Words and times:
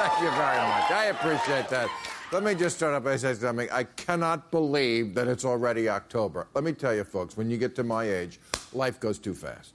Thank 0.00 0.20
you 0.22 0.30
very 0.30 0.56
much. 0.56 0.90
I 0.90 1.04
appreciate 1.10 1.68
that. 1.68 1.90
Let 2.32 2.42
me 2.42 2.54
just 2.54 2.76
start 2.76 2.94
up 2.94 3.04
by 3.04 3.16
saying 3.16 3.34
something. 3.34 3.68
I 3.70 3.84
cannot 3.84 4.50
believe 4.50 5.14
that 5.14 5.28
it's 5.28 5.44
already 5.44 5.90
October. 5.90 6.46
Let 6.54 6.64
me 6.64 6.72
tell 6.72 6.94
you, 6.94 7.04
folks, 7.04 7.36
when 7.36 7.50
you 7.50 7.58
get 7.58 7.74
to 7.76 7.84
my 7.84 8.04
age, 8.04 8.40
life 8.72 8.98
goes 8.98 9.18
too 9.18 9.34
fast. 9.34 9.74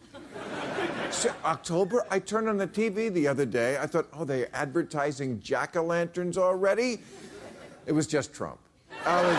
So, 1.11 1.31
October? 1.43 2.07
I 2.09 2.17
turned 2.17 2.49
on 2.49 2.57
the 2.57 2.65
TV 2.65 3.13
the 3.13 3.27
other 3.27 3.45
day. 3.45 3.77
I 3.77 3.85
thought, 3.85 4.07
oh, 4.13 4.25
they're 4.25 4.49
advertising 4.55 5.39
jack 5.41 5.75
o' 5.75 5.83
lanterns 5.83 6.39
already? 6.39 7.01
It 7.85 7.91
was 7.91 8.07
just 8.07 8.33
Trump. 8.33 8.57
I 9.05 9.21
was- 9.21 9.35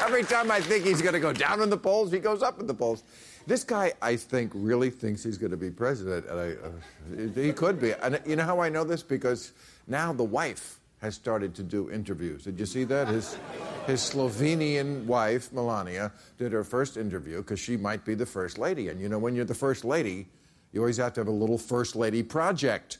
Every 0.06 0.22
time 0.22 0.50
I 0.50 0.60
think 0.62 0.86
he's 0.86 1.02
going 1.02 1.12
to 1.12 1.20
go 1.20 1.34
down 1.34 1.60
in 1.60 1.68
the 1.68 1.76
polls, 1.76 2.10
he 2.10 2.20
goes 2.20 2.42
up 2.42 2.58
in 2.58 2.66
the 2.66 2.72
polls. 2.72 3.02
This 3.46 3.62
guy, 3.62 3.92
I 4.02 4.16
think, 4.16 4.50
really 4.54 4.90
thinks 4.90 5.22
he's 5.22 5.38
going 5.38 5.52
to 5.52 5.56
be 5.56 5.70
president, 5.70 6.26
and 6.26 6.40
I, 6.40 6.50
uh, 6.50 7.40
he 7.40 7.52
could 7.52 7.80
be. 7.80 7.92
And 7.92 8.20
you 8.26 8.36
know 8.36 8.44
how 8.44 8.60
I 8.60 8.68
know 8.68 8.82
this? 8.82 9.02
Because 9.02 9.52
now 9.86 10.12
the 10.12 10.24
wife 10.24 10.80
has 11.00 11.14
started 11.14 11.54
to 11.54 11.62
do 11.62 11.90
interviews. 11.90 12.44
Did 12.44 12.58
you 12.58 12.66
see 12.66 12.84
that? 12.84 13.06
His, 13.06 13.38
his 13.86 14.00
Slovenian 14.00 15.04
wife, 15.04 15.52
Melania, 15.52 16.10
did 16.38 16.50
her 16.52 16.64
first 16.64 16.96
interview 16.96 17.38
because 17.38 17.60
she 17.60 17.76
might 17.76 18.04
be 18.04 18.14
the 18.14 18.26
first 18.26 18.58
lady. 18.58 18.88
And 18.88 19.00
you 19.00 19.08
know, 19.08 19.18
when 19.18 19.36
you're 19.36 19.44
the 19.44 19.54
first 19.54 19.84
lady, 19.84 20.26
you 20.72 20.80
always 20.80 20.96
have 20.96 21.12
to 21.14 21.20
have 21.20 21.28
a 21.28 21.30
little 21.30 21.58
first 21.58 21.94
lady 21.94 22.22
project 22.22 22.98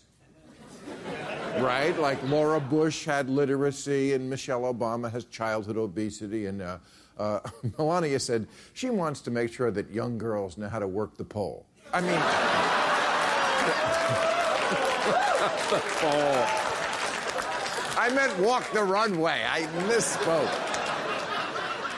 right? 1.60 1.98
Like 1.98 2.22
Laura 2.24 2.60
Bush 2.60 3.04
had 3.04 3.28
literacy, 3.28 4.12
and 4.12 4.28
Michelle 4.28 4.62
Obama 4.62 5.10
has 5.10 5.24
childhood 5.24 5.76
obesity, 5.76 6.46
and 6.46 6.62
uh, 6.62 6.78
uh, 7.18 7.40
Melania 7.78 8.20
said 8.20 8.46
she 8.72 8.90
wants 8.90 9.20
to 9.22 9.30
make 9.30 9.52
sure 9.52 9.70
that 9.70 9.90
young 9.90 10.18
girls 10.18 10.58
know 10.58 10.68
how 10.68 10.78
to 10.78 10.86
work 10.86 11.16
the 11.16 11.24
pole. 11.24 11.66
I 11.92 12.00
mean, 12.00 12.10
the 15.70 15.80
pole. 16.00 16.66
I 17.98 18.10
meant 18.14 18.38
walk 18.38 18.70
the 18.72 18.82
runway. 18.82 19.42
I 19.48 19.62
misspoke. 19.88 20.66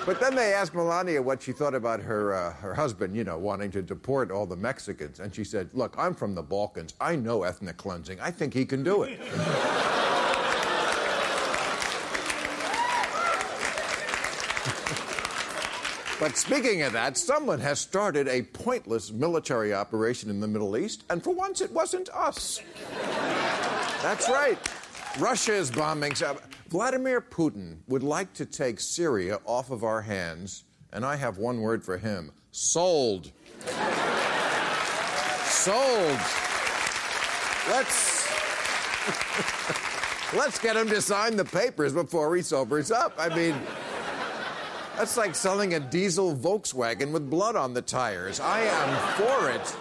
But 0.08 0.20
then 0.20 0.34
they 0.34 0.54
asked 0.54 0.74
Melania 0.74 1.20
what 1.20 1.42
she 1.42 1.52
thought 1.52 1.74
about 1.74 2.00
her, 2.00 2.32
uh, 2.32 2.52
her 2.54 2.72
husband, 2.72 3.14
you 3.14 3.24
know, 3.24 3.36
wanting 3.36 3.70
to 3.72 3.82
deport 3.82 4.30
all 4.30 4.46
the 4.46 4.56
Mexicans. 4.56 5.20
And 5.20 5.34
she 5.34 5.44
said, 5.44 5.68
Look, 5.74 5.94
I'm 5.98 6.14
from 6.14 6.34
the 6.34 6.42
Balkans. 6.42 6.94
I 6.98 7.14
know 7.16 7.42
ethnic 7.42 7.76
cleansing. 7.76 8.18
I 8.18 8.30
think 8.30 8.54
he 8.54 8.64
can 8.64 8.82
do 8.82 9.02
it. 9.02 9.20
But 16.20 16.36
speaking 16.36 16.82
of 16.82 16.92
that, 16.94 17.16
someone 17.16 17.60
has 17.60 17.78
started 17.78 18.26
a 18.26 18.42
pointless 18.42 19.12
military 19.12 19.72
operation 19.72 20.30
in 20.30 20.40
the 20.40 20.48
Middle 20.48 20.76
East, 20.76 21.04
and 21.10 21.22
for 21.22 21.32
once 21.32 21.60
it 21.60 21.70
wasn't 21.70 22.08
us. 22.10 22.60
That's 24.02 24.28
right. 24.28 24.58
Russia 25.20 25.54
is 25.54 25.70
bombing. 25.70 26.14
Vladimir 26.68 27.20
Putin 27.20 27.78
would 27.86 28.02
like 28.02 28.32
to 28.34 28.44
take 28.44 28.80
Syria 28.80 29.38
off 29.44 29.70
of 29.70 29.84
our 29.84 30.02
hands, 30.02 30.64
and 30.92 31.04
I 31.04 31.14
have 31.14 31.38
one 31.38 31.60
word 31.60 31.84
for 31.84 31.98
him 31.98 32.32
sold. 32.50 33.30
sold. 35.44 36.18
Let's. 37.70 38.18
Let's 40.34 40.58
get 40.58 40.76
him 40.76 40.88
to 40.88 41.00
sign 41.00 41.36
the 41.36 41.44
papers 41.44 41.94
before 41.94 42.36
he 42.36 42.42
sobers 42.42 42.90
up. 42.90 43.14
I 43.16 43.34
mean, 43.34 43.54
that's 44.98 45.16
like 45.16 45.36
selling 45.36 45.74
a 45.74 45.80
diesel 45.80 46.34
Volkswagen 46.34 47.12
with 47.12 47.30
blood 47.30 47.54
on 47.54 47.72
the 47.72 47.80
tires. 47.80 48.40
I 48.40 48.62
am 48.62 49.12
for 49.14 49.50
it. 49.50 49.76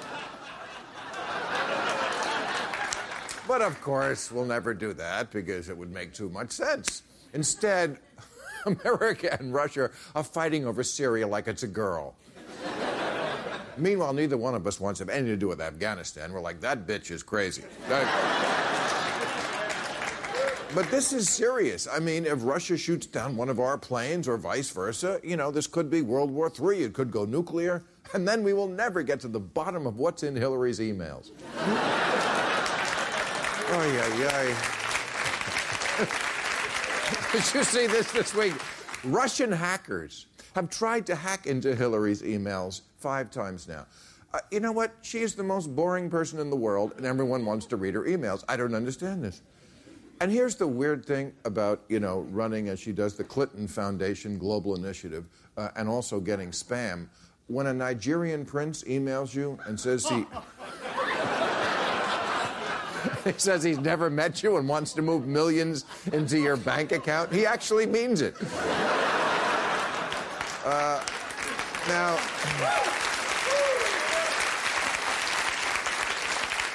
But 3.48 3.64
of 3.64 3.82
course, 3.82 4.32
we'll 4.32 4.46
never 4.46 4.76
do 4.76 4.94
that 4.94 5.32
because 5.32 5.70
it 5.70 5.78
would 5.78 5.92
make 5.92 6.14
too 6.14 6.30
much 6.30 6.52
sense. 6.52 7.02
Instead, 7.34 7.98
America 8.68 9.36
and 9.40 9.52
Russia 9.52 9.90
are 10.14 10.24
fighting 10.24 10.68
over 10.68 10.84
Syria 10.84 11.26
like 11.26 11.48
it's 11.48 11.64
a 11.64 11.68
girl. 11.68 12.14
Meanwhile, 13.76 14.14
neither 14.14 14.38
one 14.38 14.54
of 14.54 14.68
us 14.68 14.80
wants 14.80 15.00
to 15.00 15.06
have 15.06 15.10
anything 15.10 15.34
to 15.34 15.38
do 15.38 15.48
with 15.48 15.62
Afghanistan. 15.62 16.32
We're 16.32 16.42
like, 16.42 16.62
that 16.62 16.86
bitch 16.86 17.10
is 17.10 17.24
crazy. 17.24 17.64
That- 17.90 18.67
But 20.78 20.92
this 20.92 21.12
is 21.12 21.28
serious. 21.28 21.88
I 21.92 21.98
mean, 21.98 22.28
if 22.28 22.44
Russia 22.44 22.78
shoots 22.78 23.08
down 23.08 23.36
one 23.36 23.50
of 23.50 23.60
our 23.60 23.80
planes 23.80 24.28
or 24.28 24.38
vice 24.38 24.70
versa, 24.70 25.20
you 25.24 25.36
know, 25.36 25.50
this 25.50 25.66
could 25.66 25.90
be 25.90 26.04
World 26.04 26.30
War 26.30 26.52
III. 26.54 26.84
It 26.84 26.94
could 26.94 27.10
go 27.10 27.26
nuclear. 27.26 27.84
And 28.14 28.28
then 28.28 28.44
we 28.44 28.54
will 28.54 28.68
never 28.68 29.02
get 29.02 29.20
to 29.22 29.28
the 29.28 29.40
bottom 29.40 29.88
of 29.88 29.98
what's 29.98 30.22
in 30.22 30.36
Hillary's 30.36 30.78
emails. 30.78 31.32
Oh, 33.70 33.92
yeah, 33.92 34.20
yeah. 34.20 34.54
Did 37.32 37.56
you 37.56 37.64
see 37.64 37.88
this 37.88 38.12
this 38.12 38.36
week? 38.36 38.54
Russian 39.04 39.52
hackers 39.52 40.28
have 40.54 40.70
tried 40.70 41.08
to 41.08 41.16
hack 41.16 41.48
into 41.48 41.76
Hillary's 41.76 42.22
emails 42.22 42.82
five 43.00 43.32
times 43.32 43.68
now. 43.68 43.88
Uh, 44.32 44.42
you 44.52 44.60
know 44.60 44.74
what? 44.74 44.94
She 45.02 45.22
is 45.22 45.34
the 45.34 45.44
most 45.44 45.76
boring 45.76 46.08
person 46.08 46.38
in 46.38 46.52
the 46.52 46.56
world, 46.56 46.94
and 46.98 47.06
everyone 47.08 47.48
wants 47.48 47.66
to 47.66 47.78
read 47.78 47.96
her 47.96 48.04
emails. 48.04 48.44
I 48.48 48.56
don't 48.56 48.76
understand 48.76 49.24
this. 49.24 49.42
And 50.20 50.32
here's 50.32 50.56
the 50.56 50.66
weird 50.66 51.06
thing 51.06 51.32
about, 51.46 51.84
you 51.90 52.00
know, 52.00 52.22
running 52.32 52.70
as 52.70 52.80
she 52.80 52.92
does 52.92 53.16
the 53.16 53.24
Clinton 53.24 53.68
Foundation 53.68 54.40
Global 54.40 54.76
Initiative 54.76 55.26
uh, 55.58 55.70
and 55.76 55.88
also 55.88 56.20
getting 56.20 56.50
spam. 56.50 57.08
When 57.48 57.68
a 57.68 57.74
Nigerian 57.74 58.44
prince 58.46 58.84
emails 58.84 59.36
you 59.36 59.60
and 59.66 59.80
says 59.80 60.08
he. 60.08 60.26
he 63.32 63.34
says 63.38 63.64
he's 63.64 63.80
never 63.80 64.10
met 64.10 64.42
you 64.42 64.58
and 64.58 64.68
wants 64.68 64.94
to 64.94 65.02
move 65.02 65.28
millions 65.28 65.86
into 66.12 66.40
your 66.40 66.58
bank 66.58 66.92
account, 66.92 67.32
he 67.32 67.46
actually 67.46 67.86
means 67.86 68.22
it. 68.22 68.36
Uh, 70.66 71.04
now. 71.88 72.94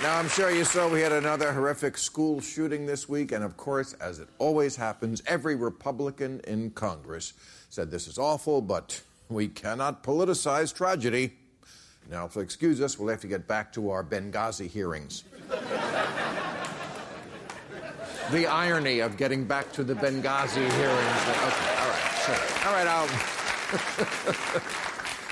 Now, 0.02 0.18
I'm 0.18 0.28
sure 0.28 0.50
you 0.50 0.64
saw 0.64 0.88
we 0.88 1.00
had 1.00 1.12
another 1.12 1.52
horrific 1.52 1.96
school 1.96 2.40
shooting 2.40 2.86
this 2.86 3.08
week, 3.08 3.30
and 3.30 3.44
of 3.44 3.56
course, 3.56 3.92
as 4.00 4.18
it 4.18 4.26
always 4.40 4.74
happens, 4.74 5.22
every 5.26 5.54
Republican 5.54 6.40
in 6.40 6.72
Congress 6.72 7.34
said 7.70 7.92
this 7.92 8.08
is 8.08 8.18
awful, 8.18 8.60
but 8.60 9.00
we 9.28 9.46
cannot 9.46 10.02
politicize 10.02 10.74
tragedy. 10.74 11.34
Now, 12.10 12.26
if 12.26 12.34
you'll 12.34 12.42
excuse 12.42 12.80
us, 12.80 12.98
we'll 12.98 13.10
have 13.10 13.20
to 13.20 13.28
get 13.28 13.46
back 13.46 13.72
to 13.74 13.90
our 13.90 14.02
Benghazi 14.02 14.66
hearings. 14.68 15.22
the 18.32 18.48
irony 18.48 18.98
of 18.98 19.16
getting 19.16 19.44
back 19.44 19.70
to 19.70 19.84
the 19.84 19.94
Benghazi 19.94 20.68
hearings. 20.72 21.22
Okay, 21.28 21.76
all 21.78 21.88
right. 21.88 22.66
All 22.66 22.72
right, 22.72 22.88
I'll, 22.88 23.08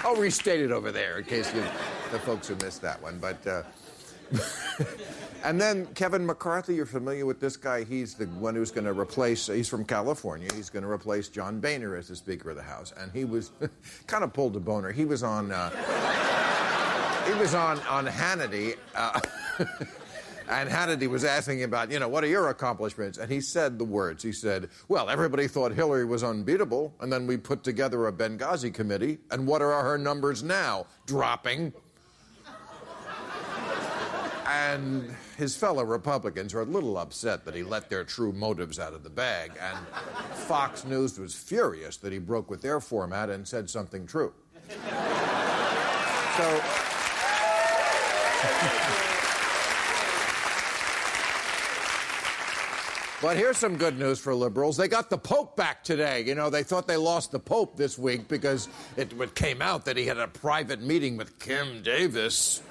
I'll 0.14 0.20
restate 0.20 0.60
it 0.60 0.70
over 0.70 0.92
there 0.92 1.18
in 1.18 1.24
case 1.24 1.52
you, 1.52 1.64
the 2.12 2.20
folks 2.20 2.46
who 2.46 2.54
missed 2.64 2.82
that 2.82 3.02
one. 3.02 3.18
But. 3.18 3.44
Uh, 3.44 3.62
and 5.44 5.60
then 5.60 5.86
Kevin 5.94 6.24
McCarthy, 6.24 6.74
you're 6.74 6.86
familiar 6.86 7.26
with 7.26 7.40
this 7.40 7.56
guy. 7.56 7.84
He's 7.84 8.14
the 8.14 8.26
one 8.26 8.54
who's 8.54 8.70
going 8.70 8.84
to 8.84 8.98
replace, 8.98 9.46
he's 9.46 9.68
from 9.68 9.84
California. 9.84 10.48
He's 10.54 10.70
going 10.70 10.82
to 10.82 10.90
replace 10.90 11.28
John 11.28 11.60
Boehner 11.60 11.96
as 11.96 12.08
the 12.08 12.16
Speaker 12.16 12.50
of 12.50 12.56
the 12.56 12.62
House. 12.62 12.92
And 12.96 13.10
he 13.12 13.24
was 13.24 13.52
kind 14.06 14.24
of 14.24 14.32
pulled 14.32 14.56
a 14.56 14.60
boner. 14.60 14.92
He 14.92 15.04
was 15.04 15.22
on, 15.22 15.52
uh, 15.52 15.70
he 17.26 17.34
was 17.34 17.54
on, 17.54 17.78
on 17.80 18.06
Hannity. 18.06 18.76
Uh, 18.94 19.20
And 20.50 20.68
Hannity 20.68 21.06
was 21.06 21.22
asking 21.22 21.62
about, 21.62 21.92
you 21.92 22.00
know, 22.00 22.08
what 22.08 22.24
are 22.24 22.26
your 22.26 22.48
accomplishments? 22.48 23.18
And 23.18 23.30
he 23.30 23.40
said 23.40 23.78
the 23.78 23.84
words. 23.84 24.20
He 24.20 24.32
said, 24.32 24.68
well, 24.88 25.08
everybody 25.08 25.46
thought 25.46 25.70
Hillary 25.70 26.04
was 26.04 26.24
unbeatable, 26.24 26.92
and 26.98 27.12
then 27.12 27.28
we 27.28 27.36
put 27.36 27.62
together 27.62 28.08
a 28.08 28.12
Benghazi 28.12 28.74
committee, 28.74 29.18
and 29.30 29.46
what 29.46 29.62
are 29.62 29.80
her 29.84 29.96
numbers 29.96 30.42
now? 30.42 30.86
Dropping. 31.06 31.72
And 34.50 35.14
his 35.38 35.54
fellow 35.54 35.84
Republicans 35.84 36.54
are 36.54 36.62
a 36.62 36.64
little 36.64 36.98
upset 36.98 37.44
that 37.44 37.54
he 37.54 37.62
let 37.62 37.88
their 37.88 38.02
true 38.02 38.32
motives 38.32 38.80
out 38.80 38.94
of 38.94 39.04
the 39.04 39.10
bag. 39.10 39.52
And 39.60 39.78
Fox 40.34 40.84
News 40.84 41.20
was 41.20 41.36
furious 41.36 41.98
that 41.98 42.12
he 42.12 42.18
broke 42.18 42.50
with 42.50 42.60
their 42.60 42.80
format 42.80 43.30
and 43.30 43.46
said 43.46 43.70
something 43.70 44.08
true. 44.08 44.32
So. 46.36 46.62
But 53.22 53.36
here's 53.36 53.58
some 53.58 53.76
good 53.76 53.98
news 53.98 54.18
for 54.18 54.34
liberals. 54.34 54.78
They 54.78 54.88
got 54.88 55.10
the 55.10 55.18
Pope 55.18 55.54
back 55.54 55.84
today. 55.84 56.22
You 56.22 56.34
know, 56.34 56.50
they 56.50 56.62
thought 56.62 56.88
they 56.88 56.96
lost 56.96 57.30
the 57.30 57.38
Pope 57.38 57.76
this 57.76 57.98
week 57.98 58.26
because 58.28 58.68
it, 58.96 59.12
it 59.12 59.34
came 59.34 59.60
out 59.62 59.84
that 59.84 59.96
he 59.96 60.06
had 60.06 60.18
a 60.18 60.26
private 60.26 60.80
meeting 60.80 61.18
with 61.18 61.38
Kim 61.38 61.82
Davis. 61.82 62.62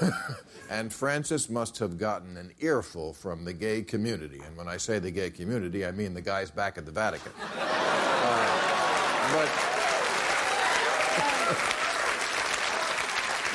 and 0.70 0.92
Francis 0.92 1.48
must 1.48 1.78
have 1.78 1.98
gotten 1.98 2.36
an 2.36 2.52
earful 2.60 3.12
from 3.12 3.44
the 3.44 3.52
gay 3.52 3.82
community. 3.82 4.40
And 4.46 4.56
when 4.56 4.68
I 4.68 4.76
say 4.76 4.98
the 4.98 5.10
gay 5.10 5.30
community, 5.30 5.86
I 5.86 5.92
mean 5.92 6.14
the 6.14 6.20
guys 6.20 6.50
back 6.50 6.78
at 6.78 6.86
the 6.86 6.92
Vatican. 6.92 7.32
Uh, 8.28 9.32
but. 9.32 9.48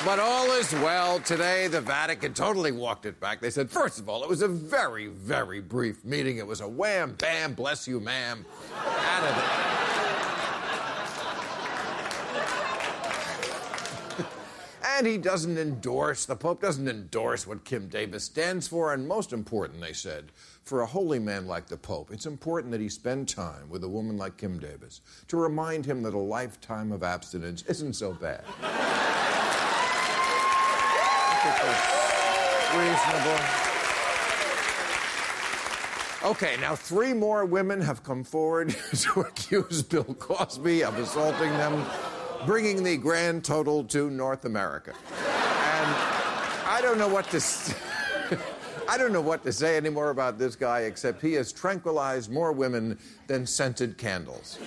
But 0.04 0.18
all 0.18 0.50
is 0.52 0.72
well. 0.72 1.20
Today, 1.20 1.68
the 1.68 1.80
Vatican 1.80 2.34
totally 2.34 2.72
walked 2.72 3.06
it 3.06 3.20
back. 3.20 3.40
They 3.40 3.50
said, 3.50 3.70
first 3.70 4.00
of 4.00 4.08
all, 4.08 4.24
it 4.24 4.28
was 4.28 4.42
a 4.42 4.48
very, 4.48 5.06
very 5.06 5.60
brief 5.60 6.04
meeting. 6.04 6.38
It 6.38 6.46
was 6.46 6.60
a 6.60 6.66
wham, 6.66 7.14
bam, 7.18 7.54
bless 7.54 7.86
you, 7.86 8.00
ma'am. 8.00 8.44
Out 8.84 9.22
of 9.22 9.78
it. 9.78 9.81
And 14.98 15.06
he 15.06 15.18
doesn't 15.18 15.58
endorse, 15.58 16.24
the 16.24 16.36
Pope 16.36 16.60
doesn't 16.60 16.88
endorse 16.88 17.46
what 17.46 17.64
Kim 17.64 17.88
Davis 17.88 18.24
stands 18.24 18.68
for. 18.68 18.92
And 18.92 19.06
most 19.06 19.32
important, 19.32 19.80
they 19.80 19.92
said, 19.92 20.32
for 20.64 20.82
a 20.82 20.86
holy 20.86 21.18
man 21.18 21.46
like 21.46 21.66
the 21.66 21.76
Pope, 21.76 22.10
it's 22.12 22.26
important 22.26 22.70
that 22.72 22.80
he 22.80 22.88
spend 22.88 23.28
time 23.28 23.68
with 23.68 23.84
a 23.84 23.88
woman 23.88 24.16
like 24.16 24.36
Kim 24.36 24.58
Davis 24.58 25.00
to 25.28 25.36
remind 25.36 25.86
him 25.86 26.02
that 26.02 26.14
a 26.14 26.18
lifetime 26.18 26.92
of 26.92 27.02
abstinence 27.02 27.62
isn't 27.62 27.94
so 27.94 28.12
bad. 28.12 28.44
reasonable. 32.76 33.72
Okay, 36.24 36.56
now 36.60 36.76
three 36.76 37.12
more 37.12 37.44
women 37.44 37.80
have 37.80 38.04
come 38.04 38.22
forward 38.22 38.70
to 38.94 39.20
accuse 39.22 39.82
Bill 39.82 40.04
Cosby 40.04 40.84
of 40.84 40.96
assaulting 40.98 41.50
them, 41.50 41.84
bringing 42.46 42.82
the 42.82 42.96
grand 42.96 43.44
total 43.44 43.84
to 43.84 44.10
North 44.10 44.44
America. 44.44 44.92
And 45.10 45.96
I 46.66 46.80
don't 46.82 46.98
know 46.98 47.08
what 47.08 47.28
to. 47.30 47.36
s- 47.36 47.74
I 48.88 48.98
don't 48.98 49.12
know 49.12 49.20
what 49.20 49.42
to 49.44 49.52
say 49.52 49.76
anymore 49.76 50.10
about 50.10 50.38
this 50.38 50.56
guy, 50.56 50.80
except 50.80 51.22
he 51.22 51.32
has 51.34 51.52
tranquilized 51.52 52.30
more 52.30 52.52
women 52.52 52.98
than 53.26 53.46
scented 53.46 53.96
candles. 53.96 54.58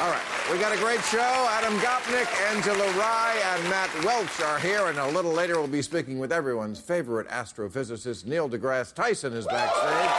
All 0.00 0.10
right, 0.10 0.22
we 0.52 0.58
got 0.58 0.76
a 0.76 0.80
great 0.80 1.00
show. 1.04 1.18
Adam 1.50 1.78
Gopnik, 1.78 2.26
Angela 2.54 2.84
Rye, 2.98 3.40
and 3.54 3.68
Matt 3.70 3.88
Welch 4.04 4.40
are 4.42 4.58
here, 4.58 4.86
and 4.88 4.98
a 4.98 5.08
little 5.08 5.32
later 5.32 5.54
we'll 5.58 5.68
be 5.68 5.80
speaking 5.80 6.18
with 6.18 6.32
everyone's 6.32 6.80
favorite 6.80 7.28
astrophysicist, 7.28 8.26
Neil 8.26 8.48
deGrasse 8.50 8.92
Tyson, 8.92 9.32
is 9.32 9.46
backstage. 9.46 10.10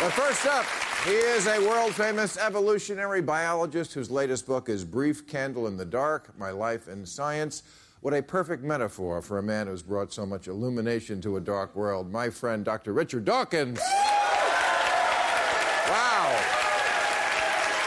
But 0.00 0.10
first 0.12 0.46
up, 0.46 0.64
he 1.04 1.12
is 1.12 1.46
a 1.46 1.58
world 1.66 1.94
famous 1.94 2.36
evolutionary 2.36 3.22
biologist 3.22 3.94
whose 3.94 4.10
latest 4.10 4.46
book 4.46 4.68
is 4.68 4.84
Brief 4.84 5.26
Candle 5.26 5.66
in 5.66 5.76
the 5.76 5.84
Dark 5.84 6.38
My 6.38 6.50
Life 6.50 6.88
in 6.88 7.06
Science. 7.06 7.62
What 8.02 8.12
a 8.12 8.22
perfect 8.22 8.62
metaphor 8.62 9.22
for 9.22 9.38
a 9.38 9.42
man 9.42 9.66
who's 9.66 9.82
brought 9.82 10.12
so 10.12 10.26
much 10.26 10.46
illumination 10.46 11.20
to 11.22 11.36
a 11.36 11.40
dark 11.40 11.74
world. 11.74 12.12
My 12.12 12.28
friend, 12.28 12.64
Dr. 12.64 12.92
Richard 12.92 13.24
Dawkins. 13.24 13.78
Wow. 15.88 16.36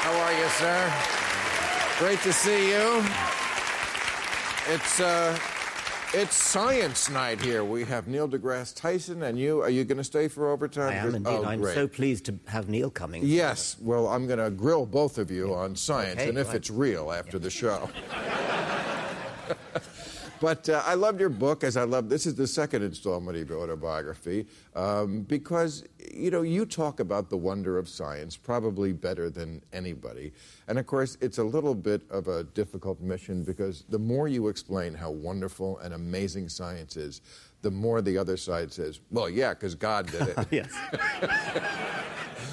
How 0.02 0.14
are 0.20 0.34
you, 0.34 0.48
sir? 0.50 0.94
Great 2.00 2.20
to 2.22 2.34
see 2.34 2.70
you. 2.72 3.04
It's 4.74 5.00
uh, 5.00 5.38
it's 6.14 6.36
science 6.36 7.10
night 7.10 7.42
here. 7.42 7.64
We 7.64 7.84
have 7.86 8.08
Neil 8.08 8.28
deGrasse 8.28 8.76
Tyson 8.76 9.24
and 9.24 9.38
you. 9.40 9.62
Are 9.62 9.70
you 9.70 9.84
going 9.84 9.98
to 9.98 10.04
stay 10.04 10.28
for 10.28 10.50
overtime? 10.50 10.90
I 10.90 10.96
am 10.96 11.16
indeed. 11.16 11.30
Oh, 11.30 11.44
I'm 11.44 11.62
great. 11.62 11.74
so 11.76 11.88
pleased 11.88 12.26
to 12.26 12.40
have 12.48 12.70
Neil 12.70 12.90
coming. 12.90 13.24
Yes. 13.26 13.78
Well, 13.82 14.08
I'm 14.08 14.28
going 14.28 14.40
to 14.40 14.52
grill 14.52 14.86
both 14.86 15.18
of 15.18 15.32
you 15.32 15.54
on 15.54 15.76
science 15.76 16.20
Okay, 16.20 16.30
and 16.30 16.38
if 16.38 16.48
right. 16.48 16.58
it's 16.58 16.70
real 16.70 17.12
after 17.12 17.40
the 17.40 17.50
show. 17.50 17.90
But 20.44 20.68
uh, 20.68 20.84
I 20.86 20.96
loved 20.96 21.22
your 21.22 21.30
book, 21.30 21.64
as 21.64 21.78
I 21.78 21.84
love. 21.86 22.10
This 22.10 22.26
is 22.26 22.36
the 22.36 22.48
second 22.48 22.84
installment 22.84 23.38
of 23.38 23.50
your 23.50 23.60
autobiography, 23.60 24.46
um, 24.76 25.22
because 25.22 25.86
you 26.14 26.32
know 26.32 26.42
you 26.42 26.66
talk 26.66 27.00
about 27.00 27.30
the 27.30 27.38
wonder 27.38 27.78
of 27.78 27.88
science 27.88 28.36
probably 28.36 28.92
better 28.92 29.30
than 29.30 29.64
anybody. 29.72 30.34
And 30.68 30.78
of 30.78 30.86
course, 30.86 31.18
it's 31.22 31.38
a 31.38 31.44
little 31.46 31.74
bit 31.74 32.02
of 32.10 32.28
a 32.28 32.44
difficult 32.44 33.00
mission 33.00 33.46
because 33.46 33.86
the 33.88 33.98
more 33.98 34.28
you 34.28 34.50
explain 34.50 34.94
how 34.94 35.12
wonderful 35.12 35.78
and 35.80 35.94
amazing 35.94 36.50
science 36.50 36.98
is, 36.98 37.22
the 37.62 37.72
more 37.72 38.02
the 38.02 38.18
other 38.18 38.36
side 38.36 38.74
says, 38.74 39.00
"Well, 39.12 39.30
yeah, 39.30 39.54
because 39.54 39.76
God 39.76 40.12
did 40.12 40.28
it." 40.28 40.38
Yes. 40.52 40.74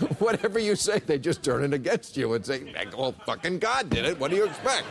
Whatever 0.21 0.61
you 0.61 0.77
say, 0.77 1.01
they 1.01 1.19
just 1.19 1.43
turn 1.43 1.65
it 1.65 1.75
against 1.75 2.17
you 2.17 2.35
and 2.35 2.47
say, 2.47 2.73
"Well, 2.97 3.17
fucking 3.27 3.59
God 3.59 3.91
did 3.91 4.05
it. 4.05 4.17
What 4.21 4.31
do 4.31 4.37
you 4.37 4.45
expect?" 4.45 4.87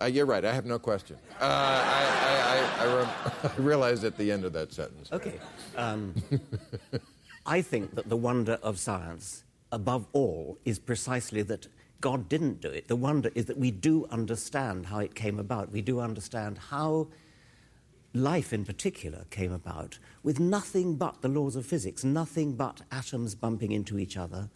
Uh, 0.00 0.06
you're 0.06 0.26
right. 0.26 0.44
I 0.44 0.52
have 0.54 0.64
no 0.64 0.78
question. 0.78 1.16
Uh, 1.40 1.44
I, 1.44 2.74
I, 2.80 2.84
I, 2.84 2.96
re- 2.96 3.50
I 3.58 3.60
realized 3.60 4.04
at 4.04 4.16
the 4.16 4.32
end 4.32 4.44
of 4.44 4.52
that 4.54 4.72
sentence. 4.72 5.10
Okay. 5.12 5.38
Um, 5.76 6.14
I 7.46 7.60
think 7.60 7.94
that 7.94 8.08
the 8.08 8.16
wonder 8.16 8.58
of 8.62 8.78
science, 8.78 9.44
above 9.72 10.06
all, 10.12 10.58
is 10.64 10.78
precisely 10.78 11.42
that 11.42 11.68
God 12.00 12.28
didn't 12.28 12.60
do 12.60 12.68
it. 12.68 12.88
The 12.88 12.96
wonder 12.96 13.30
is 13.34 13.44
that 13.46 13.58
we 13.58 13.70
do 13.70 14.06
understand 14.10 14.86
how 14.86 15.00
it 15.00 15.14
came 15.14 15.38
about. 15.38 15.70
We 15.70 15.82
do 15.82 16.00
understand 16.00 16.58
how 16.70 17.08
life 18.14 18.52
in 18.52 18.64
particular 18.64 19.24
came 19.30 19.52
about 19.52 19.98
with 20.22 20.40
nothing 20.40 20.96
but 20.96 21.20
the 21.20 21.28
laws 21.28 21.56
of 21.56 21.66
physics, 21.66 22.04
nothing 22.04 22.54
but 22.54 22.80
atoms 22.90 23.34
bumping 23.34 23.70
into 23.70 23.98
each 23.98 24.16
other, 24.16 24.48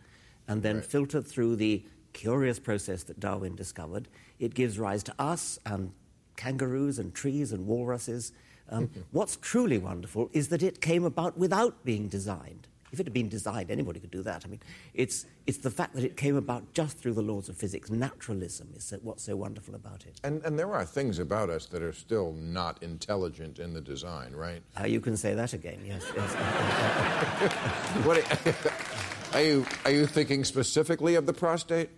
and 0.48 0.62
then 0.62 0.80
filtered 0.80 1.26
through 1.26 1.56
the 1.56 1.84
curious 2.14 2.58
process 2.58 3.02
that 3.02 3.20
Darwin 3.20 3.54
discovered. 3.54 4.08
It 4.38 4.54
gives 4.54 4.78
rise 4.78 5.02
to 5.02 5.14
us 5.18 5.58
and 5.66 5.92
kangaroos 6.36 6.98
and 6.98 7.12
trees 7.14 7.52
and 7.52 7.66
walruses. 7.66 8.32
Um, 8.70 8.90
what's 9.10 9.36
truly 9.36 9.76
wonderful 9.76 10.30
is 10.32 10.48
that 10.48 10.62
it 10.62 10.80
came 10.80 11.04
about 11.04 11.36
without 11.36 11.84
being 11.84 12.08
designed. 12.08 12.68
If 12.92 13.00
it 13.00 13.06
had 13.06 13.12
been 13.12 13.28
designed, 13.28 13.72
anybody 13.72 13.98
could 13.98 14.12
do 14.12 14.22
that. 14.22 14.44
I 14.46 14.48
mean, 14.48 14.60
it's, 14.94 15.26
it's 15.48 15.58
the 15.58 15.70
fact 15.70 15.94
that 15.96 16.04
it 16.04 16.16
came 16.16 16.36
about 16.36 16.72
just 16.74 16.96
through 16.96 17.14
the 17.14 17.22
laws 17.22 17.48
of 17.48 17.56
physics. 17.56 17.90
Naturalism 17.90 18.68
is 18.76 18.84
so- 18.84 18.98
what's 19.02 19.24
so 19.24 19.34
wonderful 19.34 19.74
about 19.74 20.06
it. 20.06 20.20
And, 20.22 20.40
and 20.44 20.56
there 20.56 20.72
are 20.72 20.84
things 20.84 21.18
about 21.18 21.50
us 21.50 21.66
that 21.66 21.82
are 21.82 21.92
still 21.92 22.32
not 22.34 22.80
intelligent 22.84 23.58
in 23.58 23.74
the 23.74 23.80
design, 23.80 24.32
right? 24.32 24.62
Uh, 24.80 24.84
you 24.86 25.00
can 25.00 25.16
say 25.16 25.34
that 25.34 25.52
again, 25.52 25.80
yes. 25.84 26.04
yes. 26.14 26.34
What 28.06 29.34
are 29.34 29.42
you, 29.42 29.66
are 29.84 29.90
you 29.90 30.06
thinking 30.06 30.44
specifically 30.44 31.16
of 31.16 31.26
the 31.26 31.32
prostate? 31.32 31.90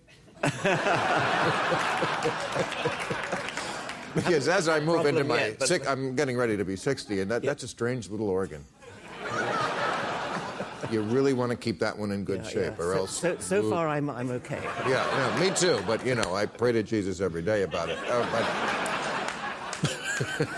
because 4.15 4.49
as 4.49 4.69
I 4.69 4.81
move 4.81 5.07
into 5.07 5.25
my 5.25 5.49
yet, 5.49 5.89
I'm 5.89 6.15
getting 6.17 6.37
ready 6.37 6.57
to 6.57 6.65
be 6.65 6.77
60, 6.77 7.21
and 7.21 7.31
that, 7.31 7.43
that's 7.43 7.63
a 7.63 7.69
strange 7.69 8.11
little 8.11 8.29
organ. 8.29 8.65
you 10.91 11.03
really 11.03 11.33
want 11.33 11.51
to 11.51 11.57
keep 11.57 11.79
that 11.81 11.99
one 11.99 12.13
in 12.13 12.25
good 12.25 12.43
Yeah, 12.45 12.51
shape, 12.51 12.75
yeah. 12.79 12.85
or 12.85 12.93
so, 12.93 12.99
else. 12.99 13.19
So, 13.19 13.37
so 13.39 13.71
far, 13.71 13.89
I'm, 13.89 14.09
I'm 14.11 14.31
okay. 14.31 14.61
Yeah, 14.89 15.37
yeah, 15.37 15.41
me 15.41 15.51
too. 15.55 15.81
But 15.87 16.05
you 16.07 16.15
know, 16.15 16.35
I 16.35 16.47
pray 16.47 16.73
to 16.73 16.83
Jesus 16.83 17.21
every 17.21 17.43
day 17.43 17.63
about 17.63 17.89
it. 17.89 17.99
Uh, 18.09 18.27
but, 18.31 18.43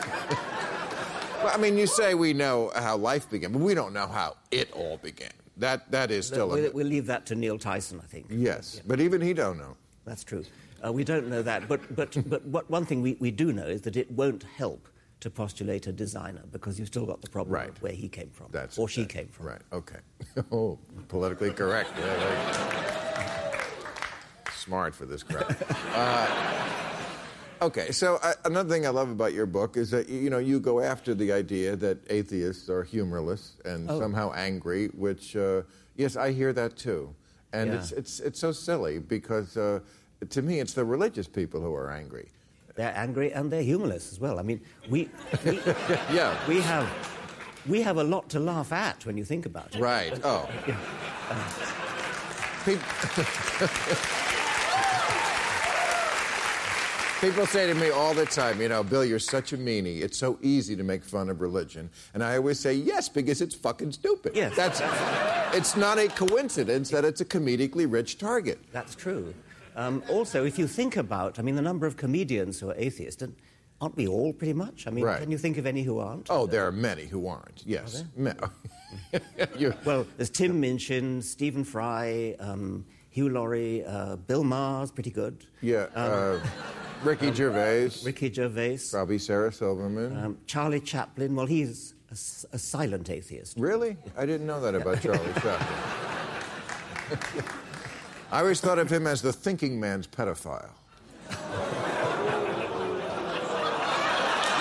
well, 1.43 1.53
I 1.55 1.57
mean, 1.59 1.77
you 1.79 1.87
say 1.87 2.15
we 2.15 2.33
know 2.33 2.71
how 2.77 2.97
life 2.97 3.29
began, 3.31 3.53
but 3.53 3.61
we 3.61 3.75
don't 3.75 3.93
know 3.93 4.07
how 4.07 4.37
it 4.51 4.71
all 4.73 4.99
began. 4.99 5.31
That 5.59 5.91
that 5.91 6.11
is 6.11 6.27
still. 6.27 6.49
We'll, 6.49 6.67
a, 6.67 6.71
we'll 6.71 6.87
leave 6.87 7.07
that 7.07 7.27
to 7.27 7.35
Neil 7.35 7.59
Tyson, 7.59 8.01
I 8.03 8.07
think. 8.07 8.27
yes, 8.31 8.81
but 8.87 9.01
even 9.01 9.21
he 9.21 9.35
don't 9.35 9.59
know. 9.59 9.77
That's 10.05 10.25
true. 10.25 10.45
Uh, 10.85 10.93
we 10.93 11.03
don't 11.05 11.29
know 11.29 11.43
that, 11.43 11.67
but, 11.69 11.81
but, 11.97 12.17
but 12.31 12.45
what, 12.47 12.71
one 12.71 12.85
thing 12.87 13.03
we, 13.03 13.17
we 13.19 13.33
do 13.33 13.53
know 13.53 13.67
is 13.67 13.81
that 13.83 13.97
it 13.97 14.09
won't 14.13 14.45
help 14.57 14.89
to 15.21 15.29
postulate 15.29 15.89
a 15.89 15.93
designer 15.93 16.43
because 16.53 16.79
you've 16.79 16.87
still 16.87 17.05
got 17.05 17.21
the 17.21 17.29
problem 17.29 17.53
Right. 17.53 17.83
where 17.83 17.91
he 17.93 18.09
came 18.09 18.31
from 18.31 18.47
That's 18.53 18.79
or 18.79 18.87
she 18.89 19.05
came 19.05 19.27
from. 19.27 19.47
Right. 19.47 19.61
Okay. 19.73 19.99
Oh, 20.53 20.79
politically 21.09 21.51
correct. 21.51 21.91
Yeah. 21.99 23.61
Smart 24.55 24.95
for 24.95 25.05
this 25.07 25.25
crowd. 25.25 25.57
Uh, 25.95 26.98
Okay, 27.61 27.91
so 27.91 28.19
uh, 28.23 28.35
another 28.45 28.69
thing 28.69 28.87
I 28.87 28.91
love 28.91 29.11
about 29.11 29.33
your 29.33 29.47
book 29.47 29.77
is 29.77 29.91
that 29.91 30.09
you 30.09 30.31
know 30.31 30.39
you 30.39 30.61
go 30.61 30.79
after 30.81 31.13
the 31.15 31.33
idea 31.33 31.75
that 31.77 31.99
atheists 32.11 32.69
are 32.69 32.85
humorless 32.85 33.57
and 33.65 33.91
Oh. 33.91 33.99
somehow 33.99 34.33
angry, 34.35 34.87
which 34.89 35.35
uh, 35.37 35.63
yes, 35.97 36.15
I 36.17 36.31
hear 36.33 36.53
that 36.53 36.77
too, 36.77 37.15
and 37.53 37.71
Yeah. 37.71 37.79
it's 37.79 37.93
it's 37.93 38.21
it's 38.21 38.39
so 38.39 38.53
silly 38.53 38.99
because 39.01 39.57
uh, 39.57 39.81
to 40.31 40.43
me 40.43 40.61
it's 40.61 40.75
the 40.75 40.85
religious 40.85 41.27
people 41.27 41.61
who 41.61 41.75
are 41.75 41.91
angry. 41.91 42.29
They're 42.77 42.95
angry 42.97 43.33
and 43.33 43.51
they're 43.51 43.63
humorless 43.65 44.13
as 44.13 44.21
well. 44.21 44.39
I 44.39 44.43
mean, 44.43 44.61
we, 44.89 45.09
we, 45.45 45.61
Yeah. 46.15 46.39
we, 46.47 46.61
have, 46.61 46.87
we 47.67 47.83
have 47.83 47.97
a 47.97 48.05
lot 48.05 48.29
to 48.29 48.39
laugh 48.39 48.71
at 48.73 49.05
when 49.05 49.17
you 49.19 49.25
think 49.25 49.47
about 49.47 49.75
it. 49.75 49.81
Right. 49.81 50.17
Oh. 50.23 50.49
People 52.65 52.85
say 57.21 57.67
to 57.67 57.75
me 57.75 57.91
all 57.91 58.15
the 58.15 58.27
time, 58.27 58.61
you 58.61 58.69
know, 58.69 58.83
Bill, 58.83 59.05
you're 59.05 59.19
such 59.19 59.53
a 59.53 59.59
meanie. 59.59 60.01
It's 60.03 60.17
so 60.19 60.39
easy 60.43 60.77
to 60.77 60.85
make 60.85 61.03
fun 61.05 61.29
of 61.29 61.41
religion. 61.41 61.91
And 62.15 62.23
I 62.23 62.37
always 62.37 62.61
say, 62.61 62.75
yes, 62.75 63.09
because 63.09 63.41
it's 63.41 63.55
fucking 63.55 63.93
stupid. 63.93 64.33
Yes. 64.37 64.55
That's, 64.55 64.81
it's 65.57 65.77
not 65.77 65.99
a 65.99 66.09
coincidence 66.09 66.91
that 66.91 67.05
it's 67.05 67.21
a 67.21 67.25
comedically 67.25 67.91
rich 67.91 68.19
target. 68.19 68.59
That's 68.73 68.95
true. 68.95 69.35
Um, 69.77 70.03
also, 70.09 70.45
if 70.45 70.59
you 70.59 70.67
think 70.67 70.97
about, 70.97 71.39
I 71.39 71.43
mean, 71.43 71.55
the 71.57 71.63
number 71.63 71.87
of 71.87 71.97
comedians 71.97 72.59
who 72.61 72.71
are 72.71 72.75
atheists, 72.77 73.23
and 73.23 73.35
aren't 73.81 73.97
we 73.97 74.07
all 74.09 74.33
pretty 74.33 74.53
much? 74.55 74.87
I 74.87 74.91
mean, 74.91 75.05
Right. 75.05 75.21
can 75.21 75.31
you 75.31 75.39
think 75.39 75.57
of 75.57 75.67
any 75.67 75.83
who 75.83 75.99
aren't? 75.99 76.27
Oh, 76.31 76.47
there 76.47 76.67
are 76.67 76.73
many 76.73 77.07
who 77.07 77.27
aren't. 77.29 77.63
Yes. 77.65 78.05
Me- 78.17 78.33
You- 79.59 79.75
Well, 79.85 80.07
there's 80.17 80.31
Tim 80.31 80.61
Minchin, 80.61 81.23
Stephen 81.23 81.63
Fry, 81.65 82.35
um, 82.41 82.85
Hugh 83.19 83.29
Laurie, 83.31 83.85
uh, 83.85 84.15
Bill 84.15 84.45
Maher's 84.45 84.93
pretty 84.93 85.11
good. 85.11 85.45
yeah. 85.61 85.87
Uh, 85.93 86.39
Ricky 87.03 87.33
Gervais. 87.35 87.91
Ricky 88.05 88.33
Gervais, 88.33 88.79
Probably 88.93 89.19
Sarah 89.19 89.53
Silverman. 89.53 90.17
um, 90.17 90.39
Charlie 90.47 90.79
Chaplin. 90.79 91.35
Well, 91.35 91.47
he's 91.47 91.95
a 92.53 92.59
silent 92.59 93.11
atheist. 93.11 93.57
Really? 93.59 93.97
I 94.17 94.25
didn't 94.25 94.47
know 94.47 94.61
that 94.61 94.77
about 94.77 95.03
Charlie 95.03 95.33
Chaplin. 95.35 95.69
I 98.31 98.39
always 98.41 98.61
thought 98.61 98.79
of 98.79 98.89
him 98.89 99.09
as 99.09 99.21
the 99.21 99.33
thinking 99.33 99.81
man's 99.81 100.07
pedophile. 100.07 100.71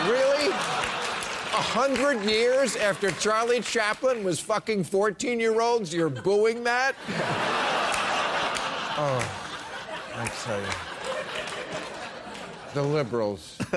really? 0.10 0.50
A 0.50 1.62
hundred 1.78 2.24
years 2.24 2.76
after 2.76 3.12
Charlie 3.12 3.62
Chaplin 3.62 4.24
was 4.24 4.40
fucking 4.40 4.84
14 4.84 5.40
year 5.40 5.62
olds, 5.62 5.94
you're 5.94 6.10
booing 6.10 6.64
that? 6.64 6.96
Oh, 9.00 9.22
I 10.16 10.28
tell 10.44 10.60
you. 10.60 10.68
The 12.74 12.82
liberals. 12.82 13.56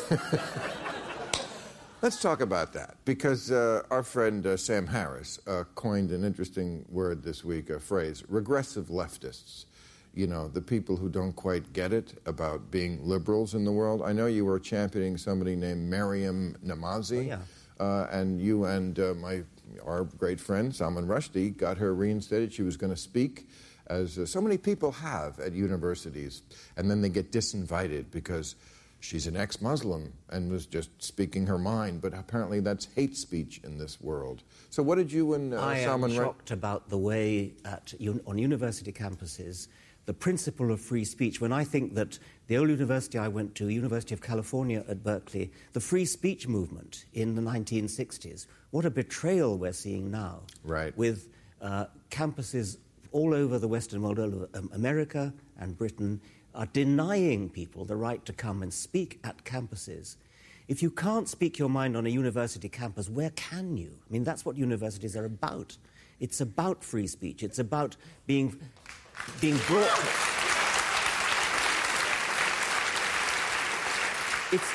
let's 2.01 2.19
talk 2.19 2.41
about 2.41 2.73
that 2.73 2.95
because 3.05 3.51
uh, 3.51 3.83
our 3.91 4.01
friend 4.01 4.45
uh, 4.47 4.57
Sam 4.57 4.87
Harris 4.87 5.39
uh, 5.45 5.65
coined 5.75 6.11
an 6.11 6.23
interesting 6.23 6.83
word 6.89 7.21
this 7.21 7.43
week, 7.43 7.69
a 7.69 7.79
phrase: 7.79 8.23
regressive 8.27 8.87
leftists. 8.87 9.65
You 10.15 10.25
know, 10.27 10.47
the 10.47 10.61
people 10.61 10.95
who 10.97 11.09
don't 11.09 11.33
quite 11.33 11.73
get 11.73 11.93
it 11.93 12.19
about 12.25 12.71
being 12.71 13.03
liberals 13.03 13.53
in 13.53 13.65
the 13.65 13.71
world. 13.71 14.01
I 14.03 14.13
know 14.13 14.25
you 14.25 14.45
were 14.45 14.59
championing 14.59 15.17
somebody 15.17 15.55
named 15.55 15.89
Maryam 15.89 16.55
Namazie. 16.65 17.17
Oh, 17.17 17.21
yeah. 17.21 17.39
Uh, 17.83 18.07
and 18.11 18.39
you 18.39 18.63
and 18.63 18.97
uh, 18.97 19.13
my 19.15 19.43
our 19.85 20.05
great 20.05 20.39
friend 20.39 20.73
Salman 20.73 21.05
Rushdie 21.05 21.57
got 21.57 21.77
her 21.77 21.93
reinstated. 21.93 22.53
She 22.53 22.61
was 22.61 22.77
going 22.77 22.93
to 22.93 23.01
speak, 23.11 23.49
as 23.87 24.17
uh, 24.17 24.25
so 24.25 24.39
many 24.39 24.57
people 24.57 24.91
have 24.93 25.37
at 25.39 25.51
universities, 25.51 26.43
and 26.77 26.89
then 26.89 27.01
they 27.01 27.09
get 27.09 27.33
disinvited 27.33 28.05
because 28.09 28.55
she's 29.01 29.27
an 29.27 29.35
ex-Muslim 29.35 30.13
and 30.29 30.49
was 30.49 30.65
just 30.65 30.91
speaking 31.03 31.45
her 31.47 31.57
mind. 31.57 32.01
But 32.01 32.13
apparently, 32.13 32.61
that's 32.61 32.87
hate 32.95 33.17
speech 33.17 33.59
in 33.65 33.77
this 33.77 33.99
world. 33.99 34.43
So, 34.69 34.81
what 34.81 34.95
did 34.95 35.11
you 35.11 35.33
and 35.33 35.53
uh, 35.53 35.59
I 35.59 35.79
am 35.79 35.83
Salman? 35.83 36.11
Ru- 36.11 36.23
shocked 36.23 36.51
about 36.51 36.87
the 36.87 36.97
way 36.97 37.51
at, 37.65 37.93
un- 37.99 38.21
on 38.25 38.37
university 38.37 38.93
campuses 38.93 39.67
the 40.05 40.13
principle 40.13 40.72
of 40.72 40.81
free 40.81 41.05
speech. 41.05 41.39
When 41.39 41.53
I 41.53 41.63
think 41.63 41.95
that 41.95 42.19
the 42.48 42.57
old 42.57 42.69
university 42.69 43.17
I 43.17 43.27
went 43.27 43.55
to, 43.55 43.69
University 43.69 44.13
of 44.13 44.22
California 44.22 44.83
at 44.88 45.03
Berkeley, 45.03 45.51
the 45.72 45.79
free 45.79 46.05
speech 46.05 46.48
movement 46.48 47.05
in 47.13 47.36
the 47.36 47.41
1960s, 47.41 48.48
what 48.72 48.86
a 48.86 48.89
betrayal 48.89 49.57
we're 49.57 49.74
seeing 49.74 50.12
now. 50.12 50.41
Right. 50.63 50.95
With 50.98 51.29
uh, 51.62 51.86
campuses 52.10 52.77
all 53.12 53.33
over 53.33 53.60
the 53.60 53.67
Western 53.67 54.01
world, 54.01 54.19
all 54.19 54.25
over 54.25 54.50
um, 54.55 54.69
America 54.74 55.33
and 55.60 55.77
Britain, 55.77 56.19
are 56.55 56.65
denying 56.67 57.50
people 57.50 57.86
the 57.86 57.95
right 57.95 58.24
to 58.25 58.33
come 58.33 58.62
and 58.62 58.74
speak 58.74 59.19
at 59.24 59.43
campuses. 59.43 60.17
If 60.67 60.81
you 60.81 60.91
can't 60.91 61.27
speak 61.27 61.60
your 61.60 61.69
mind 61.69 61.98
on 61.98 62.05
a 62.05 62.10
university 62.10 62.69
campus, 62.69 63.10
where 63.10 63.31
can 63.31 63.75
you? 63.75 63.98
I 64.07 64.13
mean, 64.13 64.24
that's 64.24 64.45
what 64.45 64.55
universities 64.55 65.15
are 65.15 65.25
about. 65.25 65.77
It's 66.19 66.41
about 66.41 66.83
free 66.83 67.07
speech. 67.07 67.43
It's 67.43 67.60
about 67.60 67.98
being, 68.27 68.60
being 69.39 69.58
brought. 69.67 70.00
It's, 74.51 74.72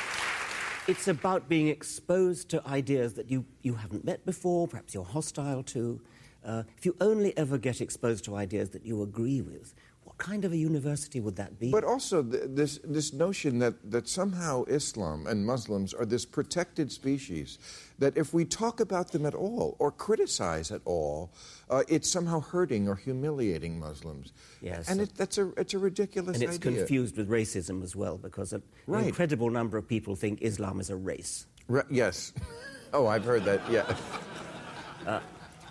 it's 0.88 1.09
about 1.09 1.49
being 1.49 1.68
exposed 1.68 2.49
to 2.50 2.66
ideas 2.66 3.14
that 3.14 3.30
you, 3.30 3.45
you 3.62 3.75
haven't 3.75 4.04
met 4.04 4.25
before, 4.25 4.66
perhaps 4.66 4.95
you're 4.95 5.04
hostile 5.04 5.62
to. 5.64 6.00
Uh, 6.45 6.62
if 6.76 6.87
you 6.87 6.97
only 7.00 7.37
ever 7.37 7.59
get 7.59 7.80
exposed 7.80 8.25
to 8.25 8.37
ideas 8.37 8.71
that 8.71 8.85
you 8.85 9.02
agree 9.02 9.40
with, 9.40 9.75
what 10.18 10.26
kind 10.30 10.44
of 10.44 10.52
a 10.52 10.56
university 10.56 11.20
would 11.20 11.37
that 11.37 11.58
be? 11.58 11.70
But 11.70 11.84
also 11.84 12.22
th- 12.22 12.42
this 12.48 12.80
this 12.84 13.12
notion 13.12 13.58
that 13.60 13.75
that 13.90 14.08
somehow 14.08 14.64
Islam 14.66 15.26
and 15.26 15.46
Muslims 15.46 15.94
are 15.94 16.04
this 16.06 16.25
protected 16.26 16.90
species, 16.92 17.58
that 17.98 18.16
if 18.16 18.34
we 18.34 18.44
talk 18.44 18.80
about 18.80 19.12
them 19.12 19.25
at 19.26 19.34
all 19.34 19.76
or 19.78 19.92
criticize 19.92 20.72
at 20.72 20.80
all, 20.84 21.30
uh, 21.70 21.82
it's 21.88 22.10
somehow 22.10 22.40
hurting 22.40 22.88
or 22.88 22.96
humiliating 22.96 23.78
Muslims. 23.78 24.32
Yes. 24.60 24.88
and 24.90 25.00
it, 25.00 25.10
that's 25.16 25.38
a 25.38 25.52
it's 25.56 25.75
a 25.75 25.78
ridiculous 25.78 26.34
and 26.34 26.42
it's 26.42 26.56
idea. 26.56 26.78
confused 26.78 27.16
with 27.16 27.28
racism 27.30 27.82
as 27.84 27.94
well, 27.94 28.18
because 28.18 28.52
an 28.52 28.62
Right. 28.87 29.06
incredible 29.06 29.50
number 29.50 29.78
of 29.78 29.87
people 29.87 30.16
think 30.16 30.42
Islam 30.42 30.80
is 30.80 30.90
a 30.90 30.96
race. 30.96 31.46
Ra- 31.68 31.82
yes. 31.90 32.32
Oh, 32.94 33.06
I've 33.06 33.22
heard 33.26 33.44
that. 33.44 33.60
Yeah. 33.70 33.84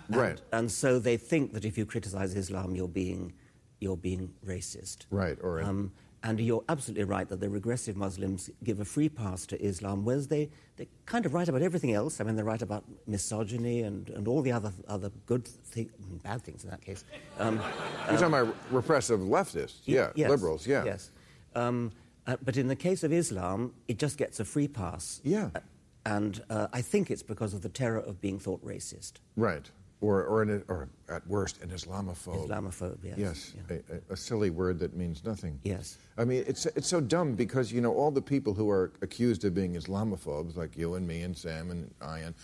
right. 0.08 0.40
And 0.52 0.70
so 0.70 1.00
they 1.00 1.16
think 1.16 1.52
that 1.52 1.64
if 1.64 1.76
you 1.76 1.84
criticize 1.84 2.32
Islam, 2.36 2.76
you're 2.76 2.86
being, 2.86 3.32
you're 3.80 3.96
being 3.96 4.32
racist. 4.46 5.06
Right, 5.10 5.38
or- 5.42 5.62
Um, 5.62 5.92
and 6.24 6.40
you're 6.40 6.64
absolutely 6.68 7.04
right 7.04 7.28
that 7.28 7.38
the 7.38 7.48
regressive 7.48 7.96
Muslims 7.96 8.50
give 8.64 8.80
a 8.80 8.84
free 8.84 9.08
pass 9.08 9.46
to 9.46 9.62
Islam, 9.64 10.04
whereas 10.04 10.26
they, 10.26 10.50
they 10.76 10.88
kind 11.06 11.24
of 11.24 11.32
write 11.32 11.48
about 11.48 11.62
everything 11.62 11.92
else. 11.92 12.20
I 12.20 12.24
mean, 12.24 12.34
they 12.34 12.42
write 12.42 12.60
about 12.60 12.84
misogyny 13.06 13.82
and, 13.82 14.08
and 14.10 14.26
all 14.26 14.42
the 14.42 14.50
other, 14.50 14.72
other 14.88 15.10
good 15.26 15.46
things, 15.46 15.92
bad 16.24 16.42
things 16.42 16.64
in 16.64 16.70
that 16.70 16.80
case. 16.80 17.04
Um, 17.38 17.60
You're 18.10 18.18
talking 18.18 18.26
about 18.34 18.56
repressive 18.72 19.20
leftists. 19.20 19.76
Yeah. 19.84 20.10
yes, 20.16 20.28
Liberals. 20.28 20.66
Yeah. 20.66 20.84
Yes. 20.84 21.12
Um, 21.54 21.92
uh, 22.26 22.36
but 22.44 22.56
in 22.56 22.66
the 22.66 22.76
case 22.76 23.04
of 23.04 23.12
Islam, 23.12 23.72
it 23.86 23.98
just 23.98 24.18
gets 24.18 24.40
a 24.40 24.44
free 24.44 24.66
pass. 24.68 25.20
Yeah. 25.22 25.50
Uh, 25.54 25.60
and 26.04 26.42
uh, 26.50 26.66
I 26.72 26.82
think 26.82 27.10
it's 27.12 27.22
because 27.22 27.54
of 27.54 27.62
the 27.62 27.68
terror 27.68 28.00
of 28.00 28.20
being 28.20 28.40
thought 28.40 28.64
racist. 28.64 29.14
Right. 29.36 29.70
Or 30.00 30.22
or, 30.24 30.42
an, 30.42 30.62
or 30.68 30.88
at 31.08 31.26
worst 31.26 31.60
an 31.60 31.70
Islamophobe. 31.70 32.46
Islamophobe, 32.48 32.98
yes. 33.02 33.18
Yes, 33.18 33.54
Yeah. 33.68 33.76
a, 34.08 34.12
a- 34.12 34.16
silly 34.16 34.50
word 34.50 34.78
that 34.78 34.94
means 34.96 35.24
nothing. 35.24 35.58
Yes. 35.64 35.98
I 36.16 36.24
mean, 36.24 36.44
it's, 36.46 36.66
it's 36.66 36.86
so 36.86 37.00
dumb 37.00 37.34
because, 37.34 37.72
you 37.72 37.80
know, 37.80 37.92
all 37.92 38.12
the 38.12 38.22
people 38.22 38.54
who 38.54 38.70
are 38.70 38.92
accused 39.02 39.44
of 39.44 39.54
being 39.54 39.74
Islamophobes, 39.74 40.56
like 40.56 40.76
you 40.76 40.94
and 40.94 41.04
me 41.06 41.22
and 41.22 41.36
Sam 41.36 41.72
and 41.72 41.92
I, 42.00 42.20
and 42.20 42.36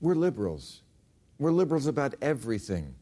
we're 0.00 0.16
liberals. 0.16 0.82
We're 1.38 1.52
liberals 1.52 1.86
about 1.86 2.14
everything. 2.22 2.94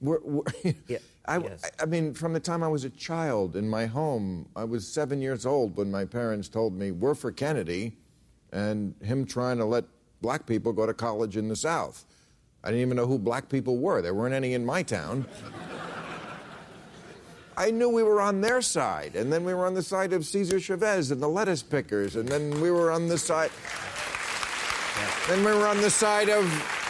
We're, 0.00 0.18
we're 0.24 0.42
Yeah, 0.88 0.98
I, 1.26 1.38
yes. 1.38 1.62
I 1.80 1.86
mean, 1.86 2.14
from 2.14 2.32
the 2.32 2.40
time 2.40 2.64
I 2.64 2.68
was 2.68 2.82
a 2.84 2.90
child 2.90 3.54
in 3.54 3.68
my 3.68 3.86
home, 3.86 4.48
I 4.56 4.64
was 4.64 4.88
seven 4.88 5.22
years 5.22 5.46
old 5.46 5.76
when 5.76 5.88
my 5.88 6.04
parents 6.04 6.48
told 6.48 6.72
me, 6.74 6.90
we're 6.90 7.14
for 7.14 7.30
Kennedy 7.30 7.96
and 8.52 8.92
him 9.04 9.24
trying 9.24 9.58
to 9.58 9.64
let 9.64 9.84
black 10.20 10.46
people 10.46 10.72
go 10.72 10.84
to 10.84 10.94
college 10.94 11.36
in 11.36 11.46
the 11.46 11.54
South. 11.54 12.06
I 12.62 12.68
didn't 12.68 12.82
even 12.82 12.96
know 12.96 13.06
who 13.06 13.18
black 13.18 13.48
people 13.48 13.78
were. 13.78 14.02
There 14.02 14.14
weren't 14.14 14.34
any 14.34 14.54
in 14.54 14.64
my 14.64 14.82
town. 14.82 15.26
I 17.56 17.70
knew 17.70 17.88
we 17.90 18.02
were 18.02 18.20
on 18.20 18.40
their 18.40 18.62
side, 18.62 19.16
and 19.16 19.32
then 19.32 19.44
we 19.44 19.52
were 19.52 19.66
on 19.66 19.74
the 19.74 19.82
side 19.82 20.12
of 20.12 20.24
Cesar 20.24 20.60
Chavez 20.60 21.10
and 21.10 21.20
the 21.20 21.28
lettuce 21.28 21.62
pickers, 21.62 22.16
and 22.16 22.28
then 22.28 22.60
we 22.60 22.70
were 22.70 22.90
on 22.90 23.06
the 23.08 23.18
side. 23.18 23.50
Then 25.28 25.44
we 25.44 25.52
were 25.52 25.66
on 25.66 25.78
the 25.80 25.90
side 25.90 26.28
of 26.28 26.44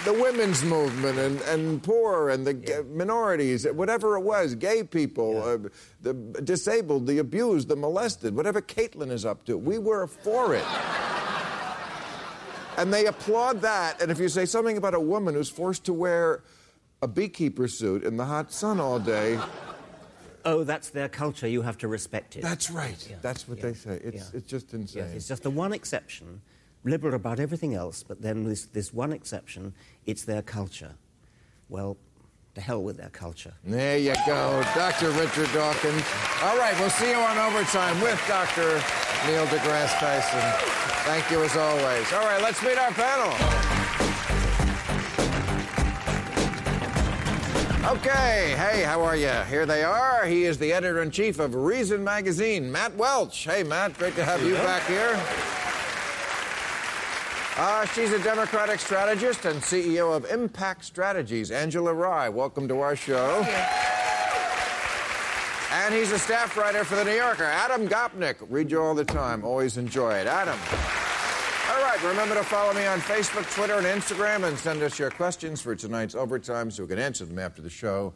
the 0.05 0.13
women's 0.13 0.65
movement 0.65 1.19
and, 1.19 1.41
and 1.43 1.83
poor 1.83 2.31
and 2.31 2.47
the 2.47 2.55
ga- 2.55 2.83
minorities, 2.83 3.67
whatever 3.67 4.17
it 4.17 4.21
was, 4.21 4.55
gay 4.55 4.83
people, 4.83 5.43
uh, 5.43 5.59
the 6.03 6.15
disabled, 6.43 7.07
the 7.07 7.19
abused, 7.19 7.69
the 7.69 7.77
molested, 7.77 8.35
whatever 8.35 8.63
Caitlyn 8.63 9.11
is 9.11 9.25
up 9.25 9.45
to. 9.45 9.59
We 9.59 9.79
were 9.79 10.07
for 10.07 10.55
it. 10.55 10.65
And 12.81 12.93
they 12.93 13.07
applaud 13.07 13.61
that. 13.61 14.01
And 14.01 14.11
if 14.11 14.19
you 14.19 14.29
say 14.29 14.47
something 14.47 14.77
about 14.77 14.95
a 14.95 15.01
woman 15.01 15.35
who's 15.35 15.51
forced 15.51 15.85
to 15.85 15.93
wear 15.93 16.43
a 17.03 17.09
beekeeper 17.09 17.69
suit 17.69 18.05
in 18.05 18.17
the 18.17 18.25
hot 18.25 18.53
sun 18.53 18.81
all 18.81 18.99
day. 18.99 19.39
Oh, 20.45 20.65
that's 20.65 20.89
their 20.91 21.09
culture. 21.09 21.47
You 21.47 21.63
have 21.63 21.77
to 21.79 21.89
respect 21.89 22.37
it. 22.37 22.43
That's 22.43 22.71
right. 22.71 23.07
Yeah, 23.09 23.17
That's 23.21 23.47
what 23.47 23.59
yeah, 23.59 23.65
they 23.65 23.75
say. 23.75 24.01
It's, 24.03 24.17
yeah. 24.17 24.39
it's 24.39 24.49
just 24.49 24.73
insane. 24.73 25.05
Yes, 25.05 25.15
it's 25.15 25.29
just 25.29 25.43
the 25.43 25.51
one 25.51 25.73
exception, 25.73 26.41
liberal 26.85 27.15
about 27.15 27.39
everything 27.41 27.75
else, 27.75 28.03
but 28.03 28.23
then 28.23 28.45
this, 28.45 28.65
this 28.67 28.93
one 28.93 29.13
exception, 29.13 29.75
it's 30.07 30.25
their 30.25 30.41
culture. 30.41 30.95
Well, 31.69 31.99
to 32.55 32.61
hell 32.61 32.83
with 32.83 32.97
their 32.97 33.11
culture. 33.11 33.53
There 33.65 33.99
you 33.99 34.15
go, 34.27 34.65
Dr. 34.75 35.11
Richard 35.11 35.53
Dawkins. 35.53 36.05
All 36.43 36.57
right, 36.57 36.75
we'll 36.81 36.91
see 36.91 37.11
you 37.11 37.17
on 37.17 37.37
overtime 37.37 38.01
with 38.01 38.21
Dr. 38.27 38.83
Neil 39.27 39.47
deGrasse 39.47 39.99
Tyson. 39.99 40.90
Thank 41.05 41.31
you 41.31 41.43
as 41.43 41.57
always. 41.57 42.13
All 42.13 42.25
right, 42.25 42.43
let's 42.43 42.63
meet 42.63 42.79
our 42.79 42.93
panel. 42.93 43.33
Okay, 47.91 48.55
hey, 48.57 48.83
how 48.83 49.03
are 49.03 49.17
you? 49.17 49.33
Here 49.49 49.67
they 49.67 49.83
are. 49.83 50.27
He 50.27 50.45
is 50.45 50.59
the 50.59 50.73
editor 50.73 51.03
in 51.03 51.11
chief 51.11 51.41
of 51.41 51.55
Reason 51.55 52.05
Magazine, 52.05 52.71
Matt 52.71 52.95
Welch. 52.97 53.45
Hey, 53.45 53.63
Matt, 53.63 53.97
great 53.99 54.15
to 54.17 54.25
have 54.25 54.43
you 54.45 54.55
back 54.55 54.87
here. 54.87 55.19
Uh, 57.57 57.85
she's 57.87 58.13
a 58.13 58.23
Democratic 58.23 58.79
strategist 58.79 59.47
and 59.47 59.61
CEO 59.61 60.15
of 60.15 60.31
Impact 60.31 60.85
Strategies, 60.85 61.51
Angela 61.51 61.93
Rye. 61.93 62.29
Welcome 62.29 62.69
to 62.69 62.81
our 62.81 62.95
show. 62.95 63.43
And 65.73 65.95
he's 65.95 66.11
a 66.11 66.19
staff 66.19 66.57
writer 66.57 66.85
for 66.85 66.97
The 66.97 67.05
New 67.05 67.15
Yorker, 67.15 67.45
Adam 67.45 67.87
Gopnik. 67.87 68.37
Read 68.49 68.73
you 68.73 68.83
all 68.83 68.93
the 68.93 69.05
time. 69.05 69.45
Always 69.45 69.77
enjoy 69.77 70.15
it. 70.15 70.27
Adam. 70.27 70.59
All 71.71 71.85
right, 71.85 72.03
remember 72.03 72.35
to 72.35 72.43
follow 72.43 72.75
me 72.75 72.87
on 72.87 72.99
Facebook, 72.99 73.49
Twitter, 73.55 73.75
and 73.75 73.87
Instagram, 73.87 74.49
and 74.49 74.59
send 74.59 74.83
us 74.83 74.99
your 74.99 75.11
questions 75.11 75.61
for 75.61 75.77
tonight's 75.77 76.17
overtime 76.17 76.73
so 76.73 76.83
we 76.83 76.89
can 76.89 76.99
answer 76.99 77.25
them 77.25 77.39
after 77.39 77.63
the 77.63 77.71
show 77.71 78.13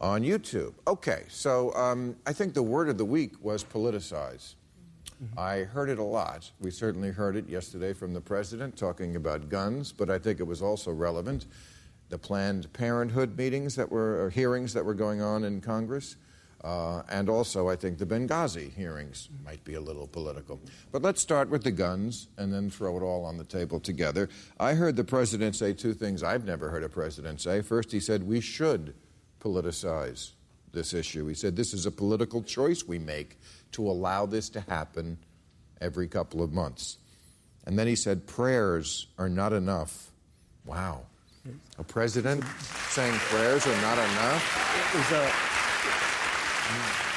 on 0.00 0.22
YouTube. 0.22 0.72
Okay, 0.86 1.24
so 1.28 1.74
um, 1.74 2.16
I 2.26 2.32
think 2.32 2.54
the 2.54 2.62
word 2.62 2.88
of 2.88 2.96
the 2.96 3.04
week 3.04 3.32
was 3.44 3.62
politicize. 3.62 4.54
I 5.36 5.58
heard 5.58 5.90
it 5.90 5.98
a 5.98 6.02
lot. 6.02 6.50
We 6.60 6.70
certainly 6.70 7.10
heard 7.10 7.36
it 7.36 7.46
yesterday 7.46 7.92
from 7.92 8.14
the 8.14 8.20
president 8.22 8.74
talking 8.74 9.16
about 9.16 9.50
guns, 9.50 9.92
but 9.92 10.08
I 10.08 10.18
think 10.18 10.40
it 10.40 10.46
was 10.46 10.62
also 10.62 10.92
relevant. 10.92 11.44
The 12.08 12.18
Planned 12.18 12.72
Parenthood 12.72 13.36
meetings 13.36 13.74
that 13.76 13.90
were, 13.90 14.24
or 14.24 14.30
hearings 14.30 14.72
that 14.72 14.84
were 14.84 14.94
going 14.94 15.20
on 15.20 15.44
in 15.44 15.60
Congress. 15.60 16.16
Uh, 16.66 17.00
and 17.08 17.28
also, 17.28 17.68
I 17.68 17.76
think 17.76 17.96
the 17.96 18.04
Benghazi 18.04 18.72
hearings 18.72 19.28
might 19.44 19.62
be 19.62 19.74
a 19.74 19.80
little 19.80 20.08
political. 20.08 20.60
But 20.90 21.00
let's 21.00 21.20
start 21.20 21.48
with 21.48 21.62
the 21.62 21.70
guns 21.70 22.26
and 22.38 22.52
then 22.52 22.70
throw 22.70 22.96
it 22.96 23.04
all 23.04 23.24
on 23.24 23.36
the 23.36 23.44
table 23.44 23.78
together. 23.78 24.28
I 24.58 24.74
heard 24.74 24.96
the 24.96 25.04
president 25.04 25.54
say 25.54 25.74
two 25.74 25.94
things 25.94 26.24
I've 26.24 26.44
never 26.44 26.68
heard 26.68 26.82
a 26.82 26.88
president 26.88 27.40
say. 27.40 27.62
First, 27.62 27.92
he 27.92 28.00
said 28.00 28.24
we 28.24 28.40
should 28.40 28.94
politicize 29.40 30.32
this 30.72 30.92
issue. 30.92 31.28
He 31.28 31.34
said 31.34 31.54
this 31.54 31.72
is 31.72 31.86
a 31.86 31.90
political 31.92 32.42
choice 32.42 32.84
we 32.84 32.98
make 32.98 33.38
to 33.70 33.88
allow 33.88 34.26
this 34.26 34.48
to 34.50 34.60
happen 34.62 35.18
every 35.80 36.08
couple 36.08 36.42
of 36.42 36.52
months. 36.52 36.98
And 37.64 37.78
then 37.78 37.86
he 37.86 37.94
said 37.94 38.26
prayers 38.26 39.06
are 39.18 39.28
not 39.28 39.52
enough. 39.52 40.10
Wow. 40.64 41.02
A 41.78 41.84
president 41.84 42.42
saying 42.88 43.14
prayers 43.30 43.64
are 43.68 43.82
not 43.82 43.98
enough? 43.98 44.94
It 44.94 44.98
was 44.98 45.12
a 45.12 45.65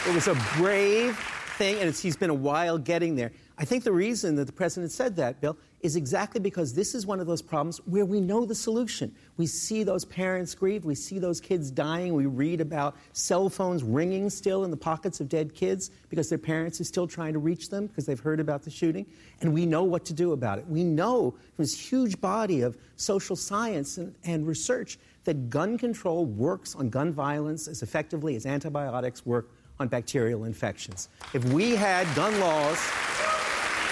it 0.08 0.13
was 0.13 0.27
a 0.27 0.36
brave 0.58 1.18
thing, 1.58 1.77
and 1.82 1.94
he's 1.94 2.15
been 2.15 2.29
a 2.29 2.34
while 2.34 2.77
getting 2.77 3.15
there. 3.15 3.32
I 3.58 3.65
think 3.65 3.84
the 3.84 3.91
reason 3.91 4.36
that 4.36 4.46
the 4.46 4.53
president 4.53 4.94
said 4.94 5.18
that, 5.18 5.41
Bill, 5.41 5.58
is 5.82 5.98
exactly 5.98 6.39
because 6.39 6.74
this 6.74 6.96
is 6.96 7.06
one 7.06 7.20
of 7.20 7.27
those 7.27 7.41
problems 7.41 7.79
where 7.86 8.06
we 8.06 8.22
know 8.22 8.46
the 8.46 8.56
solution. 8.56 9.13
We 9.36 9.46
see 9.46 9.84
those 9.84 10.06
parents 10.06 10.56
grieve, 10.56 10.86
we 10.86 10.96
see 10.96 11.20
those 11.20 11.41
kids 11.41 11.70
dying, 11.70 12.13
we 12.13 12.25
read 12.25 12.62
about 12.62 12.96
cell 13.12 13.50
phones 13.50 13.84
ringing 13.84 14.29
still 14.29 14.63
in 14.63 14.72
the 14.72 14.77
pockets 14.77 15.20
of 15.20 15.27
dead 15.27 15.53
kids 15.53 15.91
because 16.10 16.29
their 16.29 16.38
parents 16.38 16.79
are 16.79 16.86
still 16.86 17.08
trying 17.08 17.34
to 17.34 17.39
reach 17.39 17.70
them 17.70 17.88
because 17.88 18.06
they've 18.06 18.20
heard 18.20 18.39
about 18.39 18.63
the 18.63 18.72
shooting, 18.72 19.06
and 19.41 19.53
we 19.53 19.65
know 19.65 19.84
what 19.84 20.06
to 20.06 20.13
do 20.13 20.32
about 20.32 20.60
it. 20.60 20.68
We 20.68 20.86
know 20.86 21.32
from 21.32 21.63
this 21.63 21.77
huge 21.77 22.22
body 22.22 22.62
of 22.62 22.77
social 22.96 23.36
science 23.36 23.98
and, 23.98 24.15
and 24.24 24.48
research 24.48 24.98
that 25.29 25.48
gun 25.51 25.77
control 25.77 26.25
works 26.25 26.74
on 26.74 26.89
gun 26.89 27.11
violence 27.13 27.68
as 27.68 27.83
effectively 27.83 28.35
as 28.35 28.48
antibiotics 28.48 29.27
work 29.27 29.51
on 29.79 29.87
bacterial 29.87 30.46
infections. 30.46 31.07
If 31.35 31.46
we 31.53 31.75
had 31.75 32.07
gun 32.15 32.39
laws 32.39 32.79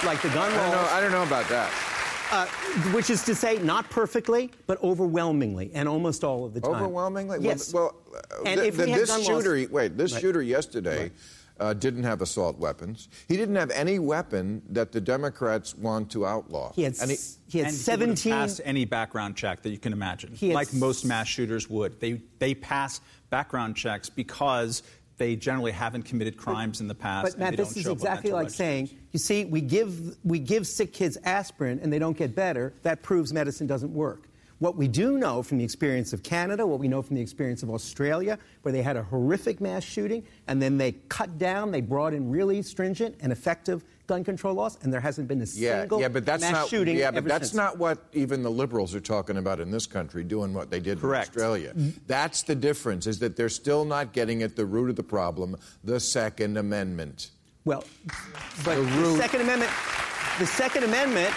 like 0.04 0.19
the 0.23 0.30
gun 0.30 0.52
I 0.52 0.56
don't 0.56 0.71
know, 0.71 0.78
laws, 0.78 0.91
I 0.93 1.00
don't 1.00 1.12
know 1.12 1.21
about 1.21 1.47
that. 1.50 1.71
uh, 2.32 2.47
which 2.91 3.12
is 3.12 3.23
to 3.26 3.36
say, 3.36 3.60
not 3.60 3.88
perfectly, 3.91 4.50
but 4.65 4.82
overwhelmingly, 4.84 5.69
and 5.76 5.88
almost 5.88 6.23
all 6.23 6.43
of 6.43 6.56
the 6.56 6.60
time. 6.62 6.71
Overwhelmingly? 6.71 7.38
Yes. 7.41 7.71
Well, 7.71 7.93
well 8.12 8.21
And 8.47 8.60
th- 8.60 8.69
if 8.73 8.78
we 8.80 8.86
th- 8.86 8.95
had 8.95 9.02
this 9.02 9.10
gun 9.12 9.23
laws- 9.45 9.69
wait, 9.69 9.95
this 9.95 10.13
Right. 10.13 10.21
shooter 10.21 10.41
yesterday 10.41 11.12
uh, 11.60 11.74
didn't 11.74 12.04
have 12.04 12.22
assault 12.22 12.58
weapons. 12.58 13.10
He 13.28 13.38
didn't 13.38 13.56
have 13.56 13.72
any 13.72 14.00
weapon 14.00 14.62
that 14.70 14.91
the 14.91 15.02
Democrats 15.02 15.76
want 15.76 16.12
to 16.12 16.26
outlaw. 16.26 16.72
He 16.74 16.84
had, 16.84 16.96
And 17.02 17.12
he- 17.12 17.17
he 17.50 17.60
had 17.60 17.67
and 17.67 17.76
he 17.76 17.82
17. 17.82 18.32
passed 18.32 18.62
any 18.63 18.86
background 18.86 19.36
check 19.36 19.62
that 19.63 19.70
you 19.70 19.78
can 19.80 19.93
imagine, 19.93 20.34
He 20.34 20.50
had 20.50 20.56
like 20.56 20.74
most 20.74 21.06
mass 21.06 21.28
shooters 21.28 21.70
would. 21.70 22.00
They 22.00 22.22
they 22.39 22.54
pass 22.54 23.02
background 23.30 23.76
checks 23.76 24.10
because 24.10 24.84
they 25.17 25.36
generally 25.36 25.72
haven't 25.72 26.04
committed 26.04 26.38
crimes 26.38 26.80
in 26.80 26.88
the 26.88 26.93
past. 26.93 27.24
But 27.26 27.34
and 27.34 27.39
Matt, 27.39 27.52
they 27.52 27.56
this 27.58 27.70
don't 27.70 27.78
is 27.78 27.84
show 27.84 27.91
up 27.91 27.98
with 27.98 28.04
exactly 28.04 28.30
mental 28.32 28.43
like 28.43 28.50
saying, 28.52 28.89
you 29.12 29.20
see, 29.20 29.46
we 29.46 29.62
give 29.62 30.15
we 30.24 30.38
give 30.39 30.67
sick 30.67 30.93
kids 30.93 31.17
aspirin 31.24 31.80
and 31.82 31.91
they 31.91 32.00
don't 32.00 32.17
get 32.17 32.36
better. 32.36 32.74
That 32.84 33.02
proves 33.02 33.34
medicine 33.34 33.65
doesn't 33.65 33.93
work. 33.93 34.27
What 34.60 34.76
we 34.76 34.88
do 34.88 35.17
know 35.17 35.43
from 35.43 35.60
the 35.60 35.63
experience 35.63 36.13
of 36.13 36.24
Canada, 36.24 36.65
what 36.65 36.80
we 36.80 36.88
know 36.88 37.02
from 37.04 37.15
the 37.15 37.22
experience 37.22 37.62
of 37.62 37.70
Australia, 37.70 38.39
where 38.63 38.72
they 38.72 38.82
had 38.82 38.98
a 38.98 39.04
horrific 39.04 39.62
mass 39.62 39.84
shooting 39.84 40.26
and 40.48 40.60
then 40.62 40.78
they 40.78 40.93
cut 41.10 41.38
down, 41.38 41.72
they 41.72 41.82
brought 41.82 42.13
in 42.13 42.30
really 42.32 42.62
stringent 42.63 43.15
and 43.20 43.32
effective 43.32 43.84
gun 44.08 44.24
control 44.24 44.56
laws, 44.56 44.78
and 44.82 44.91
there 44.91 45.02
hasn't 45.02 45.28
been 45.28 45.41
a 45.41 45.46
yeah, 45.54 45.82
single 45.82 46.00
yeah, 46.00 46.08
but 46.08 46.26
that's 46.26 46.41
mass 46.41 46.54
not. 46.54 46.70
shooting 46.70 46.98
yeah, 46.98 47.12
but 47.12 47.26
that's 47.26 47.50
since. 47.50 47.56
not 47.56 47.78
what 47.78 48.06
even 48.13 48.41
the 48.41 48.50
liberals 48.50 48.96
are 48.96 49.02
talking 49.02 49.38
about 49.38 49.60
in 49.60 49.70
this 49.70 49.86
country, 49.86 50.24
doing 50.24 50.54
what 50.54 50.72
they 50.72 50.80
did 50.80 51.00
Correct. 51.02 51.28
in 51.28 51.32
Australia. 51.34 51.74
Mm-hmm. 51.76 51.89
That's 52.08 52.41
the 52.43 52.56
difference. 52.56 53.06
Is 53.06 53.20
that 53.20 53.36
they're 53.36 53.50
still 53.50 53.84
not 53.86 54.13
getting 54.13 54.43
at 54.43 54.56
the 54.56 54.65
root 54.65 54.89
of 54.89 54.96
the 54.96 55.04
problem, 55.04 55.58
the 55.84 56.00
Second 56.00 56.58
Amendment. 56.58 57.32
Well, 57.65 57.84
but 58.63 58.76
The 58.76 58.82
the, 58.84 59.17
Second 59.17 59.41
Amendment, 59.41 59.72
the 60.39 60.48
Second 60.48 60.84
Amendment, 60.86 61.34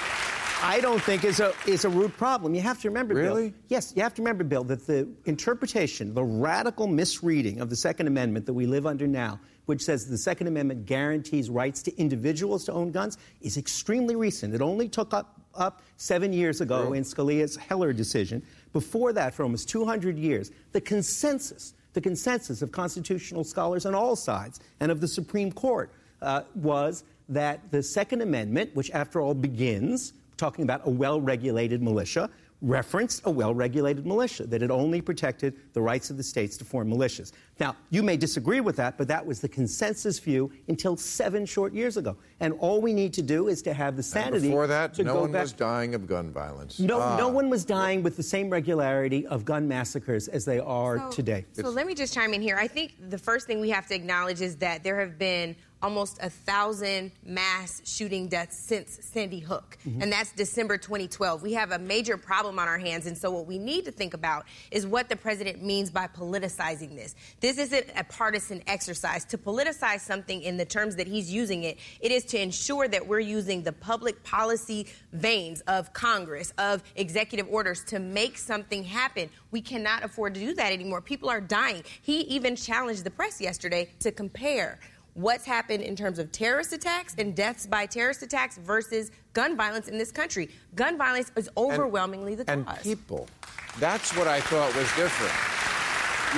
I 0.63 0.81
don't 0.81 1.01
think 1.03 1.25
is 1.25 1.41
a 1.41 1.55
is 1.67 1.85
a 1.85 1.89
root 1.89 2.17
problem. 2.17 2.55
You 2.55 2.61
have 2.61 2.81
to 2.83 2.89
remember, 2.89 3.15
Really? 3.15 3.51
Bill. 3.51 3.59
Yes, 3.69 3.93
you 3.97 4.03
have 4.03 4.15
to 4.15 4.23
remember, 4.23 4.45
Bill, 4.45 4.65
that 4.65 4.87
the 4.87 5.09
interpretation, 5.25 6.13
the 6.13 6.23
radical 6.23 6.87
misreading 6.87 7.61
of 7.61 7.71
the 7.71 7.77
Second 7.77 8.09
Amendment 8.09 8.47
that 8.47 8.53
we 8.53 8.67
live 8.67 8.87
under 8.87 9.07
now, 9.07 9.41
which 9.67 9.83
says 9.83 10.07
the 10.07 10.19
Second 10.19 10.49
Amendment 10.49 10.85
guarantees 10.85 11.49
rights 11.49 11.83
to 11.85 11.97
individuals 11.99 12.65
to 12.67 12.73
own 12.73 12.91
guns, 12.91 13.17
is 13.41 13.57
extremely 13.57 14.17
recent. 14.17 14.55
It 14.55 14.61
only 14.61 14.89
took 14.89 15.15
up 15.15 15.41
up 15.55 15.83
seven 15.97 16.33
years 16.33 16.61
ago 16.61 16.87
True. 16.87 16.93
in 16.93 17.05
Scalia's 17.05 17.57
Heller 17.57 17.93
decision. 17.93 18.43
Before 18.73 19.13
that, 19.15 19.35
for 19.35 19.43
almost 19.43 19.69
200 19.69 20.19
years, 20.19 20.51
the 20.73 20.81
consensus, 20.81 21.75
the 21.95 22.01
consensus 22.01 22.63
of 22.63 22.71
constitutional 22.71 23.45
scholars 23.45 23.87
on 23.87 23.95
all 23.95 24.15
sides 24.15 24.61
and 24.79 24.93
of 24.93 25.01
the 25.01 25.09
Supreme 25.09 25.51
Court 25.51 25.91
uh, 26.23 26.43
was 26.55 27.03
that 27.31 27.71
the 27.71 27.83
Second 27.83 28.21
Amendment, 28.21 28.75
which 28.75 28.91
after 28.91 29.21
all 29.21 29.35
begins 29.35 30.13
talking 30.41 30.65
about 30.65 30.81
a 30.87 30.91
well 30.91 31.21
regulated 31.21 31.83
militia, 31.83 32.29
referenced 32.63 33.23
a 33.27 33.31
well 33.31 33.55
regulated 33.55 34.07
militia, 34.07 34.47
that 34.47 34.63
it 34.63 34.71
only 34.71 35.01
protected 35.01 35.55
the 35.75 35.81
rights 35.81 36.11
of 36.11 36.17
the 36.17 36.23
states 36.23 36.57
to 36.57 36.65
form 36.65 36.91
militias. 36.91 37.33
Now, 37.59 37.77
you 37.91 38.03
may 38.03 38.17
disagree 38.17 38.61
with 38.61 38.77
that, 38.77 38.97
but 38.97 39.07
that 39.09 39.25
was 39.25 39.41
the 39.41 39.49
consensus 39.49 40.19
view 40.19 40.51
until 40.69 40.97
seven 40.97 41.45
short 41.45 41.75
years 41.75 41.99
ago. 41.99 42.17
And 42.41 42.55
all 42.59 42.81
we 42.81 42.95
need 42.95 43.13
to 43.15 43.23
do 43.23 43.49
is 43.49 43.61
to 43.63 43.75
have 43.75 43.97
the 43.97 44.03
sanity. 44.03 44.29
And 44.29 44.35
sanity 44.37 44.49
before 44.49 44.67
that, 44.67 44.95
to 44.95 45.05
no 45.05 45.13
go 45.15 45.21
one 45.23 45.33
back. 45.33 45.43
was 45.43 45.53
dying 45.53 45.95
of 45.95 46.07
gun 46.07 46.33
violence. 46.33 46.79
No, 46.81 47.01
Ah. 47.01 47.17
no 47.19 47.29
one 47.29 47.51
was 47.51 47.65
dying 47.67 48.03
with 48.03 48.17
the 48.17 48.23
same 48.23 48.49
regularity 48.49 49.27
of 49.27 49.45
gun 49.45 49.69
massacres 49.69 50.27
as 50.29 50.47
they 50.47 50.59
are 50.59 50.99
So- 50.99 51.11
today. 51.11 51.45
So 51.53 51.69
let 51.69 51.87
me 51.87 51.95
just 51.95 52.15
chime 52.15 52.33
in 52.33 52.41
here. 52.41 52.57
I 52.59 52.67
think 52.67 52.93
the 53.11 53.19
first 53.19 53.47
thing 53.47 53.61
we 53.61 53.69
have 53.71 53.87
to 53.89 53.95
acknowledge 53.95 54.41
is 54.41 54.57
that 54.57 54.83
there 54.83 54.99
have 55.01 55.19
been 55.19 55.55
almost 55.83 56.19
a 56.23 56.31
thousand 56.31 57.13
mass 57.25 57.81
shooting 57.85 58.29
deaths 58.29 58.57
since 58.59 58.99
Sandy 59.03 59.41
Hook, 59.41 59.77
Mm-hmm. 59.87 60.03
and 60.03 60.13
that's 60.13 60.33
December 60.33 60.77
2012. 60.77 61.43
We 61.43 61.55
have 61.55 61.71
a 61.73 61.79
major 61.79 62.17
problem 62.19 62.59
on 62.59 62.69
our 62.69 62.79
hands, 62.79 63.07
and 63.07 63.17
so 63.17 63.31
what 63.31 63.47
we 63.47 63.59
need 63.59 63.87
to 63.87 63.91
think 63.93 64.13
about 64.15 64.45
is 64.71 64.87
what 64.87 65.09
the 65.09 65.17
president 65.17 65.63
means 65.63 65.91
by 65.91 66.07
politicizing 66.07 66.95
this. 66.95 67.15
This 67.41 67.57
isn't 67.59 67.87
a 67.97 68.05
partisan 68.05 68.63
exercise. 68.67 69.25
To 69.27 69.39
politicize 69.39 70.01
something 70.01 70.43
in 70.43 70.57
the 70.59 70.65
terms 70.67 70.97
that 70.97 71.07
he's 71.07 71.33
using 71.33 71.65
it, 71.65 71.79
it 72.01 72.13
is 72.13 72.25
to 72.27 72.39
ensure 72.41 72.89
that 72.89 73.07
we're 73.07 73.21
using 73.21 73.63
the 73.63 73.73
public 73.73 74.23
policy 74.23 74.87
veins 75.13 75.61
of 75.63 75.93
Congress, 75.95 76.53
of 76.59 76.83
executive 76.97 77.47
orders 77.51 77.83
to 77.85 77.99
make 77.99 78.37
something 78.37 78.85
happen. 78.85 79.31
We 79.51 79.61
cannot 79.63 80.05
afford 80.05 80.35
to 80.35 80.41
do 80.41 80.55
that 80.55 80.73
anymore. 80.73 81.01
People 81.01 81.31
are 81.31 81.41
dying. 81.41 81.85
He 82.03 82.21
even 82.23 82.55
challenged 82.57 83.05
the 83.05 83.11
press 83.11 83.41
yesterday 83.41 83.89
to 84.01 84.13
compare 84.13 84.79
what's 85.15 85.45
happened 85.45 85.83
in 85.83 85.97
terms 85.97 86.19
of 86.19 86.31
terrorist 86.33 86.73
attacks 86.73 87.15
and 87.19 87.35
deaths 87.35 87.67
by 87.67 87.87
terrorist 87.87 88.23
attacks 88.23 88.59
versus 88.59 89.11
gun 89.33 89.57
violence 89.57 89.89
in 89.89 89.99
this 89.99 90.13
country. 90.13 90.49
Gun 90.75 90.97
violence 90.97 91.33
is 91.37 91.51
overwhelmingly 91.57 92.35
the 92.35 92.45
cause. 92.45 92.57
and 92.57 92.83
people. 92.83 93.29
That's 93.79 94.17
what 94.17 94.27
I 94.29 94.41
thought 94.41 94.75
was 94.75 94.87
different. 94.97 95.33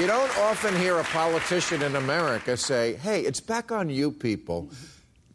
You 0.00 0.06
don't 0.06 0.38
often 0.38 0.74
hear 0.76 0.98
a 0.98 1.04
politician 1.04 1.82
in 1.82 1.96
America 1.96 2.56
say, 2.56 2.94
hey, 2.94 3.20
it's 3.20 3.40
back 3.40 3.70
on 3.70 3.90
you 3.90 4.10
people. 4.10 4.70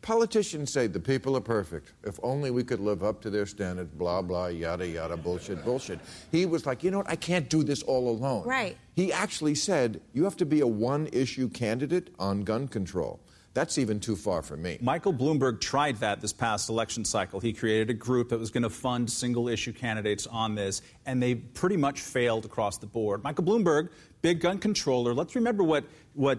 Politicians 0.01 0.71
say 0.71 0.87
the 0.87 0.99
people 0.99 1.35
are 1.35 1.41
perfect. 1.41 1.91
If 2.03 2.17
only 2.23 2.49
we 2.49 2.63
could 2.63 2.79
live 2.79 3.03
up 3.03 3.21
to 3.21 3.29
their 3.29 3.45
standards, 3.45 3.91
blah, 3.91 4.21
blah, 4.21 4.47
yada, 4.47 4.87
yada, 4.87 5.17
bullshit, 5.17 5.63
bullshit. 5.65 5.99
He 6.31 6.45
was 6.45 6.65
like, 6.65 6.81
you 6.83 6.91
know 6.91 6.99
what? 6.99 7.09
I 7.09 7.17
can't 7.17 7.49
do 7.49 7.61
this 7.63 7.83
all 7.83 8.09
alone. 8.09 8.47
Right. 8.47 8.77
He 8.95 9.11
actually 9.11 9.53
said, 9.55 10.01
you 10.13 10.23
have 10.23 10.37
to 10.37 10.45
be 10.45 10.61
a 10.61 10.67
one 10.67 11.07
issue 11.11 11.49
candidate 11.49 12.09
on 12.17 12.41
gun 12.41 12.67
control. 12.67 13.19
That's 13.57 13.79
even 13.79 13.99
too 13.99 14.15
far 14.15 14.43
for 14.43 14.55
me. 14.55 14.77
Michael 14.81 15.11
Bloomberg 15.11 15.59
tried 15.59 15.95
that 15.95 16.21
this 16.21 16.31
past 16.31 16.69
election 16.69 17.03
cycle. 17.03 17.39
He 17.39 17.51
created 17.51 17.89
a 17.89 17.93
group 17.95 18.29
that 18.29 18.37
was 18.37 18.51
going 18.51 18.61
to 18.61 18.69
fund 18.69 19.11
single 19.11 19.47
issue 19.47 19.73
candidates 19.73 20.27
on 20.27 20.53
this, 20.53 20.83
and 21.07 21.19
they 21.19 21.33
pretty 21.33 21.75
much 21.75 22.01
failed 22.01 22.45
across 22.45 22.77
the 22.77 22.85
board. 22.85 23.23
Michael 23.23 23.43
Bloomberg, 23.43 23.89
big 24.21 24.41
gun 24.41 24.59
controller. 24.59 25.11
Let's 25.11 25.33
remember 25.33 25.63
what, 25.63 25.85
what 26.13 26.37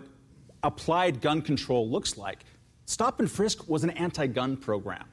applied 0.62 1.20
gun 1.20 1.42
control 1.42 1.90
looks 1.90 2.16
like. 2.16 2.44
Stop 2.84 3.18
and 3.18 3.28
frisk 3.28 3.68
was 3.68 3.82
an 3.82 3.90
anti 3.90 4.28
gun 4.28 4.56
program. 4.56 5.04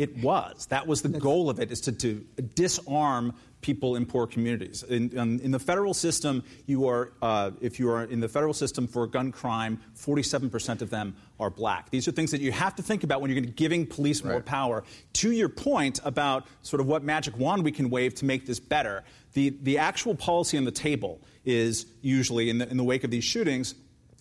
It 0.00 0.16
was. 0.16 0.64
That 0.66 0.86
was 0.86 1.02
the 1.02 1.10
goal 1.10 1.50
of 1.50 1.60
it, 1.60 1.70
is 1.70 1.82
to, 1.82 1.92
to 1.92 2.24
disarm 2.54 3.34
people 3.60 3.96
in 3.96 4.06
poor 4.06 4.26
communities. 4.26 4.82
In, 4.82 5.10
in, 5.10 5.40
in 5.40 5.50
the 5.50 5.58
federal 5.58 5.92
system, 5.92 6.42
you 6.64 6.88
are, 6.88 7.12
uh, 7.20 7.50
if 7.60 7.78
you 7.78 7.90
are 7.90 8.04
in 8.04 8.20
the 8.20 8.28
federal 8.28 8.54
system 8.54 8.86
for 8.86 9.06
gun 9.06 9.30
crime, 9.30 9.78
47% 9.98 10.80
of 10.80 10.88
them 10.88 11.14
are 11.38 11.50
black. 11.50 11.90
These 11.90 12.08
are 12.08 12.12
things 12.12 12.30
that 12.30 12.40
you 12.40 12.50
have 12.50 12.74
to 12.76 12.82
think 12.82 13.04
about 13.04 13.20
when 13.20 13.30
you're 13.30 13.42
giving 13.42 13.86
police 13.86 14.24
more 14.24 14.36
Right. 14.36 14.44
power. 14.46 14.84
To 15.12 15.32
your 15.32 15.50
point 15.50 16.00
about 16.02 16.46
sort 16.62 16.80
of 16.80 16.86
what 16.86 17.04
magic 17.04 17.36
wand 17.38 17.62
we 17.62 17.72
can 17.72 17.90
wave 17.90 18.14
to 18.14 18.24
make 18.24 18.46
this 18.46 18.58
better, 18.58 19.04
the, 19.34 19.50
the 19.62 19.76
actual 19.76 20.14
policy 20.14 20.56
on 20.56 20.64
the 20.64 20.70
table 20.70 21.20
is 21.44 21.84
usually, 22.00 22.48
in 22.48 22.56
the, 22.56 22.70
in 22.70 22.78
the 22.78 22.84
wake 22.84 23.04
of 23.04 23.10
these 23.10 23.24
shootings, 23.24 23.74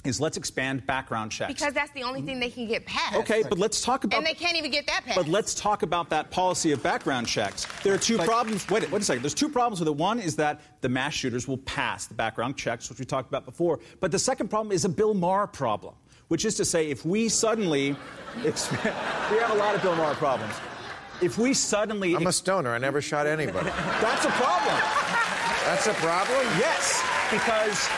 is 0.06 0.22
let's 0.22 0.38
expand 0.38 0.86
background 0.86 1.32
checks. 1.32 1.54
Because 1.54 1.74
that's 1.74 1.92
the 1.92 2.04
only 2.04 2.22
thing 2.22 2.40
they 2.40 2.50
can 2.50 2.68
get 2.68 2.86
passed. 2.86 3.18
Okay, 3.18 3.44
but 3.44 3.58
let's 3.58 3.82
talk 3.82 4.06
about. 4.06 4.18
And 4.18 4.26
they 4.26 4.34
can't 4.34 4.56
even 4.56 4.72
get 4.72 4.88
that 4.88 5.04
passed. 5.04 5.18
But 5.18 5.28
let's 5.28 5.54
talk 5.54 5.84
about 5.84 6.10
that 6.10 6.32
policy 6.32 6.72
of 6.72 6.82
background 6.82 7.28
checks. 7.28 7.68
There 7.84 7.94
are 7.94 7.98
two 7.98 8.18
problems. 8.18 8.70
Wait, 8.70 8.90
wait 8.90 9.02
a 9.02 9.06
second. 9.06 9.24
There's 9.24 9.34
two 9.34 9.50
problems 9.50 9.80
with 9.82 9.90
it. 9.90 9.96
One 9.96 10.20
is 10.20 10.38
that 10.38 10.62
the 10.80 10.88
mass 10.88 11.14
shooters 11.14 11.50
will 11.50 11.58
pass 11.58 12.08
the 12.08 12.14
background 12.14 12.56
checks, 12.56 12.90
which 12.90 13.00
we 13.00 13.06
talked 13.06 13.28
about 13.28 13.44
before. 13.44 13.80
But 14.00 14.12
the 14.12 14.20
second 14.20 14.48
problem 14.48 14.72
is 14.72 14.86
a 14.86 14.90
Bill 14.90 15.14
Maher 15.14 15.48
problem, 15.48 15.96
which 16.30 16.46
is 16.46 16.56
to 16.56 16.66
say, 16.66 16.90
if 16.90 17.06
we 17.06 17.28
suddenly, 17.28 17.98
expand, 18.46 18.96
we 19.32 19.38
have 19.40 19.52
a 19.52 19.56
lot 19.56 19.76
of 19.76 19.82
Bill 19.82 19.96
Maher 19.98 20.16
problems. 20.16 20.56
If 21.22 21.38
we 21.38 21.54
suddenly, 21.54 22.16
I'm 22.16 22.28
a 22.28 22.32
stoner. 22.32 22.70
I 22.74 22.78
never 22.78 23.02
shot 23.02 23.28
anybody. 23.28 23.70
that's 24.00 24.24
a 24.24 24.30
problem. 24.30 24.76
That's 25.66 25.88
a 25.88 25.94
problem? 25.96 26.48
Yes, 26.58 27.04
because 27.30 27.90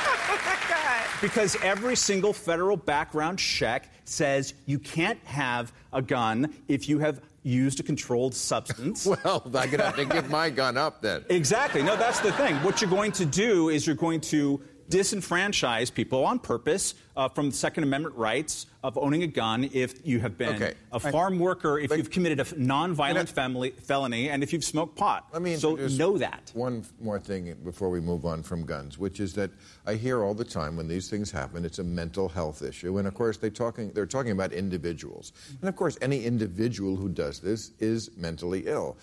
because 1.21 1.55
every 1.61 1.95
single 1.95 2.33
federal 2.33 2.75
background 2.75 3.39
check 3.39 3.89
says 4.05 4.53
you 4.65 4.79
can't 4.79 5.19
have 5.23 5.71
a 5.93 6.01
gun 6.01 6.53
if 6.67 6.89
you 6.89 6.99
have 6.99 7.21
used 7.43 7.79
a 7.79 7.83
controlled 7.83 8.35
substance. 8.35 9.05
Well, 9.23 9.41
I'm 9.45 9.51
going 9.51 9.71
to 9.71 9.83
have 9.85 9.95
to 9.97 10.05
give 10.05 10.29
my 10.29 10.49
gun 10.49 10.77
up 10.77 11.01
then. 11.01 11.25
Exactly. 11.29 11.81
No, 11.81 11.95
that's 11.95 12.19
the 12.19 12.31
thing. 12.33 12.55
What 12.57 12.81
you're 12.81 12.89
going 12.89 13.11
to 13.13 13.25
do 13.25 13.69
is 13.69 13.85
you're 13.85 13.95
going 13.95 14.21
to 14.21 14.61
disenfranchise 14.91 15.93
people 15.93 16.25
on 16.25 16.37
purpose 16.37 16.93
uh, 17.15 17.27
from 17.29 17.49
Second 17.51 17.83
Amendment 17.83 18.15
rights 18.15 18.65
of 18.83 18.97
owning 18.97 19.23
a 19.23 19.27
gun 19.27 19.69
if 19.73 20.05
you 20.05 20.19
have 20.19 20.37
been 20.37 20.55
Okay. 20.55 20.73
a 20.91 20.99
farm 20.99 21.39
worker, 21.39 21.79
if 21.79 21.91
you've 21.95 22.09
committed 22.09 22.39
a 22.39 22.43
nonviolent 22.43 23.21
I- 23.21 23.25
family, 23.25 23.71
felony, 23.71 24.29
and 24.29 24.43
if 24.43 24.51
you've 24.53 24.63
smoked 24.63 24.95
pot. 24.97 25.27
Let 25.31 25.41
me 25.41 25.55
so 25.55 25.75
know 25.75 26.17
that. 26.17 26.51
One 26.53 26.83
more 26.99 27.19
thing 27.19 27.55
before 27.63 27.89
we 27.89 27.99
move 28.01 28.25
on 28.25 28.43
from 28.43 28.65
guns, 28.65 28.97
which 28.97 29.19
is 29.19 29.33
that 29.35 29.51
I 29.85 29.95
hear 29.95 30.23
all 30.23 30.33
the 30.33 30.45
time 30.45 30.75
when 30.75 30.87
these 30.87 31.09
things 31.09 31.31
happen, 31.31 31.63
it's 31.63 31.79
a 31.79 31.83
mental 31.83 32.27
health 32.29 32.61
issue, 32.61 32.97
and 32.97 33.07
of 33.07 33.13
course 33.13 33.37
they 33.37 33.49
talking 33.49 33.91
they're 33.93 34.05
talking 34.05 34.31
about 34.31 34.51
individuals, 34.51 35.31
and 35.61 35.69
of 35.69 35.75
course 35.75 35.97
any 36.01 36.25
individual 36.25 36.95
who 36.97 37.07
does 37.09 37.39
this 37.39 37.71
is 37.79 38.09
mentally 38.17 38.63
ill. 38.67 38.97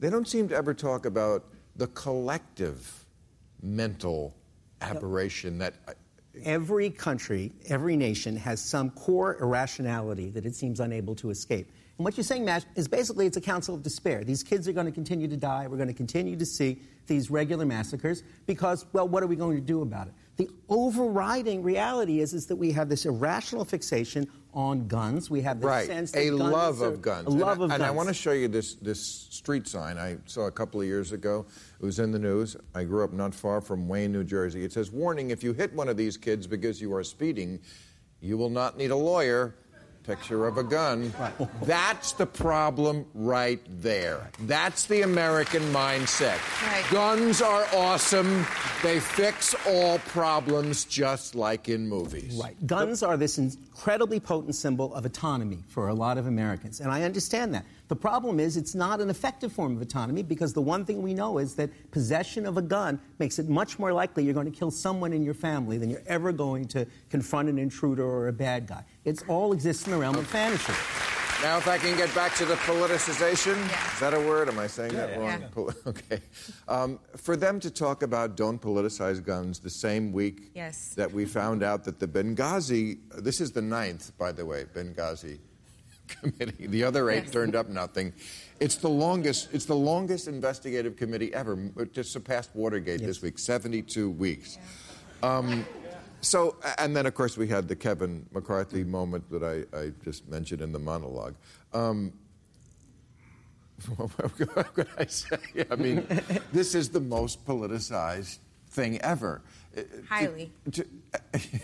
They 0.00 0.10
don't 0.10 0.26
seem 0.28 0.48
to 0.48 0.54
ever 0.56 0.74
talk 0.74 1.06
about 1.06 1.44
the 1.76 1.86
collective 1.88 3.04
mental 3.62 4.34
aberration 4.80 5.58
that. 5.58 5.74
Every 6.44 6.90
country, 6.90 7.52
every 7.68 7.96
nation 7.96 8.36
has 8.36 8.60
some 8.60 8.90
core 8.90 9.38
irrationality 9.40 10.30
that 10.30 10.46
it 10.46 10.54
seems 10.54 10.78
unable 10.78 11.16
to 11.16 11.30
escape. 11.30 11.72
And 11.98 12.04
what 12.04 12.16
you're 12.16 12.22
saying, 12.22 12.44
Matt, 12.44 12.64
is 12.76 12.86
basically 12.86 13.26
it's 13.26 13.36
a 13.36 13.40
counsel 13.40 13.74
of 13.74 13.82
despair. 13.82 14.22
These 14.22 14.44
kids 14.44 14.68
are 14.68 14.72
going 14.72 14.86
to 14.86 14.92
continue 14.92 15.26
to 15.26 15.36
die. 15.36 15.66
We're 15.66 15.78
going 15.78 15.88
to 15.88 15.94
continue 15.94 16.36
to 16.36 16.46
see 16.46 16.80
these 17.08 17.28
regular 17.28 17.66
massacres 17.66 18.22
because, 18.46 18.86
well, 18.92 19.08
what 19.08 19.24
are 19.24 19.26
we 19.26 19.34
going 19.34 19.56
to 19.56 19.62
do 19.62 19.82
about 19.82 20.06
it? 20.06 20.14
The 20.36 20.48
overriding 20.68 21.64
reality 21.64 22.20
is, 22.20 22.34
is 22.34 22.46
that 22.46 22.56
we 22.56 22.70
have 22.70 22.88
this 22.88 23.04
irrational 23.04 23.64
fixation 23.64 24.30
on 24.58 24.88
guns. 24.88 25.30
We 25.30 25.40
have 25.42 25.60
this 25.60 25.68
right, 25.68 25.86
sense 25.86 26.10
that 26.10 26.20
a 26.20 26.30
guns 26.30 26.40
love 26.40 26.82
are- 26.82 26.86
of 26.88 27.00
guns. 27.00 27.28
A 27.28 27.30
love 27.30 27.60
and, 27.60 27.64
of 27.64 27.70
I, 27.70 27.74
and 27.74 27.80
guns. 27.82 27.88
I 27.88 27.90
want 27.92 28.08
to 28.08 28.14
show 28.14 28.32
you 28.32 28.48
this 28.48 28.74
this 28.74 29.00
street 29.00 29.68
sign 29.68 29.96
I 29.98 30.18
saw 30.26 30.46
a 30.46 30.50
couple 30.50 30.80
of 30.80 30.86
years 30.86 31.12
ago. 31.12 31.46
It 31.80 31.86
was 31.86 32.00
in 32.00 32.10
the 32.10 32.18
news. 32.18 32.56
I 32.74 32.82
grew 32.82 33.04
up 33.04 33.12
not 33.12 33.32
far 33.32 33.60
from 33.60 33.86
Wayne, 33.86 34.10
New 34.12 34.24
Jersey. 34.24 34.64
It 34.64 34.72
says, 34.72 34.90
"Warning: 34.90 35.30
If 35.30 35.44
you 35.44 35.52
hit 35.52 35.72
one 35.72 35.88
of 35.88 35.96
these 35.96 36.16
kids 36.16 36.48
because 36.48 36.80
you 36.80 36.92
are 36.92 37.04
speeding, 37.04 37.60
you 38.20 38.36
will 38.36 38.50
not 38.50 38.76
need 38.76 38.90
a 38.90 38.96
lawyer." 38.96 39.54
Picture 40.08 40.46
of 40.46 40.56
a 40.56 40.62
gun. 40.62 41.12
That's 41.64 42.12
the 42.12 42.24
problem 42.24 43.04
right 43.12 43.60
there. 43.68 44.30
That's 44.44 44.86
the 44.86 45.02
American 45.02 45.60
mindset. 45.64 46.38
Right. 46.66 46.82
Guns 46.90 47.42
are 47.42 47.66
awesome. 47.74 48.46
They 48.82 49.00
fix 49.00 49.54
all 49.66 49.98
problems 49.98 50.86
just 50.86 51.34
like 51.34 51.68
in 51.68 51.86
movies. 51.86 52.40
Right. 52.42 52.56
Guns 52.66 53.02
are 53.02 53.18
this 53.18 53.36
incredibly 53.36 54.18
potent 54.18 54.54
symbol 54.54 54.94
of 54.94 55.04
autonomy 55.04 55.62
for 55.68 55.88
a 55.88 55.94
lot 55.94 56.16
of 56.16 56.26
Americans, 56.26 56.80
and 56.80 56.90
I 56.90 57.02
understand 57.02 57.52
that. 57.52 57.66
The 57.88 57.96
problem 57.96 58.38
is 58.38 58.56
it's 58.58 58.74
not 58.74 59.00
an 59.00 59.08
effective 59.08 59.50
form 59.52 59.74
of 59.76 59.80
autonomy 59.82 60.22
because 60.22 60.52
the 60.52 60.60
one 60.60 60.84
thing 60.84 61.00
we 61.02 61.14
know 61.14 61.38
is 61.38 61.54
that 61.54 61.70
possession 61.90 62.44
of 62.46 62.56
a 62.58 62.62
gun 62.62 63.00
makes 63.18 63.38
it 63.38 63.48
much 63.48 63.78
more 63.78 63.92
likely 63.92 64.24
you're 64.24 64.34
going 64.34 64.50
to 64.50 64.56
kill 64.58 64.70
someone 64.70 65.12
in 65.14 65.22
your 65.22 65.34
family 65.34 65.78
than 65.78 65.88
you're 65.88 66.02
ever 66.06 66.30
going 66.30 66.66
to 66.68 66.86
confront 67.08 67.48
an 67.48 67.58
intruder 67.58 68.04
or 68.04 68.28
a 68.28 68.32
bad 68.32 68.66
guy. 68.66 68.84
It 69.06 69.22
all 69.28 69.52
exists 69.54 69.86
in 69.86 69.92
the 69.92 69.98
realm 69.98 70.16
of 70.16 70.26
fantasy. 70.26 70.72
Now, 71.42 71.56
if 71.56 71.68
I 71.68 71.78
can 71.78 71.96
get 71.96 72.12
back 72.16 72.34
to 72.36 72.44
the 72.44 72.56
politicization, 72.56 73.56
Yeah. 73.70 73.92
is 73.94 74.00
that 74.00 74.12
a 74.12 74.18
word? 74.20 74.48
Am 74.48 74.58
I 74.58 74.66
saying 74.66 74.92
that 74.94 75.10
yeah, 75.10 75.18
wrong? 75.18 75.40
yeah. 75.40 75.48
Pol- 75.52 75.72
okay. 75.86 76.20
Um, 76.66 76.98
for 77.16 77.36
them 77.36 77.60
to 77.60 77.70
talk 77.70 78.02
about 78.02 78.36
don't 78.36 78.60
politicize 78.60 79.22
guns 79.24 79.60
the 79.60 79.70
same 79.70 80.12
week 80.12 80.50
Yes. 80.54 80.94
that 80.96 81.12
we 81.12 81.24
found 81.26 81.62
out 81.62 81.84
that 81.84 82.00
the 82.00 82.08
Benghazi, 82.08 82.98
this 83.16 83.40
is 83.40 83.52
the 83.52 83.62
ninth, 83.62 84.18
by 84.18 84.32
the 84.32 84.44
way, 84.44 84.64
Benghazi 84.74 85.38
committee. 86.08 86.66
The 86.66 86.84
other 86.84 87.10
eight 87.10 87.24
Yes. 87.24 87.32
turned 87.32 87.54
up 87.54 87.68
nothing. 87.68 88.12
It's 88.60 88.76
the 88.76 88.88
longest. 88.88 89.48
It's 89.52 89.64
the 89.66 89.76
longest 89.76 90.26
investigative 90.28 90.96
committee 90.96 91.32
ever. 91.34 91.58
It 91.76 91.92
just 91.92 92.12
surpassed 92.12 92.50
Watergate 92.54 93.00
this 93.00 93.22
week. 93.22 93.38
Seventy-two 93.38 94.10
weeks. 94.10 94.58
Um, 95.22 95.66
so, 96.20 96.56
and 96.78 96.96
then 96.96 97.06
of 97.06 97.14
course 97.14 97.36
we 97.36 97.46
had 97.46 97.68
the 97.68 97.76
Kevin 97.76 98.26
McCarthy 98.32 98.82
moment 98.84 99.28
that 99.30 99.42
I, 99.44 99.76
I 99.76 99.92
just 100.04 100.28
mentioned 100.28 100.60
in 100.62 100.72
the 100.72 100.78
monologue. 100.78 101.34
Um, 101.72 102.12
what 103.96 104.74
could 104.74 104.88
I 104.98 105.06
say? 105.06 105.36
I 105.70 105.76
mean, 105.76 106.06
this 106.52 106.74
is 106.74 106.88
the 106.88 107.00
most 107.00 107.46
politicized 107.46 108.38
thing 108.70 109.00
ever. 109.02 109.42
Highly. 110.08 110.50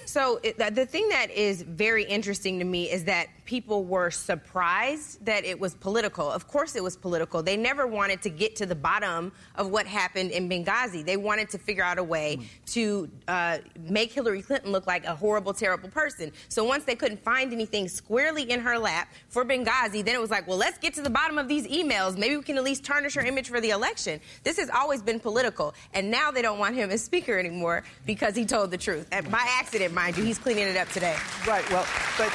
So 0.07 0.39
it, 0.43 0.59
the- 0.59 0.71
the 0.71 0.87
thing 0.87 1.09
that 1.09 1.31
is 1.31 1.63
very 1.63 2.05
interesting 2.05 2.59
to 2.61 2.65
me 2.65 2.91
is 2.91 3.05
that 3.05 3.27
people 3.45 3.85
were 3.85 4.11
surprised 4.11 5.25
that 5.25 5.45
it 5.45 5.59
was 5.59 5.75
political. 5.75 6.31
Of 6.31 6.47
course, 6.49 6.77
it 6.77 6.83
was 6.83 6.97
political. 6.97 7.43
They 7.43 7.57
never 7.57 7.87
wanted 7.87 8.23
to 8.23 8.31
get 8.31 8.57
to 8.57 8.67
the 8.67 8.75
bottom 8.75 9.33
of 9.57 9.71
what 9.71 9.87
happened 9.87 10.31
in 10.31 10.49
Benghazi. 10.49 11.05
They 11.05 11.17
wanted 11.17 11.51
to 11.51 11.59
figure 11.59 11.83
out 11.83 11.99
a 11.99 12.03
way 12.05 12.39
to 12.67 13.11
uh, 13.29 13.59
make 13.89 14.13
Hillary 14.13 14.41
Clinton 14.43 14.71
look 14.73 14.87
like 14.87 15.05
a 15.05 15.15
horrible, 15.15 15.53
terrible 15.53 15.89
person. 15.89 16.31
So 16.49 16.65
once 16.65 16.85
they 16.85 16.95
couldn't 16.95 17.23
find 17.23 17.53
anything 17.53 17.89
squarely 17.89 18.51
in 18.51 18.61
her 18.61 18.79
lap 18.79 19.09
for 19.29 19.45
Benghazi, 19.45 20.05
then 20.05 20.15
it 20.15 20.21
was 20.21 20.31
like, 20.31 20.47
well, 20.47 20.59
let's 20.59 20.79
get 20.79 20.95
to 20.95 21.03
the 21.03 21.11
bottom 21.11 21.37
of 21.39 21.49
these 21.49 21.67
emails. 21.67 22.17
Maybe 22.17 22.37
we 22.37 22.43
can 22.43 22.57
at 22.57 22.65
least 22.65 22.85
tarnish 22.85 23.15
her 23.15 23.23
image 23.23 23.49
for 23.49 23.61
the 23.61 23.71
election. 23.71 24.21
This 24.45 24.59
has 24.59 24.71
always 24.71 25.03
been 25.03 25.19
political, 25.21 25.75
and 25.93 26.11
now 26.11 26.31
they 26.31 26.43
don't 26.43 26.59
want 26.59 26.77
him 26.77 26.91
as 26.91 27.03
speaker 27.03 27.39
anymore 27.39 27.83
because 28.07 28.35
he 28.35 28.45
told 28.45 28.71
the 28.71 28.79
truth. 28.79 29.07
And 29.13 29.31
by 29.31 29.45
accident, 29.59 29.95
mind 29.95 30.17
you, 30.17 30.25
he's 30.25 30.39
cleaning 30.39 30.69
it 30.69 30.77
up 30.77 30.89
today. 30.91 31.17
Right, 31.47 31.69
well, 31.71 31.87
but 32.19 32.31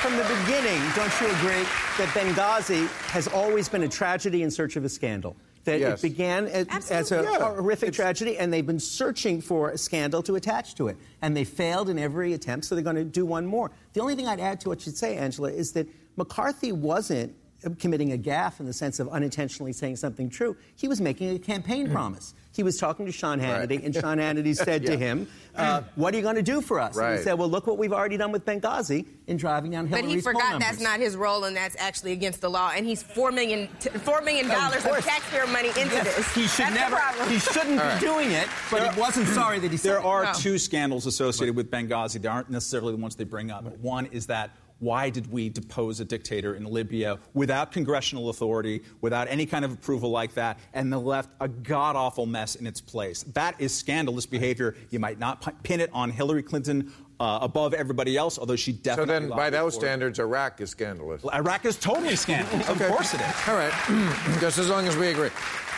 from 0.00 0.16
the 0.16 0.24
beginning, 0.24 0.80
don't 0.94 1.20
you 1.20 1.26
agree 1.28 1.64
that 1.98 2.08
Benghazi 2.14 2.86
has 3.08 3.28
always 3.28 3.68
been 3.68 3.82
a 3.82 3.88
tragedy 3.88 4.42
in 4.42 4.50
search 4.50 4.76
of 4.76 4.84
a 4.84 4.88
scandal? 4.88 5.36
That 5.64 5.80
Yes. 5.80 5.98
it 5.98 6.02
began 6.10 6.46
as, 6.46 6.90
as 6.92 7.10
a 7.10 7.22
Yeah. 7.22 7.38
horrific 7.38 7.88
It's- 7.88 7.96
tragedy, 7.96 8.38
and 8.38 8.52
they've 8.52 8.66
been 8.66 8.78
searching 8.78 9.40
for 9.40 9.70
a 9.70 9.78
scandal 9.78 10.22
to 10.22 10.36
attach 10.36 10.76
to 10.76 10.86
it. 10.86 10.96
And 11.22 11.36
they 11.36 11.42
failed 11.42 11.88
in 11.88 11.98
every 11.98 12.34
attempt, 12.34 12.66
so 12.66 12.76
they're 12.76 12.84
going 12.84 12.94
to 12.94 13.04
do 13.04 13.26
one 13.26 13.46
more. 13.46 13.72
The 13.94 14.00
only 14.00 14.14
thing 14.14 14.28
I'd 14.28 14.38
add 14.38 14.60
to 14.60 14.68
what 14.68 14.86
you 14.86 14.92
say, 14.92 15.16
Angela, 15.16 15.50
is 15.50 15.72
that 15.72 15.88
McCarthy 16.16 16.70
wasn't 16.70 17.34
committing 17.80 18.12
a 18.12 18.18
gaffe 18.18 18.60
in 18.60 18.66
the 18.66 18.72
sense 18.72 19.00
of 19.00 19.08
unintentionally 19.08 19.72
saying 19.72 19.96
something 19.96 20.28
true. 20.30 20.56
He 20.76 20.86
was 20.86 21.00
making 21.00 21.34
a 21.34 21.38
campaign 21.38 21.88
mm. 21.88 21.92
promise. 21.92 22.34
He 22.56 22.62
was 22.62 22.78
talking 22.78 23.04
to 23.04 23.12
Sean 23.12 23.38
Hannity, 23.38 23.70
Right. 23.76 23.84
and 23.84 23.94
Sean 23.94 24.16
Hannity 24.16 24.56
said 24.64 24.86
to 24.86 24.96
him, 24.96 25.28
uh, 25.54 25.82
"What 25.94 26.14
are 26.14 26.16
you 26.16 26.22
going 26.22 26.36
to 26.36 26.42
do 26.42 26.62
for 26.62 26.80
us?" 26.80 26.96
And 26.96 27.18
he 27.18 27.22
said, 27.22 27.34
"Well, 27.34 27.50
look 27.50 27.66
what 27.66 27.76
we've 27.76 27.92
already 27.92 28.16
done 28.16 28.32
with 28.32 28.46
Benghazi 28.46 29.04
in 29.26 29.36
driving 29.36 29.72
down 29.72 29.86
Hillary's 29.86 30.06
But 30.06 30.14
he 30.14 30.20
forgot 30.22 30.50
poll 30.52 30.58
that's 30.60 30.80
not 30.80 30.98
his 30.98 31.16
role, 31.16 31.44
and 31.44 31.54
that's 31.54 31.76
actually 31.78 32.12
against 32.12 32.40
the 32.40 32.48
law. 32.48 32.72
And 32.74 32.86
he's 32.86 33.02
four 33.02 33.30
million, 33.30 33.68
t- 33.78 33.90
four 33.90 34.22
million 34.22 34.48
dollars 34.48 34.78
of, 34.84 34.90
course. 34.90 35.04
taxpayer 35.04 35.46
money 35.48 35.68
into 35.68 35.88
this. 36.02 36.34
He 36.34 36.46
should 36.46 36.66
that's 36.66 36.74
never, 36.74 37.30
he 37.30 37.38
shouldn't 37.38 37.78
All 37.78 37.86
right. 37.86 38.00
be 38.00 38.06
doing 38.06 38.30
it, 38.32 38.48
but 38.70 38.90
he 38.94 38.98
wasn't 38.98 39.28
sorry 39.40 39.58
that 39.58 39.70
he 39.70 39.76
said 39.76 39.90
There 39.92 39.98
it. 39.98 40.04
are 40.06 40.24
No. 40.24 40.32
two 40.32 40.56
scandals 40.58 41.04
associated 41.06 41.54
with 41.56 41.70
Benghazi. 41.70 42.22
They 42.22 42.28
aren't 42.28 42.48
necessarily 42.50 42.92
the 42.92 42.98
ones 43.02 43.16
they 43.16 43.24
bring 43.24 43.50
up. 43.50 43.64
One 43.78 44.06
is 44.06 44.26
that 44.28 44.50
why 44.78 45.10
did 45.10 45.30
we 45.30 45.48
depose 45.48 46.00
a 46.00 46.04
dictator 46.04 46.54
in 46.54 46.64
Libya 46.64 47.18
without 47.34 47.72
congressional 47.72 48.28
authority, 48.28 48.82
without 49.00 49.28
any 49.28 49.46
kind 49.46 49.64
of 49.64 49.72
approval 49.72 50.10
like 50.10 50.34
that, 50.34 50.58
and 50.74 50.92
then 50.92 51.04
left 51.04 51.30
a 51.40 51.48
god 51.48 51.96
awful 51.96 52.26
mess 52.26 52.56
in 52.56 52.66
its 52.66 52.80
place? 52.80 53.22
That 53.34 53.58
is 53.60 53.74
scandalous 53.74 54.26
behavior. 54.26 54.76
You 54.90 54.98
might 54.98 55.18
not 55.18 55.62
pin 55.62 55.80
it 55.80 55.90
on 55.92 56.10
Hillary 56.10 56.42
Clinton 56.42 56.92
uh, 57.18 57.38
above 57.40 57.72
everybody 57.72 58.16
else, 58.16 58.38
although 58.38 58.56
she 58.56 58.72
definitely. 58.72 59.02
So 59.02 59.06
definitely. 59.06 59.28
then, 59.30 59.36
by 59.38 59.50
those 59.50 59.74
for 59.74 59.78
it. 59.78 59.86
standards, 59.86 60.18
Iraq 60.18 60.60
is 60.60 60.70
scandalous. 60.70 61.24
Iraq 61.32 61.64
is 61.64 61.76
totally 61.78 62.16
scandalous. 62.16 62.68
Of 62.68 62.78
course 62.82 63.14
it 63.14 63.20
is. 63.22 63.48
All 63.48 63.54
right, 63.56 63.72
just 64.40 64.58
as 64.58 64.68
long 64.68 64.86
as 64.86 64.96
we 64.96 65.08
agree. 65.08 65.30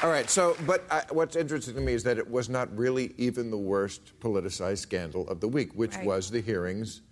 All 0.02 0.10
right, 0.10 0.28
so, 0.30 0.56
but 0.66 0.84
uh, 0.90 1.02
what's 1.10 1.34
interesting 1.36 1.74
to 1.74 1.80
me 1.80 1.92
is 1.92 2.04
that 2.04 2.18
it 2.18 2.30
was 2.30 2.48
not 2.48 2.76
really 2.76 3.14
even 3.18 3.50
the 3.50 3.58
worst 3.58 4.18
politicized 4.20 4.78
scandal 4.78 5.28
of 5.28 5.40
the 5.40 5.48
week, 5.48 5.72
which 5.74 5.94
Right. 5.96 6.06
was 6.06 6.30
the 6.30 6.40
hearings 6.40 7.02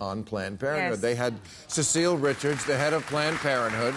on 0.00 0.24
Planned 0.24 0.60
Parenthood. 0.60 0.92
Yes. 0.92 1.00
They 1.00 1.14
had 1.14 1.38
Cecile 1.68 2.16
Richards, 2.16 2.64
the 2.64 2.76
head 2.76 2.92
of 2.92 3.04
Planned 3.06 3.38
Parenthood, 3.38 3.94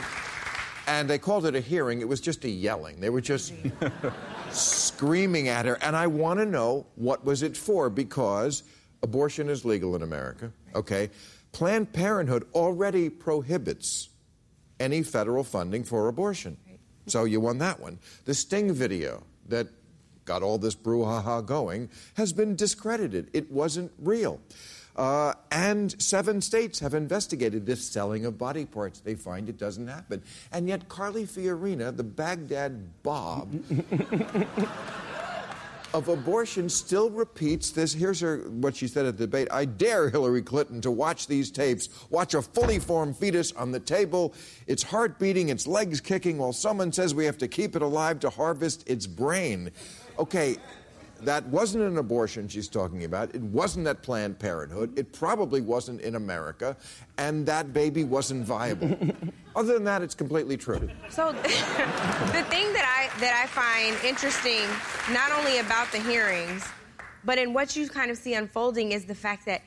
and 0.87 1.09
they 1.09 1.17
called 1.17 1.45
it 1.45 1.55
a 1.55 1.59
hearing. 1.59 2.01
It 2.01 2.07
was 2.07 2.21
just 2.21 2.45
a 2.45 2.49
yelling. 2.49 2.99
They 2.99 3.09
were 3.09 3.21
just 3.21 3.53
screaming 4.51 5.47
at 5.49 5.65
her. 5.65 5.77
And 5.81 5.95
I 5.95 6.07
want 6.07 6.39
to 6.39 6.45
know 6.45 6.87
what 6.95 7.25
was 7.25 7.43
it 7.43 7.57
for 7.57 7.89
because 7.89 8.63
abortion 9.03 9.49
is 9.49 9.65
legal 9.65 9.95
in 9.95 10.01
America, 10.01 10.51
okay? 10.75 11.09
Planned 11.51 11.91
Parenthood 11.93 12.47
already 12.53 13.09
prohibits 13.09 14.09
any 14.79 15.03
federal 15.03 15.43
funding 15.43 15.83
for 15.83 16.07
abortion. 16.07 16.57
So 17.07 17.23
you 17.23 17.39
won 17.39 17.57
that 17.59 17.79
one. 17.79 17.99
The 18.25 18.33
Sting 18.33 18.73
video 18.73 19.23
that 19.47 19.67
got 20.25 20.43
all 20.43 20.57
this 20.57 20.75
brouhaha 20.75 21.45
going 21.45 21.89
has 22.15 22.33
been 22.33 22.55
discredited. 22.55 23.29
It 23.33 23.49
wasn't 23.51 23.91
real. 23.97 24.41
Uh, 24.97 25.33
and 25.51 25.99
seven 26.01 26.41
states 26.41 26.79
have 26.79 26.95
investigated 26.95 27.65
this 27.65 27.85
selling 27.85 28.25
of 28.25 28.37
body 28.37 28.65
parts. 28.65 28.99
They 28.99 29.13
find 29.13 29.47
it 29.47 29.57
doesn't 29.57 29.87
happen. 29.87 30.23
And 30.51 30.67
yet, 30.67 30.89
Carly 30.89 31.25
Fiorina, 31.25 31.95
the 31.95 32.03
Baghdad 32.03 33.03
Bob 33.03 33.53
of 35.93 36.07
abortion, 36.07 36.67
still 36.67 37.11
repeats 37.11 37.69
this. 37.69 37.93
Here's 37.93 38.19
her, 38.21 38.39
what 38.49 38.75
she 38.75 38.87
said 38.87 39.05
at 39.05 39.19
the 39.19 39.27
debate 39.27 39.47
I 39.51 39.65
dare 39.65 40.09
Hillary 40.09 40.41
Clinton 40.41 40.81
to 40.81 40.89
watch 40.89 41.27
these 41.27 41.51
tapes, 41.51 41.89
watch 42.09 42.33
a 42.33 42.41
fully 42.41 42.79
formed 42.79 43.15
fetus 43.17 43.51
on 43.51 43.71
the 43.71 43.79
table, 43.79 44.33
its 44.65 44.81
heart 44.81 45.19
beating, 45.19 45.49
its 45.49 45.67
legs 45.67 46.01
kicking, 46.01 46.39
while 46.39 46.53
someone 46.53 46.91
says 46.91 47.13
we 47.13 47.25
have 47.25 47.37
to 47.37 47.47
keep 47.47 47.75
it 47.75 47.83
alive 47.83 48.19
to 48.21 48.31
harvest 48.31 48.89
its 48.89 49.05
brain. 49.05 49.69
Okay, 50.17 50.57
that 51.21 51.45
wasn't 51.47 51.83
an 51.83 51.97
abortion 51.97 52.47
she's 52.47 52.67
talking 52.67 53.03
about. 53.03 53.33
It 53.33 53.41
wasn't 53.41 53.87
at 53.87 54.01
Planned 54.01 54.39
Parenthood. 54.39 54.97
It 54.97 55.13
probably 55.13 55.61
wasn't 55.61 56.01
in 56.01 56.15
America. 56.15 56.75
And 57.17 57.45
that 57.45 57.73
baby 57.73 58.03
wasn't 58.03 58.45
viable. 58.45 58.97
Other 59.55 59.73
than 59.73 59.83
that, 59.85 60.01
it's 60.01 60.15
completely 60.15 60.57
true. 60.57 60.89
So 61.09 61.31
the 61.33 62.45
thing 62.49 62.73
that 62.73 62.85
I 62.85 63.19
that 63.19 63.41
I 63.41 63.47
find 63.47 63.95
interesting, 64.05 64.61
not 65.13 65.31
only 65.31 65.59
about 65.59 65.91
the 65.91 65.99
hearings, 65.99 66.67
but 67.23 67.37
in 67.37 67.53
what 67.53 67.75
you 67.75 67.89
kind 67.89 68.11
of 68.11 68.17
see 68.17 68.33
unfolding, 68.33 68.91
is 68.91 69.05
the 69.05 69.15
fact 69.15 69.45
that 69.45 69.61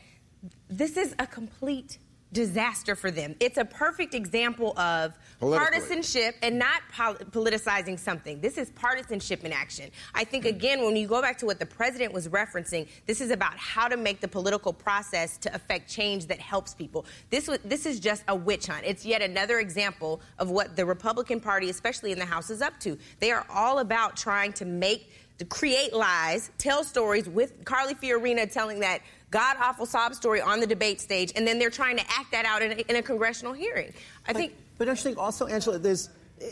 this 0.69 0.97
is 0.97 1.15
a 1.19 1.27
complete 1.27 1.99
disaster 2.33 2.95
for 2.95 3.11
them. 3.11 3.35
It's 3.41 3.59
a 3.59 3.65
perfect 3.65 4.15
example 4.15 4.79
of 4.79 5.13
Politically. 5.13 5.30
Partisanship 5.41 6.37
and 6.43 6.59
not 6.59 6.83
pol- 6.93 7.15
politicizing 7.15 7.99
something. 7.99 8.41
This 8.41 8.59
is 8.59 8.71
partisanship 8.71 9.45
in 9.45 9.53
action. 9.53 9.91
I 10.15 10.25
think 10.25 10.45
hmm. 10.45 10.51
again, 10.51 10.85
when 10.85 10.97
you 10.97 11.09
go 11.09 11.23
back 11.23 11.39
to 11.39 11.47
what 11.47 11.59
the 11.59 11.67
president 11.67 12.13
was 12.13 12.29
referencing, 12.29 12.89
this 13.07 13.21
is 13.21 13.31
about 13.31 13.57
how 13.57 13.89
to 13.89 13.97
make 13.97 14.21
the 14.21 14.29
political 14.29 14.73
process 14.73 15.37
to 15.39 15.55
affect 15.55 15.91
change 15.91 16.27
that 16.27 16.39
helps 16.39 16.75
people. 16.75 17.07
This 17.31 17.49
was 17.49 17.59
this 17.65 17.87
is 17.87 18.01
just 18.01 18.23
a 18.29 18.35
witch 18.35 18.67
hunt. 18.67 18.85
It's 18.85 19.05
yet 19.05 19.23
another 19.23 19.59
example 19.59 20.21
of 20.39 20.51
what 20.51 20.77
the 20.77 20.85
Republican 20.85 21.41
Party, 21.41 21.71
especially 21.71 22.13
in 22.13 22.19
the 22.19 22.27
House, 22.27 22.51
is 22.51 22.63
up 22.63 22.79
to. 22.81 22.99
They 23.19 23.31
are 23.31 23.47
all 23.51 23.79
about 23.79 24.17
trying 24.17 24.53
to 24.55 24.65
make 24.65 25.11
to 25.39 25.47
create 25.47 25.95
lies, 25.95 26.51
tell 26.59 26.85
stories 26.85 27.27
with 27.27 27.65
Carly 27.65 27.95
Fiorina 27.95 28.53
telling 28.53 28.81
that 28.81 29.01
god 29.31 29.57
awful 29.59 29.87
sob 29.87 30.15
story 30.15 30.41
on 30.43 30.61
the 30.61 30.67
debate 30.67 31.01
stage, 31.01 31.33
and 31.35 31.47
then 31.47 31.59
they're 31.59 31.71
trying 31.71 31.97
to 31.97 32.05
act 32.11 32.31
that 32.33 32.45
out 32.45 32.61
in 32.61 32.73
a, 32.73 32.75
in 32.91 32.97
a 32.97 33.03
congressional 33.03 33.55
hearing. 33.55 33.93
I 34.27 34.35
think. 34.35 34.53
But 34.81 34.87
don't 34.87 34.97
you 34.97 35.03
think 35.03 35.19
also, 35.19 35.47
Angela, 35.47 35.79
there's 35.79 36.09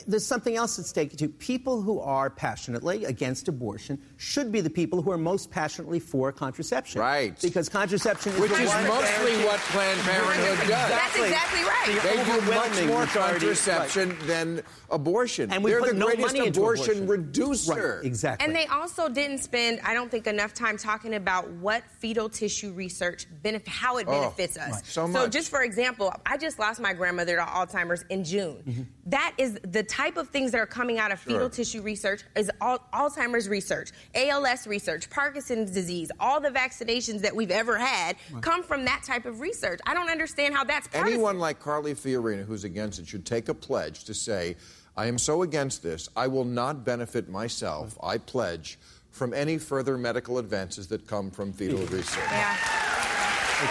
there's 0.07 0.27
something 0.27 0.57
else 0.57 0.79
at 0.79 0.85
stake 0.85 1.16
too. 1.16 1.29
People 1.29 1.81
who 1.83 2.01
are 2.01 2.29
passionately 2.31 3.05
against 3.07 3.48
abortion 3.48 3.98
should 4.16 4.53
be 4.53 4.61
the 4.61 4.70
people 4.70 5.01
who 5.03 5.11
are 5.11 5.18
most 5.18 5.51
passionately 5.51 5.98
for 6.01 6.31
contraception. 6.33 7.01
Right. 7.01 7.38
Because 7.40 7.68
contraception 7.68 8.33
is 8.33 8.40
Which 8.40 8.51
the 8.51 8.62
is 8.62 8.68
one 8.68 8.85
mostly 8.88 9.37
what 9.44 9.59
Planned 9.61 10.01
Parenthood 10.01 10.59
does. 10.68 10.68
That's 10.68 11.16
exactly 11.16 11.62
right. 11.62 12.01
The 12.03 12.09
They 12.09 12.24
do 12.24 12.40
much 12.51 12.87
more 12.87 13.07
majority- 13.07 13.46
contraception 13.46 14.16
than 14.27 14.62
abortion. 14.90 15.51
And 15.53 15.64
we 15.64 15.70
They're 15.70 15.81
put 15.81 15.88
the 15.90 15.94
no 15.94 16.07
greatest 16.07 16.27
money 16.35 16.46
into 16.46 16.61
abortion, 16.61 16.85
abortion. 17.03 17.07
reducer. 17.07 17.96
Right, 17.98 18.07
exactly. 18.07 18.46
And 18.46 18.55
they 18.55 18.66
also 18.66 19.09
didn't 19.09 19.38
spend, 19.38 19.81
I 19.85 19.94
don't 19.94 20.11
think, 20.11 20.27
enough 20.27 20.53
time 20.55 20.77
talking 20.77 21.14
about 21.14 21.48
what 21.51 21.83
fetal 21.98 22.29
tissue 22.29 22.72
research 22.72 23.27
benefit, 23.42 23.68
how 23.68 23.96
it 23.98 24.07
Oh, 24.09 24.12
benefits 24.20 24.57
us. 24.59 24.70
right. 24.72 24.87
So 24.87 25.09
much. 25.09 25.33
just 25.33 25.48
for 25.51 25.62
example, 25.62 26.12
I 26.27 26.37
just 26.37 26.59
lost 26.59 26.81
my 26.81 26.92
grandmother 26.92 27.37
to 27.37 27.42
Alzheimer's 27.42 28.05
in 28.11 28.24
June. 28.24 28.62
Mm-hmm. 28.66 28.83
That 29.07 29.33
is 29.38 29.59
the 29.66 29.78
type 29.83 30.17
of 30.17 30.29
things 30.29 30.53
that 30.53 30.59
are 30.59 30.67
coming 30.67 30.99
out 30.99 31.12
of 31.12 31.21
fetal 31.21 31.41
Sure. 31.41 31.49
tissue 31.49 31.83
research 31.83 32.23
is 32.37 32.51
al- 32.61 32.85
Alzheimer's 32.93 33.49
research, 33.49 33.91
ALS 34.14 34.67
research, 34.67 35.11
Parkinson's 35.11 35.71
disease, 35.71 36.11
all 36.21 36.41
the 36.41 36.51
vaccinations 36.51 37.21
that 37.23 37.35
we've 37.35 37.51
ever 37.51 37.77
had 37.79 38.17
come 38.41 38.62
from 38.62 38.85
that 38.85 39.03
type 39.05 39.25
of 39.27 39.41
research. 39.41 39.81
I 39.87 39.95
don't 39.95 40.11
understand 40.11 40.55
how 40.55 40.64
that's 40.64 40.88
partisan. 40.88 41.14
Anyone 41.14 41.38
like 41.38 41.61
Carly 41.61 41.95
Fiorina 41.95 42.45
who's 42.45 42.64
against 42.64 42.99
it 42.99 43.07
should 43.09 43.27
take 43.27 43.49
a 43.49 43.55
pledge 43.55 44.05
to 44.05 44.14
say, 44.14 44.57
I 44.97 45.07
am 45.07 45.19
so 45.19 45.43
against 45.43 45.83
this, 45.83 46.09
I 46.17 46.27
will 46.27 46.45
not 46.45 46.85
benefit 46.85 47.29
myself, 47.29 47.97
I 48.03 48.19
pledge, 48.19 48.79
from 49.11 49.33
any 49.33 49.59
further 49.59 49.97
medical 49.97 50.38
advances 50.38 50.87
that 50.88 51.07
come 51.07 51.31
from 51.31 51.53
fetal 51.53 51.79
research. 51.87 52.25
Yeah. 52.31 52.57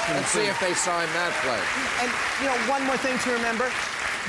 Let's 0.09 0.29
see 0.31 0.45
if 0.45 0.59
they 0.59 0.73
sign 0.73 1.07
that 1.13 1.31
pledge. 1.43 1.63
And 2.03 2.11
you 2.43 2.47
know, 2.51 2.71
one 2.71 2.83
more 2.85 2.97
thing 2.97 3.17
to 3.19 3.31
remember: 3.31 3.71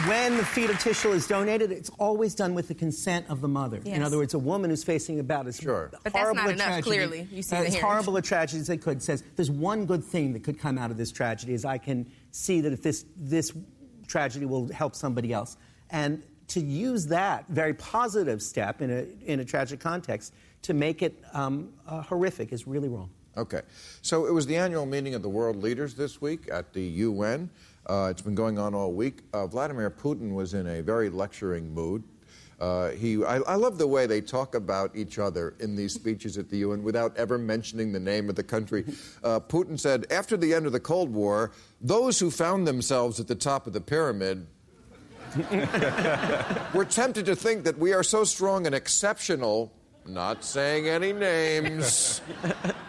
when 0.06 0.36
the 0.36 0.44
fetal 0.44 0.76
tissue 0.76 1.10
is 1.10 1.26
donated, 1.26 1.72
it's 1.72 1.90
always 1.98 2.34
done 2.34 2.54
with 2.54 2.68
the 2.68 2.74
consent 2.74 3.26
of 3.28 3.40
the 3.40 3.48
mother. 3.48 3.80
In 3.84 4.02
other 4.02 4.18
words, 4.18 4.34
a 4.34 4.38
woman 4.38 4.70
who's 4.70 4.84
facing 4.84 5.18
about 5.20 5.46
as 5.46 5.56
Sure. 5.56 5.90
But 5.90 6.12
that's 6.12 6.34
not 6.34 6.46
a 6.46 6.50
enough, 6.50 6.66
tragedy, 6.66 6.82
clearly. 6.82 7.28
You 7.32 7.42
see 7.42 7.56
the 7.56 7.66
as 7.66 7.76
horrible 7.76 8.16
a 8.16 8.22
tragedy 8.22 8.60
as 8.60 8.66
they 8.66 8.76
could 8.76 9.02
says 9.02 9.24
there's 9.36 9.50
one 9.50 9.86
good 9.86 10.04
thing 10.04 10.32
that 10.34 10.44
could 10.44 10.58
come 10.58 10.78
out 10.78 10.90
of 10.90 10.96
this 10.96 11.10
tragedy 11.10 11.52
is 11.52 11.64
I 11.64 11.78
can 11.78 12.10
see 12.30 12.60
that 12.60 12.72
if 12.72 12.82
this 12.82 13.04
this 13.16 13.52
tragedy 14.06 14.46
will 14.46 14.72
help 14.72 14.94
somebody 14.94 15.32
else, 15.32 15.56
and 15.90 16.22
to 16.48 16.60
use 16.60 17.06
that 17.06 17.44
very 17.48 17.74
positive 17.74 18.40
step 18.42 18.80
in 18.80 18.90
a 18.90 19.06
in 19.24 19.40
a 19.40 19.44
tragic 19.44 19.80
context 19.80 20.32
to 20.62 20.74
make 20.74 21.02
it 21.02 21.22
um, 21.32 21.72
uh, 21.86 22.02
horrific 22.02 22.52
is 22.52 22.66
really 22.66 22.88
wrong. 22.88 23.10
Okay. 23.36 23.62
So 24.02 24.26
it 24.26 24.32
was 24.34 24.46
the 24.46 24.56
annual 24.56 24.84
meeting 24.84 25.14
of 25.14 25.22
the 25.22 25.28
world 25.28 25.56
leaders 25.62 25.94
this 25.94 26.20
week 26.20 26.48
at 26.52 26.72
the 26.72 26.82
UN. 26.82 27.50
Uh, 27.88 28.08
it's 28.10 28.22
been 28.22 28.34
going 28.34 28.58
on 28.58 28.74
all 28.74 28.92
week. 28.92 29.22
Uh, 29.32 29.46
Vladimir 29.46 29.90
Putin 29.90 30.34
was 30.34 30.54
in 30.54 30.66
a 30.66 30.82
very 30.82 31.08
lecturing 31.08 31.72
mood. 31.72 32.04
Uh, 32.60 32.90
he, 32.90 33.24
I, 33.24 33.36
I 33.36 33.54
love 33.54 33.78
the 33.78 33.86
way 33.86 34.06
they 34.06 34.20
talk 34.20 34.54
about 34.54 34.94
each 34.96 35.18
other 35.18 35.54
in 35.60 35.76
these 35.76 35.94
speeches 35.94 36.36
at 36.36 36.50
the 36.50 36.58
UN 36.58 36.82
without 36.82 37.16
ever 37.16 37.38
mentioning 37.38 37.92
the 37.92 38.00
name 38.00 38.28
of 38.28 38.34
the 38.34 38.42
country. 38.42 38.84
Uh, 39.22 39.38
Putin 39.38 39.78
said, 39.78 40.06
after 40.10 40.36
the 40.36 40.52
end 40.52 40.66
of 40.66 40.72
the 40.72 40.80
Cold 40.80 41.12
War, 41.14 41.52
those 41.80 42.18
who 42.18 42.30
found 42.30 42.66
themselves 42.66 43.20
at 43.20 43.28
the 43.28 43.36
top 43.36 43.66
of 43.66 43.72
the 43.72 43.80
pyramid 43.80 44.46
we're 46.74 46.86
tempted 46.88 47.26
to 47.26 47.36
think 47.36 47.64
that 47.64 47.78
we 47.78 47.92
are 47.92 48.02
so 48.02 48.24
strong 48.24 48.66
and 48.66 48.74
exceptional, 48.74 49.72
not 50.06 50.42
saying 50.42 50.88
any 50.88 51.12
names, 51.12 52.22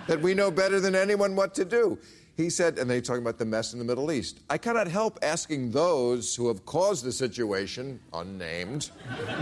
that 0.08 0.22
we 0.22 0.34
know 0.34 0.50
better 0.50 0.80
than 0.80 0.96
anyone 0.96 1.36
what 1.36 1.54
to 1.56 1.66
do. 1.66 1.98
He 2.40 2.50
said, 2.50 2.80
and 2.80 2.90
they 2.90 3.02
talking 3.02 3.22
about 3.22 3.38
the 3.38 3.44
mess 3.44 3.74
in 3.74 3.80
the 3.80 3.86
Middle 3.86 4.14
East. 4.14 4.40
I 4.50 4.58
cannot 4.58 4.88
help 4.88 5.20
asking 5.22 5.72
those 5.72 6.34
who 6.34 6.48
have 6.48 6.66
caused 6.66 7.04
the 7.04 7.12
situation, 7.12 8.00
unnamed, 8.14 8.92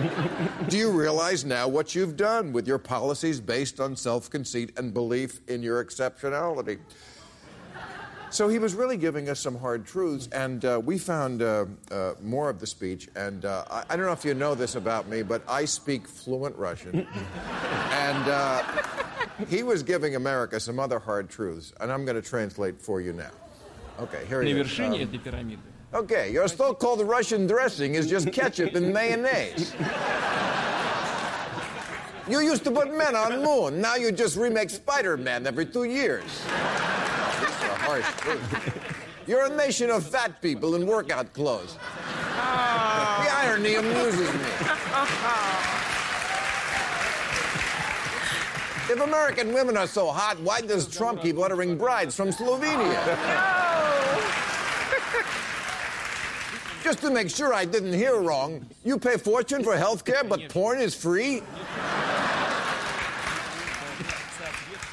do 0.67 0.79
you 0.79 0.89
realize 0.89 1.45
now 1.45 1.67
what 1.67 1.93
you've 1.93 2.17
done 2.17 2.51
with 2.51 2.67
your 2.67 2.79
policies 2.79 3.39
based 3.39 3.79
on 3.79 3.95
self 3.95 4.31
conceit 4.31 4.79
and 4.79 4.95
belief 4.95 5.41
in 5.47 5.61
your 5.61 5.85
exceptionality? 5.85 6.79
so 8.29 8.47
he 8.47 8.59
was 8.59 8.75
really 8.75 8.97
giving 8.97 9.29
us 9.29 9.39
some 9.39 9.57
hard 9.57 9.85
truths, 9.85 10.27
and 10.31 10.63
uh, 10.65 10.81
we 10.83 10.97
found 10.97 11.41
uh, 11.41 11.65
uh, 11.91 12.13
more 12.21 12.49
of 12.49 12.59
the 12.59 12.67
speech. 12.67 13.07
And 13.15 13.45
uh, 13.45 13.63
I, 13.69 13.83
I, 13.89 13.95
don't 13.95 14.05
know 14.05 14.11
if 14.11 14.25
you 14.25 14.33
know 14.33 14.55
this 14.55 14.75
about 14.75 15.07
me, 15.07 15.21
but 15.23 15.41
I 15.47 15.65
speak 15.65 16.07
fluent 16.07 16.55
Russian. 16.55 17.07
and 17.91 18.27
uh, 18.27 18.63
he 19.49 19.63
was 19.63 19.83
giving 19.83 20.15
America 20.15 20.59
some 20.59 20.79
other 20.79 20.99
hard 20.99 21.29
truths, 21.29 21.73
and 21.79 21.91
I'm 21.91 22.05
going 22.05 22.21
to 22.21 22.27
translate 22.27 22.81
for 22.81 23.01
you 23.01 23.13
now. 23.13 23.31
Okay, 23.99 24.25
here 24.27 24.43
he 24.43 24.51
is. 24.51 24.79
Um, 24.79 25.57
okay, 25.93 26.31
your 26.31 26.47
so 26.47 26.73
called 26.73 27.01
Russian 27.01 27.47
dressing 27.47 27.95
is 27.95 28.09
just 28.09 28.31
ketchup 28.31 28.75
and 28.75 28.93
mayonnaise. 28.93 29.73
You 32.29 32.41
used 32.41 32.65
to 32.65 32.71
put 32.71 32.93
men 32.95 33.15
on 33.15 33.41
moon. 33.41 33.79
Now 33.79 33.95
you 33.95 34.11
just 34.11 34.35
remake 34.35 34.69
Spider-Man 34.69 35.47
every 35.47 35.65
two 35.65 35.85
years. 35.85 36.43
You're 39.25 39.45
a 39.45 39.55
nation 39.55 39.89
of 39.89 40.05
fat 40.05 40.41
people 40.41 40.75
in 40.75 40.85
workout 40.85 41.33
clothes. 41.33 41.75
The 41.75 43.31
irony 43.33 43.75
amuses 43.75 44.33
me. 44.33 44.39
If 48.89 49.01
American 49.01 49.53
women 49.53 49.75
are 49.75 49.87
so 49.87 50.11
hot, 50.11 50.39
why 50.39 50.61
does 50.61 50.87
Trump 50.87 51.21
keep 51.21 51.37
ordering 51.37 51.77
brides 51.77 52.15
from 52.15 52.29
Slovenia? 52.29 53.03
Just 56.83 56.99
to 56.99 57.09
make 57.09 57.29
sure 57.29 57.53
I 57.53 57.65
didn't 57.65 57.93
hear 57.93 58.15
wrong, 58.21 58.65
you 58.85 58.97
pay 58.97 59.17
fortune 59.17 59.61
for 59.61 59.75
health 59.75 60.05
care, 60.05 60.23
but 60.23 60.47
porn 60.47 60.79
is 60.79 60.95
free? 60.95 61.41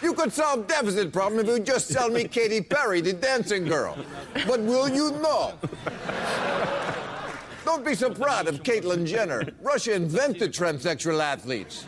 You 0.05 0.13
could 0.13 0.35
solve 0.35 0.67
deficit 0.67 1.15
problem 1.15 1.41
if 1.41 1.47
you 1.47 1.65
just 1.65 1.89
sell 1.89 2.11
me 2.11 2.25
Katy 2.25 2.61
Perry, 2.61 3.01
the 3.01 3.15
dancing 3.15 3.65
girl. 3.65 3.97
But 4.47 4.61
will 4.61 4.87
you 4.87 5.13
know? 5.13 5.55
Don't 7.65 7.83
be 7.83 7.95
so 7.95 8.11
proud 8.11 8.47
of 8.47 8.63
Caitlyn 8.63 9.07
Jenner. 9.07 9.49
Russia 9.63 9.95
invented 9.95 10.53
transsexual 10.53 11.23
athletes. 11.23 11.87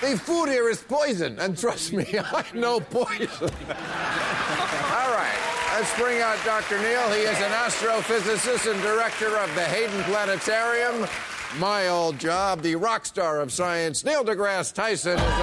The 0.00 0.16
food 0.16 0.46
here 0.46 0.70
is 0.70 0.82
poison, 0.82 1.38
and 1.40 1.58
trust 1.58 1.92
me, 1.92 2.06
I 2.18 2.44
know 2.54 2.80
poison. 2.80 3.28
All 3.68 5.12
right, 5.12 5.38
let's 5.74 5.94
bring 6.00 6.22
out 6.22 6.38
Dr. 6.46 6.80
Neil. 6.80 7.10
He 7.10 7.20
is 7.20 7.38
an 7.38 7.52
astrophysicist 7.52 8.72
and 8.72 8.80
director 8.80 9.36
of 9.36 9.54
the 9.54 9.64
Hayden 9.64 10.02
Planetarium. 10.04 11.06
My 11.58 11.88
old 11.88 12.18
job, 12.18 12.62
the 12.62 12.76
rock 12.76 13.04
star 13.04 13.40
of 13.40 13.52
science, 13.52 14.04
Neil 14.04 14.24
deGrasse 14.24 14.72
Tyson, 14.72 15.12
is 15.12 15.20
over 15.20 15.30
here. 15.30 15.42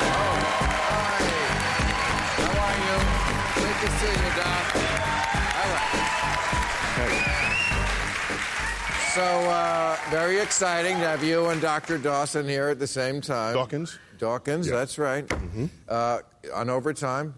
Oh. 0.00 0.08
How 2.42 2.58
are 2.64 2.78
you? 2.84 2.96
Good 3.62 3.78
to 3.80 3.88
see 3.98 4.10
you, 4.10 4.30
Doc. 4.36 4.64
All 5.54 5.70
right. 5.74 7.24
So, 9.14 9.22
uh, 9.50 9.96
very 10.10 10.38
exciting 10.40 10.94
to 10.98 11.06
have 11.06 11.22
you 11.22 11.46
and 11.46 11.60
Dr. 11.60 11.96
Dawson 11.98 12.48
here 12.48 12.68
at 12.68 12.78
the 12.80 12.86
same 12.86 13.20
time. 13.20 13.54
Dawkins? 13.54 13.96
Dawkins, 14.18 14.66
Yeah. 14.66 14.72
Mm-hmm. 14.72 14.78
that's 14.80 14.98
right. 14.98 15.24
Uh, 15.88 16.18
on 16.54 16.68
overtime. 16.68 17.34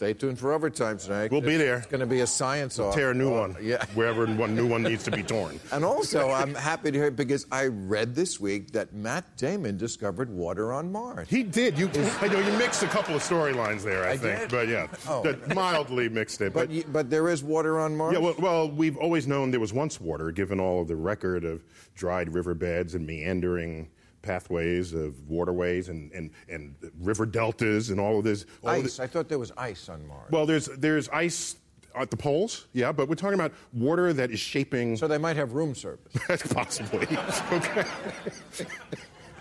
Stay 0.00 0.14
tuned 0.14 0.38
for 0.38 0.54
overtime 0.54 0.96
tonight. 0.96 1.30
We'll 1.30 1.42
be 1.42 1.58
there. 1.58 1.76
It's 1.76 1.86
going 1.88 2.00
to 2.00 2.06
be 2.06 2.20
a 2.20 2.26
science 2.26 2.78
off. 2.78 2.94
Tear 2.94 3.10
a 3.10 3.14
new 3.14 3.34
uh, 3.34 3.40
one. 3.40 3.56
Yeah. 3.60 3.84
Wherever 3.94 4.24
one 4.24 4.54
new 4.56 4.66
one 4.66 4.82
needs 4.82 5.04
to 5.04 5.10
be 5.10 5.22
torn. 5.22 5.60
And 5.72 5.84
also, 5.84 6.30
I'm 6.30 6.54
happy 6.54 6.90
to 6.90 6.96
hear 6.96 7.10
because 7.10 7.44
I 7.52 7.66
read 7.66 8.14
this 8.14 8.40
week 8.40 8.70
that 8.72 8.94
Matt 8.94 9.36
Damon 9.36 9.76
discovered 9.76 10.30
water 10.30 10.72
on 10.72 10.90
Mars. 10.90 11.28
He 11.28 11.42
did. 11.42 11.78
You, 11.78 11.90
I 12.22 12.28
know 12.28 12.38
you 12.40 12.50
mixed 12.56 12.82
a 12.82 12.86
couple 12.86 13.14
of 13.14 13.20
storylines 13.22 13.82
there. 13.82 14.06
I, 14.06 14.12
I 14.12 14.16
think, 14.16 14.40
did? 14.40 14.50
but 14.50 14.68
yeah, 14.68 14.86
Oh. 15.06 15.36
mildly 15.54 16.08
mixed 16.08 16.40
it. 16.40 16.54
But, 16.54 16.68
But, 16.68 16.76
y- 16.76 16.84
but 16.90 17.10
there 17.10 17.28
is 17.28 17.44
water 17.44 17.78
on 17.78 17.94
Mars? 17.94 18.14
yeah, 18.14 18.20
well, 18.20 18.34
well, 18.38 18.70
we've 18.70 18.96
always 18.96 19.26
known 19.26 19.50
there 19.50 19.60
was 19.60 19.74
once 19.74 20.00
water, 20.00 20.30
given 20.30 20.60
all 20.60 20.80
of 20.80 20.88
the 20.88 20.96
record 20.96 21.44
of 21.44 21.62
dried 21.94 22.32
riverbeds 22.32 22.94
and 22.94 23.06
meandering 23.06 23.90
pathways 24.22 24.92
of 24.92 25.28
waterways 25.28 25.88
and, 25.88 26.12
and, 26.12 26.30
and 26.48 26.74
river 27.00 27.26
deltas 27.26 27.90
and 27.90 27.98
all 28.00 28.18
of 28.18 28.24
this. 28.24 28.46
All 28.62 28.70
of 28.70 28.76
ice. 28.76 28.82
this- 28.82 29.00
I 29.00 29.06
thought 29.06 29.28
there 29.28 29.38
was 29.38 29.52
ice 29.56 29.88
on 29.88 30.06
Mars. 30.06 30.30
well, 30.30 30.46
there's 30.46 30.66
there's 30.66 31.08
ice 31.08 31.56
at 31.96 32.10
the 32.10 32.16
poles, 32.16 32.68
yeah, 32.72 32.92
but 32.92 33.08
we're 33.08 33.16
talking 33.16 33.34
about 33.34 33.52
water 33.72 34.12
that 34.12 34.30
is 34.30 34.38
shaping. 34.38 34.96
so 34.96 35.08
they 35.08 35.18
might 35.18 35.36
have 35.36 35.54
room 35.54 35.74
service. 35.74 36.12
Possibly. 36.54 37.06
okay. 37.52 37.84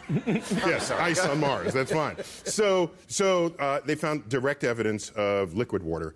yes, 0.26 0.90
ice 0.92 1.20
on 1.20 1.40
Mars. 1.40 1.74
That's 1.74 1.92
fine. 1.92 2.16
So, 2.24 2.92
so 3.08 3.54
uh, 3.60 3.82
they 3.86 3.96
found 3.96 4.28
direct 4.30 4.64
evidence 4.64 5.10
of 5.12 5.54
liquid 5.54 5.84
water 5.84 6.16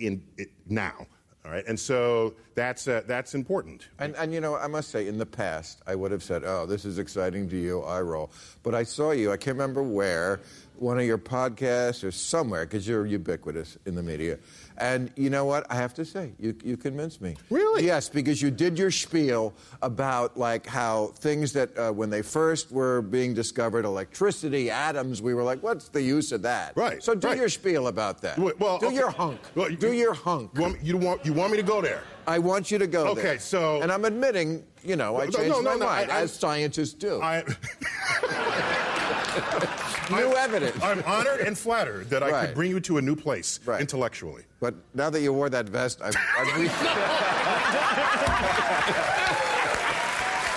in 0.00 0.22
it 0.36 0.50
now. 0.66 1.06
All 1.48 1.54
right, 1.54 1.64
and 1.66 1.80
so 1.80 2.34
that's 2.54 2.86
uh, 2.86 3.00
that's 3.06 3.34
important. 3.34 3.88
And, 3.98 4.14
and 4.16 4.34
you 4.34 4.40
know, 4.42 4.56
I 4.56 4.66
must 4.66 4.90
say, 4.90 5.08
in 5.08 5.16
the 5.16 5.24
past, 5.24 5.80
I 5.86 5.94
would 5.94 6.12
have 6.12 6.22
said, 6.22 6.42
"Oh, 6.44 6.66
this 6.66 6.84
is 6.84 6.98
exciting 6.98 7.48
to 7.48 7.56
you." 7.56 7.80
I 7.80 8.02
roll, 8.02 8.30
but 8.62 8.74
I 8.74 8.82
saw 8.82 9.12
you. 9.12 9.32
I 9.32 9.38
can't 9.38 9.56
remember 9.56 9.82
where, 9.82 10.42
one 10.76 10.98
of 10.98 11.06
your 11.06 11.16
podcasts 11.16 12.04
or 12.04 12.10
somewhere, 12.10 12.66
because 12.66 12.86
you're 12.86 13.06
ubiquitous 13.06 13.78
in 13.86 13.94
the 13.94 14.02
media. 14.02 14.38
And 14.80 15.10
you 15.16 15.28
know 15.28 15.44
what? 15.44 15.66
I 15.70 15.74
have 15.74 15.92
to 15.94 16.04
say, 16.04 16.32
you 16.38 16.54
you 16.64 16.76
convinced 16.76 17.20
me. 17.20 17.34
Really? 17.50 17.84
Yes, 17.84 18.08
because 18.08 18.40
you 18.40 18.48
did 18.50 18.78
your 18.78 18.92
spiel 18.92 19.52
about 19.82 20.38
like 20.38 20.66
how 20.66 21.08
things 21.16 21.52
that 21.54 21.76
uh, 21.76 21.90
when 21.92 22.10
they 22.10 22.22
first 22.22 22.70
were 22.70 23.02
being 23.02 23.34
discovered, 23.34 23.84
electricity, 23.84 24.70
atoms, 24.70 25.20
we 25.20 25.34
were 25.34 25.42
like, 25.42 25.60
"What's 25.64 25.88
the 25.88 26.00
use 26.00 26.30
of 26.30 26.42
that?" 26.42 26.76
Right, 26.76 27.02
So 27.02 27.14
do 27.16 27.26
right. 27.28 27.36
your 27.36 27.48
spiel 27.48 27.88
about 27.88 28.20
that. 28.22 28.38
Well, 28.38 28.78
do 28.78 28.86
okay. 28.86 28.94
your 28.94 29.10
hunk. 29.10 29.40
Well, 29.56 29.68
do 29.68 29.92
your 29.92 30.14
hunk. 30.14 30.52
You 30.54 30.62
want, 30.62 30.82
you 30.84 30.96
want 30.96 31.26
you 31.26 31.32
want 31.32 31.50
me 31.50 31.56
to 31.58 31.64
go 31.64 31.80
there? 31.82 32.04
I 32.28 32.38
want 32.38 32.70
you 32.70 32.78
to 32.78 32.86
go 32.86 33.14
there. 33.14 33.24
Okay, 33.24 33.38
so- 33.38 33.80
And 33.80 33.90
I'm 33.90 34.04
admitting, 34.04 34.62
you 34.84 34.96
know, 34.96 35.16
I 35.16 35.24
No, 35.24 35.30
changed 35.30 35.48
no, 35.50 35.60
no, 35.62 35.78
my 35.78 35.86
mind, 35.86 36.10
I- 36.10 36.18
I- 36.18 36.22
as 36.22 36.32
scientists 36.32 36.92
do. 36.92 37.22
I, 37.22 37.42
New 40.10 40.32
evidence. 40.34 40.82
I'm 40.82 41.02
honored 41.04 41.40
and 41.40 41.56
flattered 41.58 42.08
that 42.10 42.22
I 42.22 42.46
could 42.46 42.54
bring 42.54 42.70
you 42.70 42.80
to 42.80 42.98
a 42.98 43.02
new 43.02 43.14
place 43.16 43.60
Right. 43.64 43.80
intellectually. 43.80 44.42
but 44.60 44.74
now 44.94 45.10
that 45.10 45.20
you 45.20 45.32
wore 45.32 45.48
that 45.50 45.66
vest, 45.68 46.00
I'm, 46.02 46.12
I'm, 46.38 46.60
re- 46.62 46.70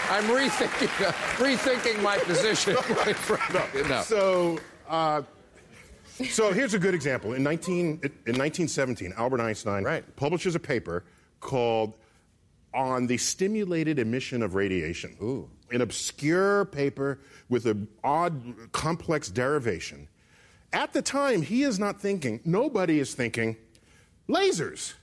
I'm 0.10 0.24
rethinking, 0.26 0.88
rethinking 1.38 2.02
my 2.02 2.18
position. 2.18 2.76
No. 3.90 4.02
So, 4.04 4.60
uh, 4.90 5.22
so 6.30 6.52
here's 6.52 6.74
a 6.74 6.80
good 6.80 6.94
example. 6.94 7.34
In 7.34 7.44
19, 7.44 7.76
in 7.78 8.00
1917, 8.02 9.14
Albert 9.18 9.40
Einstein 9.42 9.84
Right. 9.84 10.04
publishes 10.18 10.56
a 10.56 10.60
paper 10.60 11.04
called 11.40 11.94
"On 12.73 13.07
the 13.07 13.17
Stimulated 13.17 13.99
Emission 13.99 14.41
of 14.41 14.55
Radiation." 14.55 15.15
Ooh. 15.21 15.49
An 15.71 15.81
obscure 15.81 16.65
paper 16.65 17.19
with 17.49 17.65
an 17.65 17.88
odd, 18.03 18.71
complex 18.71 19.29
derivation. 19.29 20.07
At 20.73 20.93
the 20.93 21.01
time, 21.01 21.41
he 21.41 21.63
is 21.63 21.79
not 21.79 22.01
thinking. 22.01 22.39
Nobody 22.45 22.99
is 22.99 23.13
thinking 23.13 23.57
lasers. 24.29 24.93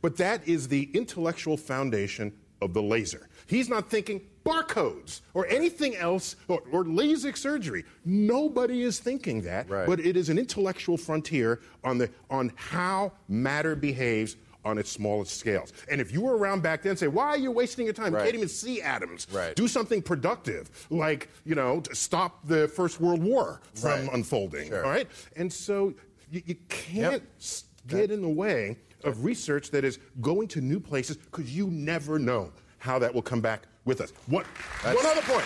But 0.00 0.16
that 0.16 0.46
is 0.46 0.68
the 0.68 0.90
intellectual 0.94 1.56
foundation 1.56 2.32
of 2.60 2.74
the 2.74 2.82
laser. 2.82 3.28
He's 3.46 3.68
not 3.68 3.88
thinking 3.88 4.20
barcodes 4.44 5.20
or 5.34 5.46
anything 5.46 5.94
else 5.96 6.36
or, 6.48 6.62
or 6.72 6.84
LASIK 6.84 7.36
surgery. 7.36 7.84
Nobody 8.04 8.82
is 8.82 8.98
thinking 8.98 9.42
that. 9.42 9.70
Right. 9.70 9.86
But 9.86 10.00
it 10.00 10.16
is 10.16 10.28
an 10.28 10.38
intellectual 10.38 10.96
frontier 10.96 11.60
on, 11.84 11.98
the, 11.98 12.10
on 12.30 12.52
how 12.56 13.12
matter 13.28 13.76
behaves 13.76 14.36
on 14.64 14.78
its 14.78 14.90
smallest 14.90 15.38
scales. 15.38 15.72
And 15.90 16.00
if 16.00 16.12
you 16.12 16.20
were 16.20 16.36
around 16.36 16.62
back 16.62 16.82
then, 16.82 16.96
say, 16.96 17.08
why 17.08 17.28
are 17.28 17.36
you 17.36 17.50
wasting 17.50 17.84
your 17.84 17.94
time? 17.94 18.12
You 18.14 18.20
can't 18.20 18.34
even 18.34 18.48
see 18.48 18.80
atoms. 18.82 19.26
Right. 19.32 19.54
Do 19.56 19.66
something 19.68 20.02
productive, 20.02 20.70
like, 20.90 21.28
you 21.44 21.54
know, 21.54 21.80
to 21.80 21.94
stop 21.94 22.46
the 22.46 22.68
First 22.68 23.00
World 23.00 23.22
War 23.22 23.60
from 23.74 23.90
Right. 24.06 24.14
unfolding. 24.14 24.68
Sure. 24.68 24.84
All 24.84 24.90
right? 24.90 25.08
And 25.36 25.52
so 25.52 25.94
you, 26.30 26.42
you 26.46 26.54
can't 26.68 27.12
Yep. 27.12 27.22
get 27.88 28.10
in 28.10 28.22
the 28.22 28.28
way 28.28 28.76
of 29.04 29.24
research 29.24 29.70
that 29.72 29.84
is 29.84 29.98
going 30.20 30.46
to 30.48 30.60
new 30.60 30.78
places 30.78 31.16
because 31.16 31.54
you 31.56 31.66
never 31.68 32.18
know 32.18 32.52
how 32.78 32.98
that 33.00 33.12
will 33.12 33.22
come 33.22 33.40
back 33.40 33.62
with 33.84 34.00
us. 34.00 34.12
What, 34.26 34.46
one 34.84 35.04
other 35.06 35.22
point. 35.22 35.44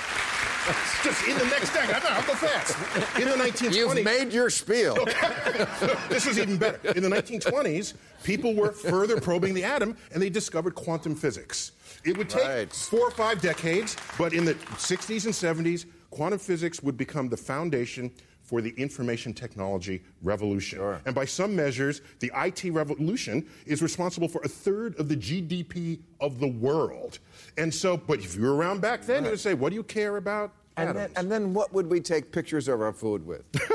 Just 1.02 1.26
in 1.28 1.38
the 1.38 1.44
next 1.46 1.72
decade, 1.72 2.02
I'll 2.02 2.22
go 2.26 2.34
fast. 2.34 2.76
In 3.20 3.28
the 3.28 3.36
1920s, 3.36 3.74
You've 3.74 4.04
made 4.04 4.32
your 4.32 4.50
spiel. 4.50 4.94
this 6.08 6.26
is 6.26 6.38
even 6.38 6.56
better. 6.56 6.90
In 6.92 7.02
the 7.02 7.08
1920s, 7.08 7.94
people 8.24 8.54
were 8.54 8.72
further 8.72 9.20
probing 9.20 9.54
the 9.54 9.64
atom 9.64 9.96
and 10.12 10.20
they 10.22 10.30
discovered 10.30 10.74
quantum 10.74 11.14
physics. 11.14 11.72
It 12.04 12.16
would 12.16 12.28
take 12.28 12.44
Right. 12.44 12.72
four 12.72 13.00
or 13.00 13.10
five 13.10 13.40
decades, 13.40 13.96
but 14.18 14.32
in 14.32 14.44
the 14.44 14.54
60s 14.54 15.24
and 15.26 15.34
70s, 15.34 15.86
quantum 16.10 16.38
physics 16.38 16.82
would 16.82 16.96
become 16.96 17.28
the 17.28 17.36
foundation 17.36 18.10
for 18.46 18.60
the 18.60 18.70
information 18.70 19.34
technology 19.34 20.02
revolution. 20.22 20.78
Sure. 20.78 21.00
And 21.04 21.14
by 21.14 21.24
some 21.24 21.54
measures, 21.54 22.00
the 22.20 22.30
IT 22.34 22.72
revolution 22.72 23.46
is 23.66 23.82
responsible 23.82 24.28
for 24.28 24.40
a 24.44 24.48
third 24.48 24.98
of 24.98 25.08
the 25.08 25.16
GDP 25.16 25.98
of 26.20 26.38
the 26.38 26.48
world. 26.48 27.18
And 27.58 27.74
so, 27.74 27.96
but 27.96 28.20
if 28.20 28.36
you 28.36 28.42
were 28.42 28.54
around 28.54 28.80
back 28.80 29.02
then, 29.02 29.24
you 29.24 29.30
would 29.30 29.40
say, 29.40 29.54
what 29.54 29.70
do 29.70 29.74
you 29.74 29.82
care 29.82 30.16
about 30.16 30.52
And 30.76 30.96
then, 30.96 31.10
and 31.16 31.32
then 31.32 31.54
what 31.54 31.72
would 31.72 31.88
we 31.88 32.00
take 32.00 32.30
pictures 32.30 32.68
of 32.68 32.80
our 32.80 32.92
food 32.92 33.26
with? 33.26 33.42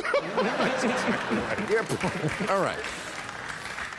All 2.50 2.62
right. 2.62 2.80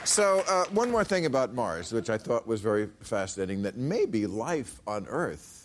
So, 0.05 0.43
uh, 0.49 0.64
one 0.70 0.91
more 0.91 1.05
thing 1.05 1.27
about 1.27 1.55
Mars, 1.55 1.93
which 1.93 2.11
I 2.11 2.18
thought 2.18 2.47
was 2.47 2.61
very 2.61 2.89
fascinating 3.01 3.62
that 3.62 3.77
maybe 3.77 4.27
life 4.27 4.81
on 4.87 5.07
Earth 5.09 5.61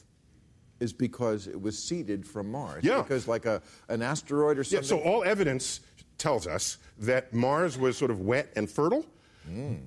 is 0.80 0.94
because 0.94 1.48
it 1.48 1.60
was 1.62 1.82
seeded 1.82 2.26
from 2.28 2.52
Mars. 2.52 2.84
Yeah. 2.84 3.02
Because, 3.02 3.28
like 3.28 3.46
a, 3.46 3.62
an 3.90 4.02
asteroid 4.02 4.58
or 4.58 4.64
something. 4.64 4.98
Yeah, 4.98 5.04
so 5.04 5.10
all 5.10 5.24
evidence 5.24 5.82
tells 6.18 6.48
us 6.48 6.78
that 7.00 7.34
Mars 7.34 7.78
was 7.78 7.98
sort 7.98 8.12
of 8.12 8.22
wet 8.22 8.52
and 8.56 8.70
fertile 8.70 9.06
Mm. 9.50 9.80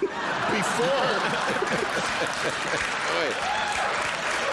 before. 0.00 0.10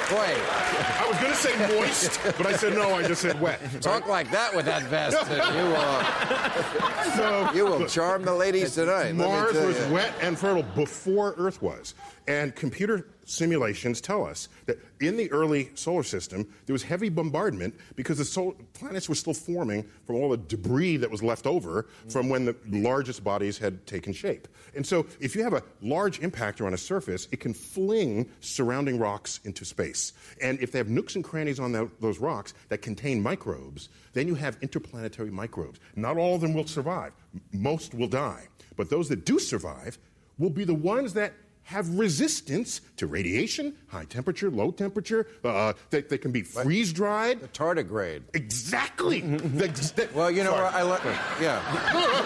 Boy, 0.10 0.16
I 0.16 1.05
was 1.10 1.18
going 1.20 1.34
to 1.34 1.38
say 1.38 1.76
moist, 1.80 2.20
but 2.38 2.45
I 2.45 2.53
said 2.55 2.74
no. 2.76 2.93
I 2.93 3.05
just 3.05 3.22
said 3.22 3.41
wet. 3.41 3.60
talk 3.82 4.08
like 4.08 4.32
that 4.32 4.55
with 4.55 4.66
that 4.66 4.84
vest, 4.84 5.18
and 5.30 5.55
you, 5.55 5.76
uh, 5.76 7.14
So 7.18 7.51
you 7.53 7.66
will 7.66 7.86
charm 7.88 8.24
the 8.24 8.34
ladies 8.34 8.76
tonight. 8.76 9.14
Mars 9.16 9.53
was 9.53 9.78
you. 9.86 9.93
wet 9.93 10.14
and 10.22 10.39
fertile 10.39 10.64
before 10.64 11.34
Earth 11.38 11.62
was. 11.62 11.93
And 12.28 12.53
computer 12.55 13.07
simulations 13.23 14.01
tell 14.01 14.25
us 14.25 14.49
that 14.65 14.78
in 14.99 15.15
the 15.15 15.32
early 15.32 15.69
solar 15.75 16.03
system, 16.03 16.45
there 16.65 16.73
was 16.73 16.84
heavy 16.84 17.07
bombardment 17.07 17.73
because 17.95 18.17
the 18.17 18.53
planets 18.73 19.07
were 19.07 19.15
still 19.15 19.34
forming 19.34 19.86
from 20.05 20.17
all 20.17 20.30
the 20.30 20.38
debris 20.38 20.97
that 20.97 21.09
was 21.09 21.23
left 21.23 21.47
over 21.47 21.88
from 22.09 22.28
when 22.28 22.43
the 22.43 22.55
largest 22.65 23.23
bodies 23.23 23.57
had 23.57 23.86
taken 23.88 24.11
shape. 24.11 24.47
And 24.75 24.86
so, 24.86 25.05
if 25.21 25.36
you 25.36 25.43
have 25.43 25.53
a 25.53 25.63
large 25.82 26.19
impactor 26.19 26.65
on 26.65 26.73
a 26.73 26.78
surface, 26.78 27.30
it 27.32 27.39
can 27.39 27.53
fling 27.53 28.30
surrounding 28.41 28.99
rocks 28.99 29.39
into 29.45 29.63
space. 29.63 30.11
And 30.41 30.59
if 30.59 30.73
they 30.73 30.80
have 30.80 30.89
nooks 30.89 31.15
and 31.15 31.23
crannies 31.23 31.59
on 31.59 31.71
tho- 31.71 31.91
those 32.01 32.19
rocks 32.19 32.53
that 32.67 32.82
contain 32.82 33.21
microbes, 33.21 33.88
then 34.13 34.28
you 34.28 34.36
have 34.36 34.57
interplanetary 34.61 35.32
microbes. 35.32 35.80
Not 35.95 36.17
all 36.17 36.36
of 36.36 36.41
them 36.41 36.53
will 36.53 36.67
survive, 36.67 37.13
most 37.53 37.93
will 37.93 38.07
die. 38.07 38.47
But 38.75 38.89
those 38.89 39.07
that 39.09 39.25
do 39.25 39.39
survive 39.39 39.97
will 40.38 40.49
be 40.49 40.65
the 40.65 40.73
ones 40.73 41.13
that 41.13 41.34
have 41.68 41.89
resistance 41.99 42.80
to 42.95 43.05
radiation, 43.07 43.76
high 43.89 44.05
temperature, 44.05 44.49
low 44.49 44.72
temperature. 44.72 45.28
Uh, 45.43 45.74
they, 45.89 45.99
they 46.01 46.18
can 46.18 46.32
be 46.32 46.41
freeze 46.41 46.93
dried. 46.93 47.41
The 47.41 47.47
tardigrade. 47.49 48.22
Exactly. 48.34 49.20
The- 49.22 49.68
the- 49.68 50.07
Well, 50.15 50.32
you 50.32 50.43
know 50.45 50.51
Sorry. 50.51 50.68
I 50.74 50.82
like. 50.84 51.03
Yeah. 51.41 51.59
No, 51.93 51.99
no. 51.99 52.18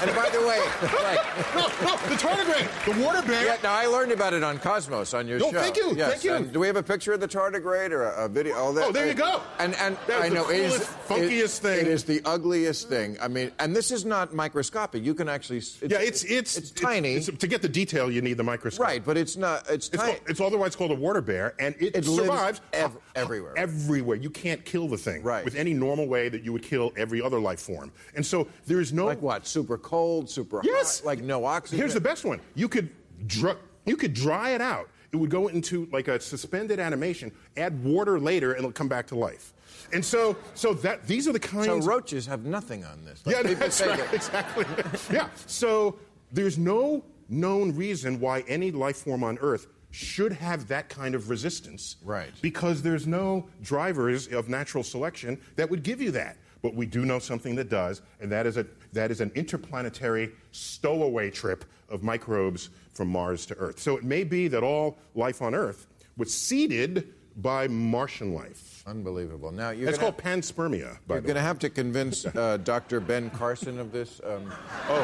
And 0.00 0.14
by 0.16 0.30
the 0.30 0.40
way, 0.40 0.58
right. 1.02 1.18
no, 1.54 1.62
no, 1.84 1.96
the 2.08 2.14
tardigrade, 2.16 2.68
the 2.96 3.04
water 3.04 3.26
bear. 3.26 3.44
Yeah, 3.44 3.56
now 3.62 3.74
I 3.74 3.86
learned 3.86 4.12
about 4.12 4.32
it 4.32 4.42
on 4.42 4.58
Cosmos 4.58 5.12
on 5.14 5.26
your 5.28 5.38
No, 5.38 5.50
show. 5.50 5.60
thank 5.60 5.76
you, 5.76 5.94
Yes, 5.96 6.10
thank 6.12 6.24
you. 6.24 6.34
and 6.34 6.52
do 6.52 6.60
we 6.60 6.66
have 6.66 6.76
a 6.76 6.82
picture 6.82 7.12
of 7.12 7.20
the 7.20 7.28
tardigrade 7.28 7.90
or 7.90 8.04
a, 8.04 8.24
a 8.24 8.28
video? 8.28 8.54
Oh, 8.56 8.72
that, 8.72 8.84
Oh, 8.88 8.92
there 8.92 9.06
you 9.06 9.14
go. 9.14 9.42
And 9.58 9.74
and 9.76 9.96
I 10.08 10.28
the 10.30 10.34
know 10.34 10.48
it 10.50 10.60
is 10.60 10.72
funkiest 11.08 11.44
it- 11.58 11.62
thing. 11.62 11.80
It 11.80 11.86
is 11.88 12.04
the 12.04 12.22
ugliest 12.24 12.88
thing. 12.88 13.16
I 13.20 13.28
mean, 13.28 13.50
and 13.58 13.76
this 13.76 13.90
is 13.90 14.04
not 14.06 14.32
microscopic. 14.34 15.04
You 15.04 15.14
can 15.14 15.28
actually. 15.28 15.58
It's, 15.58 15.78
yeah, 15.82 15.98
it's 16.00 16.24
it's 16.24 16.56
it's 16.56 16.70
tiny. 16.70 17.16
it's- 17.16 17.38
to 17.38 17.46
get 17.46 17.60
the 17.62 17.68
detail, 17.68 18.10
you 18.10 18.22
need 18.22 18.36
the 18.38 18.42
microscope. 18.44 18.69
Right, 18.78 19.04
but 19.04 19.16
it's 19.16 19.36
not. 19.36 19.68
It's 19.70 19.88
It's, 19.88 19.96
called, 20.02 20.20
it's 20.28 20.40
otherwise 20.40 20.76
called 20.76 20.90
a 20.90 20.94
water 20.94 21.20
bear, 21.20 21.54
and 21.58 21.74
it, 21.80 21.96
It 21.96 22.04
survives 22.04 22.60
ev- 22.72 22.96
everywhere. 23.14 23.54
Everywhere. 23.56 24.16
You 24.16 24.30
can't 24.30 24.64
kill 24.64 24.88
the 24.88 24.96
thing 24.98 25.22
Right. 25.22 25.44
with 25.44 25.54
any 25.56 25.72
normal 25.74 26.06
way 26.06 26.28
that 26.28 26.44
you 26.44 26.52
would 26.52 26.62
kill 26.62 26.92
every 26.96 27.20
other 27.22 27.40
life 27.40 27.60
form. 27.60 27.90
And 28.14 28.24
so 28.24 28.46
there 28.66 28.80
is 28.80 28.92
no 28.92 29.06
like 29.06 29.20
what? 29.22 29.46
Super 29.46 29.78
cold, 29.78 30.28
super 30.30 30.60
Yes. 30.62 31.00
hot, 31.00 31.06
like 31.06 31.20
no 31.22 31.44
oxygen. 31.44 31.78
Here's 31.78 31.94
the 31.94 32.00
best 32.00 32.24
one. 32.24 32.40
You 32.54 32.68
could 32.68 32.90
dry, 33.26 33.56
you 33.86 33.96
could 33.96 34.14
dry 34.14 34.50
it 34.50 34.60
out. 34.60 34.88
It 35.12 35.16
would 35.16 35.30
go 35.30 35.48
into 35.48 35.88
like 35.92 36.06
a 36.08 36.20
suspended 36.20 36.78
animation. 36.78 37.32
Add 37.56 37.82
water 37.82 38.20
later, 38.20 38.50
and 38.52 38.60
it'll 38.60 38.70
come 38.72 38.86
back 38.88 39.06
to 39.08 39.16
life. 39.16 39.52
And 39.92 40.04
so, 40.04 40.36
so 40.54 40.72
that 40.74 41.06
these 41.08 41.26
are 41.26 41.32
the 41.32 41.40
kinds. 41.40 41.66
So 41.66 41.78
roaches 41.80 42.24
have 42.26 42.44
nothing 42.44 42.84
on 42.84 43.04
this. 43.04 43.26
Like 43.26 43.34
yeah, 43.44 43.54
that's 43.54 43.80
right. 43.80 44.14
Exactly. 44.14 44.64
yeah. 45.12 45.28
So 45.46 45.98
there's 46.32 46.58
no 46.58 47.02
known 47.30 47.74
reason 47.74 48.20
why 48.20 48.40
any 48.48 48.70
life 48.70 48.96
form 48.96 49.24
on 49.24 49.38
Earth 49.40 49.66
should 49.90 50.32
have 50.32 50.68
that 50.68 50.88
kind 50.88 51.14
of 51.14 51.30
resistance. 51.30 51.96
Right. 52.04 52.30
Because 52.42 52.82
there's 52.82 53.06
no 53.06 53.48
drivers 53.62 54.28
of 54.28 54.48
natural 54.48 54.84
selection 54.84 55.40
that 55.56 55.68
would 55.70 55.82
give 55.82 56.00
you 56.00 56.10
that. 56.12 56.36
But 56.62 56.74
we 56.74 56.86
do 56.86 57.06
know 57.06 57.18
something 57.18 57.54
that 57.56 57.70
does, 57.70 58.02
and 58.20 58.30
that 58.30 58.46
is 58.46 58.58
a 58.58 58.66
that 58.92 59.10
is 59.10 59.20
an 59.20 59.32
interplanetary 59.34 60.32
stowaway 60.52 61.30
trip 61.30 61.64
of 61.88 62.02
microbes 62.02 62.68
from 62.92 63.08
Mars 63.08 63.46
to 63.46 63.54
Earth. 63.56 63.80
So 63.80 63.96
it 63.96 64.04
may 64.04 64.24
be 64.24 64.46
that 64.48 64.62
all 64.62 64.98
life 65.14 65.40
on 65.40 65.54
Earth 65.54 65.86
was 66.18 66.36
seeded 66.36 67.14
by 67.36 67.66
Martian 67.66 68.34
life. 68.34 68.69
Unbelievable. 68.90 69.52
Now 69.52 69.70
you're 69.70 69.86
gonna, 69.86 69.98
called 69.98 70.18
panspermia. 70.18 70.98
You're 71.08 71.20
going 71.20 71.36
to 71.36 71.40
have 71.40 71.60
to 71.60 71.70
convince 71.70 72.26
uh, 72.26 72.56
Dr. 72.64 72.98
Ben 72.98 73.30
Carson 73.30 73.78
of 73.78 73.92
this. 73.92 74.20
Um, 74.26 74.52
oh. 74.88 75.02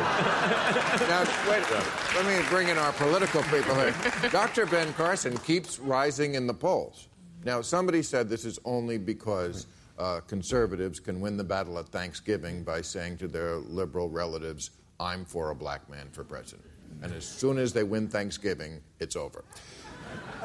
now, 1.08 1.20
wait, 1.48 1.62
let 2.16 2.26
me 2.26 2.44
bring 2.48 2.68
in 2.68 2.78
our 2.78 2.92
political 2.94 3.44
people 3.44 3.76
here. 3.76 3.94
Dr. 4.32 4.66
Ben 4.66 4.92
Carson 4.94 5.38
keeps 5.38 5.78
rising 5.78 6.34
in 6.34 6.48
the 6.48 6.54
polls. 6.54 7.06
Now, 7.44 7.60
somebody 7.60 8.02
said 8.02 8.28
this 8.28 8.44
is 8.44 8.58
only 8.64 8.98
because 8.98 9.68
uh, 10.00 10.18
conservatives 10.26 10.98
can 10.98 11.20
win 11.20 11.36
the 11.36 11.44
battle 11.44 11.78
at 11.78 11.86
Thanksgiving 11.88 12.64
by 12.64 12.80
saying 12.80 13.18
to 13.18 13.28
their 13.28 13.58
liberal 13.58 14.10
relatives, 14.10 14.70
I'm 14.98 15.24
for 15.24 15.50
a 15.50 15.54
black 15.54 15.88
man 15.88 16.08
for 16.10 16.24
president. 16.24 16.68
And 17.02 17.12
as 17.12 17.24
soon 17.24 17.56
as 17.56 17.72
they 17.72 17.84
win 17.84 18.08
Thanksgiving, 18.08 18.80
it's 18.98 19.14
over. 19.14 19.44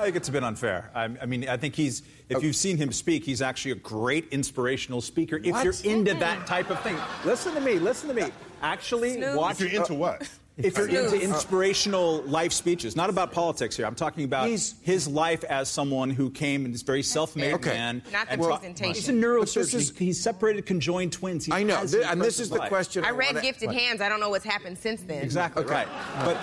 I 0.02 0.06
think 0.06 0.16
it's 0.16 0.30
a 0.30 0.32
bit 0.32 0.44
unfair. 0.44 0.90
I, 0.96 1.04
I 1.22 1.26
mean, 1.28 1.48
I 1.48 1.58
think 1.58 1.76
he's, 1.76 2.02
if 2.28 2.38
oh. 2.38 2.40
you've 2.40 2.56
seen 2.56 2.78
him 2.78 2.92
speak, 2.92 3.24
he's 3.24 3.42
actually 3.42 3.72
a 3.74 3.76
great 3.76 4.28
inspirational 4.32 5.00
speaker 5.02 5.38
if 5.44 5.52
What? 5.52 5.64
you're 5.64 5.76
into 5.84 6.16
that 6.16 6.38
mm-hmm. 6.38 6.46
type 6.46 6.72
of 6.72 6.82
thing. 6.82 6.98
Listen 7.24 7.54
to 7.54 7.62
me, 7.62 7.74
listen 7.78 8.08
to 8.10 8.16
me. 8.16 8.32
Actually, 8.64 9.14
Snooze. 9.14 9.38
watch. 9.38 9.62
If 9.62 9.72
you're 9.72 9.82
into 9.82 9.94
uh, 9.94 9.98
what? 9.98 10.30
If 10.58 10.78
you're 10.78 10.90
Snooze. 10.90 11.14
into 11.14 11.24
inspirational 11.26 12.24
life 12.24 12.52
speeches, 12.52 12.96
not 12.96 13.10
about 13.10 13.32
politics 13.32 13.78
here. 13.78 13.86
I'm 13.86 13.96
talking 13.96 14.24
about 14.26 14.48
He's- 14.48 14.76
his 14.82 15.08
life 15.08 15.44
as 15.46 15.70
someone 15.70 16.10
who 16.10 16.30
came 16.30 16.66
and 16.66 16.74
is 16.76 16.82
very 16.82 17.04
self-made 17.04 17.54
Okay. 17.54 17.70
man. 17.70 18.04
Not 18.12 18.26
the 18.28 18.34
and 18.34 18.42
ta- 18.42 18.48
presentation. 18.58 18.94
He's 18.94 19.10
a 19.10 19.14
But 19.14 19.20
neurosurgeon. 19.22 19.54
this 19.54 19.74
is- 19.74 19.98
he's 19.98 20.22
separated 20.22 20.66
conjoined 20.66 21.14
twins. 21.14 21.46
He 21.46 21.54
I 21.54 21.64
know, 21.64 21.78
has 21.78 21.92
th- 21.92 22.04
an 22.04 22.10
and 22.12 22.22
this 22.22 22.40
is 22.40 22.50
the 22.50 22.58
life. 22.58 22.70
question. 22.70 23.06
I 23.06 23.12
read 23.12 23.28
wanna- 23.36 23.42
Gifted 23.42 23.72
Hands. 23.72 24.02
I 24.02 24.10
don't 24.10 24.20
know 24.20 24.30
what's 24.30 24.46
happened 24.46 24.78
since 24.78 25.02
then. 25.02 25.24
Exactly 25.24 25.64
Okay. 25.64 25.74
right. 25.74 25.88
But 26.26 26.38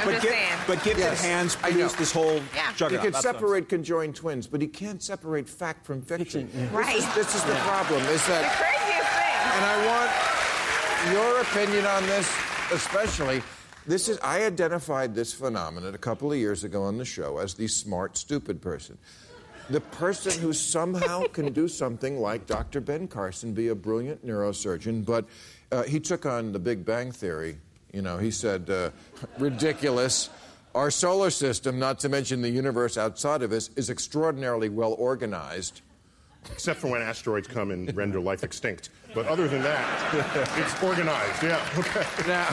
I'm 0.00 0.06
but, 0.06 0.12
just 0.12 0.22
Gi- 0.24 0.28
saying. 0.30 0.58
but 0.66 0.82
Gifted 0.84 0.98
Yes, 0.98 1.22
Hands 1.22 1.56
I 1.62 1.68
know. 1.68 1.72
produced 1.74 1.98
this 1.98 2.12
whole 2.12 2.40
Yeah. 2.54 2.72
juggernaut. 2.76 2.90
He 2.92 2.96
can 2.98 3.12
That's 3.12 3.24
what 3.24 3.34
I'm 3.34 3.40
separate 3.40 3.68
conjoined 3.68 4.16
twins, 4.16 4.46
but 4.46 4.60
he 4.60 4.66
can't 4.68 5.02
separate 5.02 5.48
fact 5.48 5.84
from 5.86 6.02
fiction. 6.02 6.48
Right. 6.72 6.96
This 6.96 7.04
is, 7.06 7.14
this 7.14 7.34
is 7.36 7.42
the 7.44 7.54
problem. 7.56 8.02
Is 8.06 8.22
The 8.26 8.32
that, 8.32 8.56
craziest 8.56 9.10
thing. 9.10 9.52
and 9.56 9.64
I 9.66 9.86
want 9.86 10.10
your 11.12 11.40
opinion 11.42 11.86
on 11.86 12.06
this, 12.06 12.30
especially. 12.72 13.42
This 13.86 14.08
is 14.08 14.18
I 14.22 14.44
identified 14.44 15.14
this 15.14 15.32
phenomenon 15.32 15.94
a 15.94 15.98
couple 15.98 16.30
of 16.30 16.38
years 16.38 16.64
ago 16.64 16.82
on 16.82 16.98
the 16.98 17.04
show 17.04 17.38
as 17.38 17.54
the 17.54 17.66
smart 17.66 18.16
stupid 18.16 18.60
person. 18.60 18.98
The 19.70 19.80
person 19.80 20.38
who 20.40 20.52
somehow 20.52 21.22
can 21.32 21.52
do 21.52 21.66
something 21.68 22.18
like 22.18 22.46
Dr. 22.46 22.80
Ben 22.80 23.08
Carson, 23.08 23.52
be 23.54 23.68
a 23.68 23.74
brilliant 23.74 24.24
neurosurgeon, 24.26 25.04
but 25.04 25.24
uh, 25.72 25.84
he 25.84 25.98
took 26.00 26.26
on 26.26 26.52
the 26.52 26.58
Big 26.58 26.84
Bang 26.84 27.10
Theory. 27.12 27.58
You 27.92 28.02
know, 28.02 28.18
he 28.18 28.30
said, 28.30 28.68
uh, 28.70 28.90
ridiculous. 29.38 30.30
Our 30.74 30.90
solar 30.90 31.30
system, 31.30 31.78
not 31.78 31.98
to 32.00 32.08
mention 32.08 32.42
the 32.42 32.50
universe 32.50 32.96
outside 32.96 33.42
of 33.42 33.50
us, 33.52 33.70
is 33.76 33.90
extraordinarily 33.90 34.68
well 34.68 34.92
organized. 34.98 35.80
except 36.52 36.80
for 36.80 36.88
when 36.88 37.02
asteroids 37.02 37.46
come 37.46 37.70
and 37.70 37.94
render 37.94 38.18
life 38.18 38.42
extinct. 38.44 38.88
But 39.14 39.26
other 39.26 39.46
than 39.46 39.60
that, 39.62 40.14
it's 40.56 40.82
organized. 40.82 41.42
Yeah. 41.42 41.60
Okay. 41.76 42.06
Now, 42.26 42.48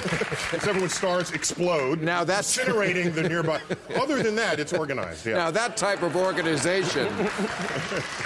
Except 0.51 0.79
when 0.81 0.89
stars 0.89 1.31
explode, 1.31 2.01
Now 2.01 2.23
that's- 2.25 2.57
incinerating 2.57 3.13
the 3.13 3.29
nearby. 3.29 3.61
Other 3.95 4.21
than 4.21 4.35
that, 4.35 4.59
it's 4.59 4.73
organized. 4.73 5.25
Yeah. 5.25 5.35
Now, 5.35 5.51
that 5.51 5.77
type 5.77 6.01
of 6.01 6.15
organization, 6.17 7.07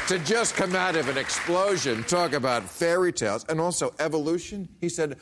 to 0.08 0.18
just 0.20 0.56
come 0.56 0.76
out 0.76 0.96
of 0.96 1.10
an 1.10 1.18
explosion, 1.18 2.04
talk 2.06 2.34
about 2.34 2.64
fairy 2.64 3.12
tales, 3.14 3.46
and 3.50 3.60
also 3.62 3.94
evolution, 4.00 4.68
he 4.80 4.90
said, 4.90 5.18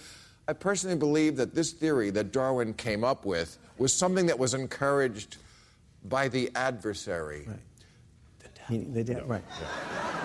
I 0.49 0.53
personally 0.53 0.95
believe 0.97 1.35
that 1.35 1.53
this 1.53 1.71
theory 1.73 2.09
that 2.09 2.31
Darwin 2.31 2.73
came 2.73 3.03
up 3.03 3.23
with 3.23 3.59
was 3.77 3.93
something 3.93 4.25
that 4.25 4.39
was 4.39 4.55
encouraged 4.55 5.37
by 6.05 6.27
the 6.27 6.49
adversary. 6.55 7.47
Meaning 8.67 8.91
they 8.91 9.03
did, 9.03 9.23
right. 9.27 9.43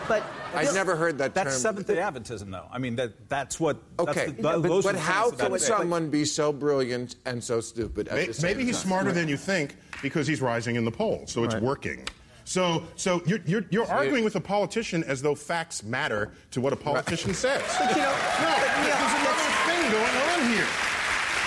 But 0.08 0.22
I'd 0.54 0.72
never 0.72 0.96
heard 0.96 1.18
that 1.18 1.34
That's 1.34 1.52
term. 1.52 1.60
Seventh 1.60 1.86
Day 1.88 1.96
Adventism, 1.96 2.50
though. 2.50 2.66
I 2.72 2.78
mean, 2.78 2.96
that 2.96 3.28
that's 3.28 3.60
what. 3.60 3.76
that's 3.98 4.08
Okay, 4.10 4.26
the- 4.26 4.32
th- 4.32 4.42
but, 4.42 4.62
those 4.62 4.86
are 4.86 4.92
but 4.94 5.00
how 5.00 5.30
can 5.30 5.58
someone 5.58 6.08
be 6.08 6.24
so 6.24 6.52
brilliant 6.54 7.16
and 7.26 7.42
so 7.44 7.60
stupid 7.60 8.08
at 8.08 8.14
May- 8.14 8.26
the 8.28 8.34
same 8.34 8.56
Maybe 8.56 8.64
he's 8.64 8.76
time? 8.78 8.86
smarter 8.86 9.12
than 9.12 9.28
you 9.28 9.36
think 9.36 9.76
because 10.02 10.26
he's 10.26 10.40
rising 10.40 10.76
in 10.76 10.86
the 10.86 10.90
polls, 10.90 11.32
so 11.32 11.44
it's 11.44 11.52
Right. 11.54 11.62
working. 11.62 12.06
So, 12.46 12.82
so 12.96 13.22
you're, 13.26 13.40
you're, 13.46 13.64
you're 13.70 13.90
arguing 13.90 14.24
with 14.24 14.36
a 14.36 14.40
politician 14.40 15.02
as 15.04 15.22
though 15.22 15.34
facts 15.34 15.82
matter 15.82 16.32
to 16.50 16.60
what 16.60 16.74
a 16.74 16.76
politician 16.76 17.32
says. 17.32 17.62
But, 17.78 17.90
you 17.90 18.02
know, 18.02 18.10
no, 18.10 18.54
but, 18.58 18.82
Neil, 18.82 18.96
there's 18.96 19.20
another 19.22 19.63
thing 19.85 20.01
going 20.01 20.16
on 20.16 20.53
here. 20.53 20.66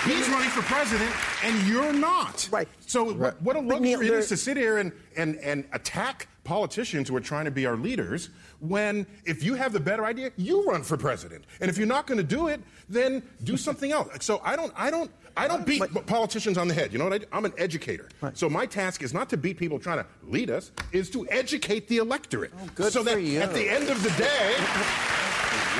He's 0.04 0.28
running 0.28 0.48
for 0.50 0.62
president, 0.62 1.12
and 1.42 1.66
you're 1.66 1.92
not. 1.92 2.48
Right. 2.52 2.68
So, 2.86 3.12
what, 3.12 3.40
what 3.42 3.56
a 3.56 3.62
But 3.62 3.82
Neil, 3.82 4.00
it 4.00 4.10
is 4.10 4.28
to 4.28 4.36
sit 4.36 4.56
here 4.56 4.78
and, 4.78 4.92
and, 5.16 5.36
and 5.36 5.64
attack 5.72 6.28
politicians 6.44 7.08
who 7.08 7.16
are 7.16 7.20
trying 7.20 7.44
to 7.44 7.50
be 7.50 7.66
our 7.66 7.76
leaders 7.76 8.30
when 8.60 9.06
if 9.24 9.42
you 9.42 9.54
have 9.54 9.72
the 9.72 9.80
better 9.80 10.04
idea, 10.04 10.30
you 10.36 10.64
run 10.64 10.82
for 10.82 10.96
president. 10.96 11.44
And 11.60 11.68
if 11.68 11.76
you're 11.76 11.86
not 11.86 12.06
going 12.06 12.18
to 12.18 12.24
do 12.24 12.46
it, 12.46 12.60
then 12.88 13.22
do 13.42 13.56
something 13.66 13.90
else. 13.90 14.08
So 14.20 14.40
I 14.44 14.56
don't, 14.56 14.72
I 14.76 14.90
don't, 14.90 15.10
I 15.36 15.46
don't 15.46 15.66
beat 15.66 15.82
politicians 16.06 16.58
on 16.58 16.68
the 16.68 16.74
head. 16.74 16.92
You 16.92 16.98
know 16.98 17.04
what 17.04 17.12
I 17.12 17.18
do? 17.18 17.26
I'm 17.32 17.44
an 17.44 17.52
educator. 17.58 18.08
Right. 18.20 18.36
So 18.38 18.48
my 18.48 18.66
task 18.66 19.02
is 19.02 19.12
not 19.12 19.28
to 19.30 19.36
beat 19.36 19.58
people 19.58 19.78
trying 19.78 19.98
to 19.98 20.06
lead 20.24 20.50
us, 20.50 20.70
is 20.92 21.10
to 21.10 21.28
educate 21.28 21.88
the 21.88 21.98
electorate. 21.98 22.52
Oh, 22.60 22.68
good 22.74 22.92
so 22.92 23.02
that 23.02 23.20
you. 23.20 23.40
at 23.40 23.52
the 23.52 23.68
end 23.68 23.88
of 23.90 24.02
the 24.02 24.10
day, 24.10 24.54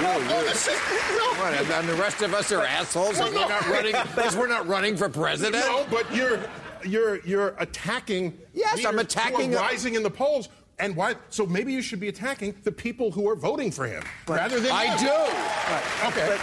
no, 0.02 0.12
oh, 0.16 0.26
no, 0.28 0.42
this 0.44 0.68
is- 0.68 0.74
no. 1.16 1.42
What, 1.42 1.54
and, 1.54 1.70
and 1.70 1.88
the 1.88 1.94
rest 1.94 2.22
of 2.22 2.34
us 2.34 2.50
are 2.52 2.62
assholes 2.64 3.18
Well, 3.18 3.30
because 3.30 3.44
we're 3.44 3.48
not 3.48 3.68
running 3.68 3.92
because 4.14 4.36
we're 4.36 4.46
not 4.48 4.66
running 4.66 4.96
for 4.96 5.08
president. 5.08 5.64
No, 5.64 5.86
but 5.90 6.12
you're 6.14 6.40
you're 6.84 7.20
you're 7.24 7.54
attacking. 7.58 8.38
Yes, 8.54 8.84
I'm 8.84 8.96
leaders 8.96 9.14
who 9.14 9.20
are 9.20 9.28
attacking- 9.30 9.52
rising 9.52 9.94
in 9.94 10.02
the 10.02 10.10
polls. 10.10 10.48
And 10.80 10.94
why? 10.94 11.16
So 11.30 11.44
maybe 11.44 11.72
you 11.72 11.82
should 11.82 11.98
be 11.98 12.06
attacking 12.08 12.54
the 12.62 12.70
people 12.70 13.10
who 13.10 13.28
are 13.28 13.34
voting 13.34 13.72
for 13.72 13.84
him 13.86 14.02
rather 14.28 14.60
than 14.60 14.70
I 14.70 14.86
him. 14.86 14.98
do. 15.06 16.08
Okay. 16.08 16.26
But, 16.28 16.40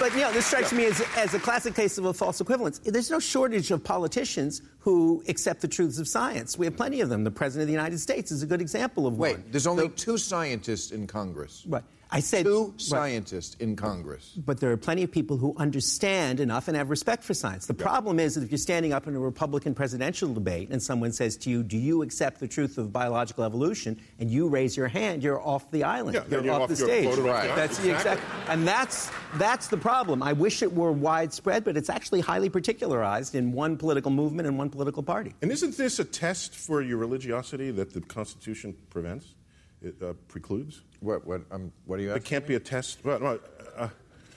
but 0.00 0.12
you 0.12 0.22
know, 0.22 0.32
this 0.32 0.44
strikes 0.46 0.72
me 0.72 0.86
as, 0.86 1.00
as 1.16 1.34
a 1.34 1.38
classic 1.38 1.72
case 1.76 1.96
of 1.96 2.04
a 2.06 2.12
false 2.12 2.40
equivalence. 2.40 2.80
There's 2.80 3.12
no 3.12 3.20
shortage 3.20 3.70
of 3.70 3.84
politicians 3.84 4.60
who 4.80 5.22
accept 5.28 5.60
the 5.60 5.68
truths 5.68 6.00
of 6.00 6.08
science. 6.08 6.58
We 6.58 6.66
have 6.66 6.76
plenty 6.76 7.00
of 7.00 7.08
them. 7.10 7.22
The 7.22 7.30
President 7.30 7.62
of 7.62 7.66
the 7.68 7.72
United 7.74 8.00
States 8.00 8.32
is 8.32 8.42
a 8.42 8.46
good 8.46 8.60
example 8.60 9.06
of 9.06 9.18
Wait, 9.18 9.36
one. 9.36 9.44
there's 9.52 9.68
only 9.68 9.86
The- 9.86 9.94
two 9.94 10.18
scientists 10.18 10.90
in 10.90 11.06
Congress. 11.06 11.64
Right. 11.68 11.84
I 12.10 12.20
said 12.20 12.44
Two 12.44 12.66
right. 12.68 12.80
scientists 12.80 13.54
in 13.56 13.76
Congress. 13.76 14.32
But 14.36 14.60
there 14.60 14.70
are 14.70 14.76
plenty 14.76 15.02
of 15.02 15.10
people 15.10 15.36
who 15.36 15.54
understand 15.56 16.38
enough 16.40 16.68
and 16.68 16.76
have 16.76 16.90
respect 16.90 17.24
for 17.24 17.34
science. 17.34 17.66
The 17.66 17.74
problem 17.74 18.20
is 18.20 18.34
that 18.34 18.44
if 18.44 18.50
you're 18.50 18.58
standing 18.58 18.92
up 18.92 19.06
in 19.06 19.14
a 19.16 19.18
Republican 19.18 19.74
presidential 19.74 20.32
debate 20.32 20.68
and 20.70 20.82
someone 20.82 21.12
says 21.12 21.36
to 21.38 21.50
you, 21.50 21.62
Do 21.62 21.76
you 21.76 22.02
accept 22.02 22.40
the 22.40 22.46
truth 22.48 22.78
of 22.78 22.92
biological 22.92 23.44
evolution? 23.44 24.00
and 24.18 24.30
you 24.30 24.48
raise 24.48 24.76
your 24.76 24.88
hand, 24.88 25.22
you're 25.22 25.40
off 25.40 25.70
the 25.70 25.84
island. 25.84 26.14
Yeah, 26.14 26.24
you're, 26.30 26.44
you're 26.44 26.54
off, 26.54 26.62
off- 26.62 26.68
the 26.68 26.76
stage. 26.76 27.06
off. 27.06 27.16
That's 27.56 27.78
the 27.78 27.90
Exactly. 27.94 28.12
exact 28.12 28.50
and 28.50 28.66
that's 28.68 29.10
that's 29.36 29.68
the 29.68 29.76
problem. 29.76 30.22
I 30.22 30.32
wish 30.32 30.62
it 30.62 30.72
were 30.72 30.92
widespread, 30.92 31.64
but 31.64 31.76
it's 31.76 31.90
actually 31.90 32.20
highly 32.20 32.48
particularized 32.50 33.34
in 33.34 33.52
one 33.52 33.76
political 33.76 34.10
movement 34.10 34.46
and 34.46 34.56
one 34.58 34.70
political 34.70 35.02
party. 35.02 35.34
And 35.42 35.50
isn't 35.50 35.76
this 35.76 35.98
a 35.98 36.04
test 36.04 36.54
for 36.54 36.80
your 36.82 36.98
religiosity 36.98 37.70
that 37.72 37.92
the 37.92 38.00
Constitution 38.00 38.76
prevents, 38.90 39.34
it 39.82 39.96
uh, 40.02 40.12
precludes? 40.28 40.82
What? 41.04 41.26
What? 41.26 41.42
Um, 41.50 41.70
what 41.86 41.98
are 41.98 42.02
you 42.02 42.10
Asking? 42.10 42.22
It 42.22 42.24
can't 42.28 42.46
be 42.46 42.54
a 42.54 42.60
test. 42.60 42.98
Well, 43.04 43.20
no, 43.20 43.38
uh, 43.76 43.88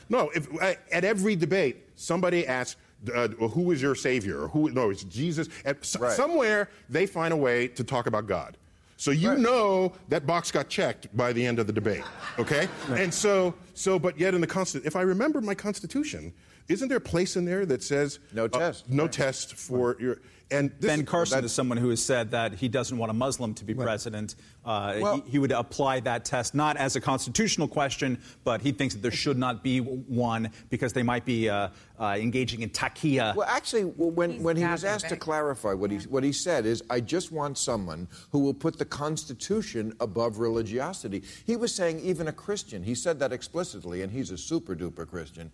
no 0.09 0.29
if, 0.35 0.47
uh, 0.61 0.73
at 0.91 1.03
every 1.05 1.35
debate, 1.35 1.77
somebody 1.95 2.45
asks, 2.45 2.79
uh, 3.15 3.29
"Who 3.29 3.71
is 3.71 3.81
your 3.81 3.95
savior?" 3.95 4.41
Or 4.43 4.47
who? 4.49 4.69
No, 4.71 4.89
it's 4.89 5.03
Jesus. 5.03 5.47
S- 5.65 5.95
Right. 5.97 6.11
Somewhere 6.13 6.69
they 6.89 7.05
find 7.05 7.33
a 7.33 7.37
way 7.37 7.67
to 7.69 7.83
talk 7.83 8.05
about 8.07 8.27
God. 8.27 8.57
So 8.99 9.11
you 9.11 9.29
Right. 9.29 9.39
know 9.39 9.93
that 10.09 10.25
box 10.25 10.51
got 10.51 10.69
checked 10.69 11.15
by 11.15 11.31
the 11.31 11.45
end 11.45 11.59
of 11.59 11.67
the 11.67 11.73
debate, 11.73 12.03
okay? 12.39 12.67
And 12.89 13.13
so, 13.13 13.53
so, 13.75 13.99
but 13.99 14.19
yet 14.19 14.33
in 14.33 14.41
the 14.41 14.47
Constitution, 14.47 14.87
if 14.87 14.95
I 14.95 15.03
remember 15.03 15.39
my 15.39 15.53
Constitution, 15.53 16.33
isn't 16.67 16.87
there 16.89 16.97
a 16.97 17.01
place 17.01 17.35
in 17.37 17.45
there 17.45 17.65
that 17.67 17.83
says 17.83 18.17
No 18.33 18.45
uh, 18.45 18.47
test. 18.47 18.89
no 18.89 19.07
test 19.07 19.53
for 19.53 19.95
your? 19.99 20.17
And 20.49 20.71
this 20.79 20.89
Ben 20.89 21.01
is- 21.01 21.05
Carson 21.09 21.37
that- 21.39 21.43
is 21.45 21.51
someone 21.51 21.77
who 21.77 21.89
has 21.89 22.03
said 22.03 22.31
that 22.31 22.53
he 22.53 22.69
doesn't 22.69 22.97
want 22.97 23.09
a 23.09 23.13
Muslim 23.13 23.53
to 23.55 23.65
be 23.65 23.73
president. 23.73 24.35
Uh, 24.63 24.97
Well- 25.01 25.15
he, 25.21 25.31
he 25.31 25.39
would 25.39 25.51
apply 25.51 25.99
that 26.01 26.23
test 26.23 26.55
not 26.55 26.77
as 26.77 26.95
a 26.95 27.01
constitutional 27.01 27.67
question, 27.67 28.17
but 28.43 28.61
he 28.61 28.71
thinks 28.71 28.93
that 28.95 29.01
there 29.01 29.11
should 29.11 29.37
not 29.37 29.63
be 29.63 29.79
one 29.79 30.49
because 30.69 30.93
they 30.93 31.03
might 31.03 31.25
be 31.25 31.49
uh, 31.49 31.69
uh, 31.99 32.17
engaging 32.19 32.61
in 32.61 32.69
taqiyya. 32.69 33.35
Well, 33.35 33.47
actually, 33.49 33.83
when, 33.83 34.31
He's 34.31 34.41
when 34.41 34.55
he 34.55 34.65
was 34.65 34.85
asked 34.85 35.09
to 35.09 35.17
clarify, 35.17 35.73
what 35.73 35.91
he, 35.91 35.97
what 36.07 36.23
he 36.23 36.31
said 36.31 36.65
is, 36.65 36.81
I 36.89 37.01
just 37.01 37.31
want 37.31 37.57
someone 37.57 38.07
who 38.31 38.39
will 38.39 38.53
put 38.53 38.77
the 38.77 38.85
Constitution 38.85 39.93
above 39.99 40.39
religiosity. 40.39 41.23
He 41.45 41.55
was 41.55 41.73
saying, 41.73 41.99
even 42.01 42.27
a 42.27 42.33
Christian. 42.33 42.83
He 42.83 42.95
said 42.95 43.19
that 43.19 43.33
explicitly, 43.33 44.01
and 44.01 44.11
he's 44.11 44.31
a 44.31 44.37
super 44.37 44.75
duper 44.75 45.07
Christian. 45.07 45.51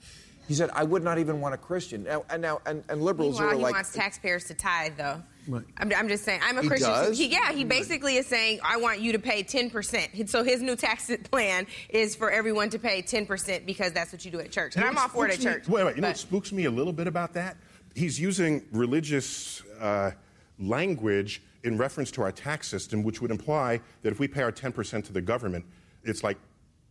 He 0.48 0.54
said, 0.56 0.70
I 0.74 0.84
would 0.84 1.04
not 1.04 1.20
even 1.20 1.40
want 1.40 1.54
a 1.56 1.58
Christian. 1.58 2.04
Now, 2.04 2.26
and, 2.30 2.42
now, 2.42 2.60
and, 2.66 2.84
and 2.90 3.02
liberals 3.02 3.40
Meanwhile, 3.40 3.54
are 3.56 3.58
he 3.58 3.64
like. 3.64 3.74
wants 3.76 3.94
taxpayers 3.94 4.44
to 4.46 4.54
tithe, 4.54 4.94
though. 4.98 5.22
Right. 5.48 5.64
I'm, 5.78 5.92
I'm 5.96 6.08
just 6.10 6.26
saying. 6.26 6.42
I'm 6.44 6.58
a 6.58 6.62
He 6.62 6.68
Christian. 6.68 6.90
too. 6.90 6.96
does? 6.96 7.18
He, 7.18 7.28
yeah, 7.28 7.52
he 7.54 7.64
basically 7.64 8.18
is 8.18 8.28
saying, 8.28 8.60
I 8.64 8.78
want 8.78 9.00
you 9.00 9.14
to 9.14 9.20
pay 9.20 9.44
10%. 9.44 10.28
So 10.30 10.44
his 10.44 10.62
new 10.62 10.76
tax 10.76 11.10
plan 11.32 11.66
is 11.90 12.16
for 12.16 12.30
everyone 12.30 12.70
to 12.72 12.80
pay 12.80 13.02
10% 13.02 13.66
because 13.66 13.94
that's 13.94 14.12
what 14.12 14.26
you 14.26 14.32
do 14.32 14.40
at 14.42 14.52
church. 14.52 14.76
And 14.76 14.84
You 14.84 14.90
I'm 14.90 14.96
know 14.96 15.02
all 15.02 15.08
for 15.10 15.26
it 15.28 15.30
at 15.34 15.36
spooks 15.42 15.46
me- 15.46 15.52
church. 15.62 15.68
Wait, 15.70 15.84
wait. 15.86 15.96
You 15.96 16.02
know 16.02 16.08
what 16.10 16.18
spooks 16.18 16.52
me 16.52 16.66
a 16.66 16.72
little 16.72 16.94
bit 16.94 17.08
about 17.08 17.34
that? 17.34 17.56
He's 17.96 18.20
using 18.20 18.66
religious 18.72 19.62
uh, 19.80 20.12
language 20.60 21.42
in 21.64 21.78
reference 21.78 22.12
to 22.12 22.22
our 22.22 22.32
tax 22.32 22.68
system, 22.68 23.04
which 23.04 23.22
would 23.22 23.32
imply 23.32 23.80
that 24.02 24.12
if 24.12 24.20
we 24.20 24.28
pay 24.28 24.42
our 24.44 24.52
10% 24.52 25.06
to 25.06 25.14
the 25.14 25.22
government, 25.22 25.66
it's 26.04 26.24
like 26.24 26.38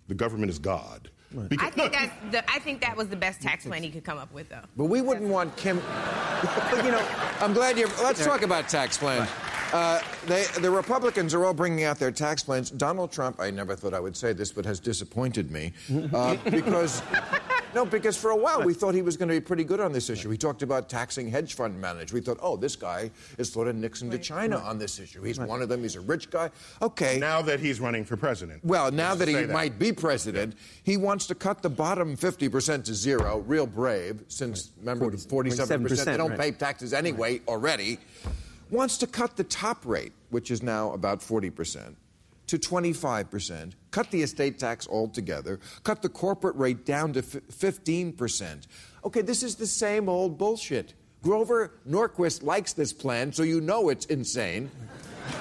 the 0.08 0.14
government 0.14 0.50
is 0.50 0.58
God. 0.58 1.10
Because- 1.48 1.66
I 1.66 1.70
think, 1.70 1.92
that's 1.92 2.12
the, 2.30 2.50
I 2.50 2.58
think 2.58 2.80
that 2.80 2.96
was 2.96 3.08
the 3.08 3.16
best 3.16 3.40
tax 3.40 3.64
plan 3.66 3.82
he 3.82 3.90
could 3.90 4.04
come 4.04 4.18
up 4.18 4.32
with, 4.32 4.48
though. 4.48 4.60
But 4.76 4.86
we 4.86 5.00
wouldn't 5.00 5.28
want 5.28 5.56
Kim. 5.56 5.76
but 5.80 6.84
you 6.84 6.90
know, 6.90 7.06
I'm 7.40 7.52
glad 7.52 7.78
you're. 7.78 7.88
Let's 8.02 8.24
talk 8.24 8.42
about 8.42 8.68
tax 8.68 8.98
plans. 8.98 9.28
Uh, 9.72 10.02
they, 10.26 10.44
the 10.60 10.70
Republicans 10.70 11.32
are 11.32 11.44
all 11.46 11.54
bringing 11.54 11.84
out 11.84 11.98
their 11.98 12.10
tax 12.10 12.42
plans. 12.42 12.70
Donald 12.70 13.10
Trump, 13.10 13.40
I 13.40 13.50
never 13.50 13.74
thought 13.74 13.94
I 13.94 14.00
would 14.00 14.16
say 14.16 14.32
this, 14.34 14.52
but 14.52 14.66
has 14.66 14.78
disappointed 14.80 15.50
me 15.50 15.72
uh, 16.12 16.36
because. 16.50 17.02
No, 17.74 17.84
because 17.84 18.16
for 18.16 18.30
a 18.30 18.36
while 18.36 18.62
we 18.62 18.74
thought 18.82 18.94
he 18.94 19.02
was 19.02 19.16
going 19.16 19.28
to 19.28 19.34
be 19.34 19.40
pretty 19.40 19.64
good 19.64 19.80
on 19.80 19.92
this 19.92 20.10
issue. 20.10 20.30
He 20.30 20.36
talked 20.36 20.62
about 20.62 20.88
taxing 20.88 21.30
hedge 21.30 21.54
fund 21.54 21.80
managers. 21.80 22.12
We 22.12 22.20
thought, 22.20 22.38
oh, 22.40 22.56
this 22.56 22.76
guy 22.76 23.10
is 23.38 23.50
sort 23.50 23.68
of 23.68 23.76
Nixon 23.76 24.10
to 24.10 24.18
China 24.18 24.58
on 24.58 24.78
this 24.78 24.98
issue. 24.98 25.22
He's 25.22 25.38
one 25.38 25.62
of 25.62 25.68
them. 25.68 25.82
He's 25.82 25.96
a 25.96 26.00
rich 26.00 26.30
guy. 26.30 26.50
Okay. 26.80 27.18
now 27.18 27.42
that 27.42 27.60
he's 27.60 27.80
running 27.80 28.04
for 28.04 28.16
president. 28.16 28.64
Well, 28.64 28.90
now 28.90 29.14
that 29.14 29.28
he 29.28 29.34
say 29.34 29.46
might 29.46 29.78
be 29.78 29.92
president, 29.92 30.54
he 30.82 30.96
wants 30.96 31.26
to 31.28 31.34
cut 31.34 31.62
the 31.62 31.70
bottom 31.70 32.16
50% 32.16 32.84
to 32.84 32.94
zero, 32.94 33.38
real 33.46 33.66
brave, 33.66 34.22
since, 34.28 34.72
remember, 34.78 35.10
47%, 35.10 36.04
they 36.04 36.16
don't 36.16 36.30
right. 36.30 36.38
pay 36.38 36.50
taxes 36.52 36.92
anyway 36.92 37.40
already. 37.48 37.98
Wants 38.70 38.98
to 38.98 39.06
cut 39.06 39.36
the 39.36 39.44
top 39.44 39.84
rate, 39.84 40.12
which 40.30 40.50
is 40.50 40.62
now 40.62 40.92
about 40.92 41.20
40%, 41.20 41.94
to 42.46 42.58
25%, 42.58 43.72
cut 43.90 44.10
the 44.10 44.22
estate 44.22 44.58
tax 44.58 44.88
altogether, 44.88 45.60
cut 45.84 46.02
the 46.02 46.08
corporate 46.08 46.56
rate 46.56 46.84
down 46.84 47.12
to 47.12 47.20
f- 47.20 47.42
15%. 47.50 48.66
Okay, 49.04 49.22
this 49.22 49.42
is 49.42 49.56
the 49.56 49.66
same 49.66 50.08
old 50.08 50.38
bullshit. 50.38 50.94
Grover 51.22 51.74
Norquist 51.88 52.42
likes 52.42 52.72
this 52.72 52.92
plan, 52.92 53.32
so 53.32 53.42
you 53.42 53.60
know 53.60 53.88
it's 53.88 54.06
insane. 54.06 54.70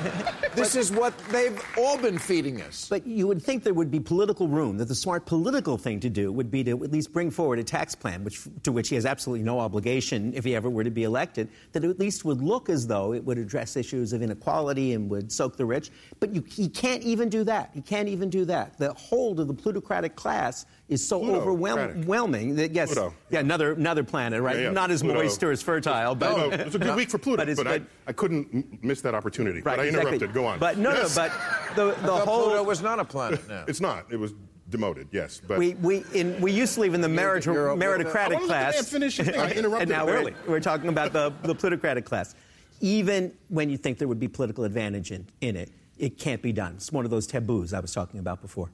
this 0.56 0.76
is 0.76 0.92
what 0.92 1.18
they've 1.30 1.60
all 1.78 1.98
been 1.98 2.18
feeding 2.18 2.62
us. 2.62 2.88
But 2.90 3.06
you 3.06 3.28
would 3.28 3.42
think 3.42 3.64
there 3.64 3.74
would 3.74 3.92
be 3.92 4.00
political 4.00 4.48
room, 4.48 4.78
that 4.78 4.88
the 4.88 4.96
smart 4.96 5.26
political 5.26 5.78
thing 5.78 6.00
to 6.02 6.10
do 6.10 6.32
would 6.32 6.52
be 6.52 6.64
to 6.64 6.72
at 6.84 6.92
least 6.92 7.14
bring 7.14 7.32
forward 7.32 7.60
a 7.60 7.64
tax 7.64 7.96
plan, 7.96 8.24
which, 8.24 8.42
to 8.64 8.72
which 8.72 8.90
he 8.90 8.96
has 8.96 9.06
absolutely 9.06 9.44
no 9.44 9.60
obligation 9.60 10.34
if 10.34 10.44
he 10.44 10.56
ever 10.56 10.70
were 10.70 10.84
to 10.84 10.92
be 10.92 11.04
elected, 11.04 11.50
that 11.74 11.84
at 11.84 12.00
least 12.00 12.26
would 12.26 12.42
look 12.42 12.70
as 12.70 12.88
though 12.88 13.14
it 13.14 13.24
would 13.24 13.38
address 13.38 13.76
issues 13.76 14.14
of 14.14 14.22
inequality 14.22 14.94
and 14.94 15.10
would 15.10 15.32
soak 15.32 15.58
the 15.58 15.66
rich. 15.66 15.92
But 16.20 16.34
you, 16.34 16.44
he 16.48 16.68
can't 16.68 17.04
even 17.04 17.30
do 17.30 17.44
that. 17.46 17.72
He 17.74 17.82
can't 17.82 18.08
even 18.08 18.30
do 18.30 18.46
that. 18.46 18.78
The 18.78 18.94
hold 18.94 19.40
of 19.40 19.48
the 19.48 19.54
plutocratic 19.54 20.16
class 20.16 20.66
is 20.92 21.08
so 21.08 21.20
Plutocratic. 21.20 21.96
overwhelming 21.96 22.56
that, 22.58 22.72
yes, 22.74 22.94
Pluto. 22.94 23.14
yeah, 23.30 23.40
another, 23.40 23.72
another 23.74 24.04
planet, 24.04 24.42
right? 24.42 24.58
Yeah, 24.58 24.64
yeah. 24.64 24.70
Not 24.72 24.92
as 24.92 25.02
Pluto. 25.02 25.20
moist 25.24 25.42
or 25.42 25.52
as 25.52 25.62
fertile, 25.62 26.14
but. 26.16 26.38
No, 26.38 26.50
it's 26.52 26.76
a 26.76 26.80
good 26.80 26.96
week 27.02 27.10
for 27.10 27.18
Pluto, 27.18 27.38
but 27.46 27.56
but, 27.56 27.66
it's- 27.68 27.76
I, 27.76 27.80
but- 27.80 27.88
I 28.08 28.12
couldn't 28.14 28.84
miss 28.84 29.00
that 29.02 29.16
opportunity. 29.16 29.62
Right, 29.62 29.78
but 29.78 29.80
I 29.80 29.88
exactly. 29.88 30.16
interrupted. 30.18 30.34
Go 30.34 30.46
on. 30.46 30.60
But 30.60 30.78
no, 30.78 30.92
Yes. 30.92 31.16
no, 31.16 31.30
but 31.30 31.76
the, 31.76 32.02
the 32.06 32.12
I 32.14 32.20
whole. 32.20 32.44
Pluto 32.48 32.64
was 32.64 32.82
not 32.82 33.00
a 33.00 33.06
planet 33.06 33.48
now. 33.48 33.64
It's 33.70 33.80
not. 33.80 34.06
It 34.12 34.18
was 34.18 34.34
demoted, 34.70 35.08
yes. 35.12 35.42
But 35.48 35.58
We, 35.60 35.76
we, 35.76 36.04
in, 36.14 36.40
we 36.42 36.52
used 36.52 36.74
to 36.76 36.82
live 36.82 36.94
in 36.94 37.00
the 37.02 37.10
merit, 37.10 37.46
you're 37.46 37.70
a- 37.70 37.74
I 37.74 37.78
meritocratic 37.78 38.34
wanted 38.34 38.44
the 38.44 38.48
man 38.48 38.72
class. 38.74 38.90
finish 38.90 39.18
his 39.18 39.28
thing. 39.30 39.40
I 39.40 39.52
interrupted 39.52 39.82
and 39.84 39.90
now 39.92 40.08
him. 40.08 40.24
we're, 40.46 40.52
we're 40.52 40.60
talking 40.60 40.90
about 40.90 41.14
the, 41.14 41.32
the 41.44 41.56
plutocratic 41.56 42.04
class. 42.06 42.36
Even 42.82 43.32
when 43.48 43.70
you 43.70 43.78
think 43.78 43.98
there 43.98 44.08
would 44.10 44.20
be 44.20 44.28
political 44.28 44.66
advantage 44.66 45.12
in, 45.12 45.26
in 45.40 45.56
it, 45.56 45.72
it 45.98 46.18
can't 46.18 46.42
be 46.42 46.52
done. 46.52 46.74
It's 46.76 46.92
one 46.92 47.06
of 47.06 47.12
those 47.12 47.28
taboos 47.28 47.74
I 47.74 47.80
was 47.80 47.94
talking 47.94 48.20
about 48.20 48.42
before. 48.42 48.70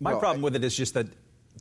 My 0.00 0.12
Well, 0.12 0.20
problem 0.20 0.42
with 0.42 0.56
it 0.56 0.64
is 0.64 0.74
just 0.74 0.94
that 0.94 1.06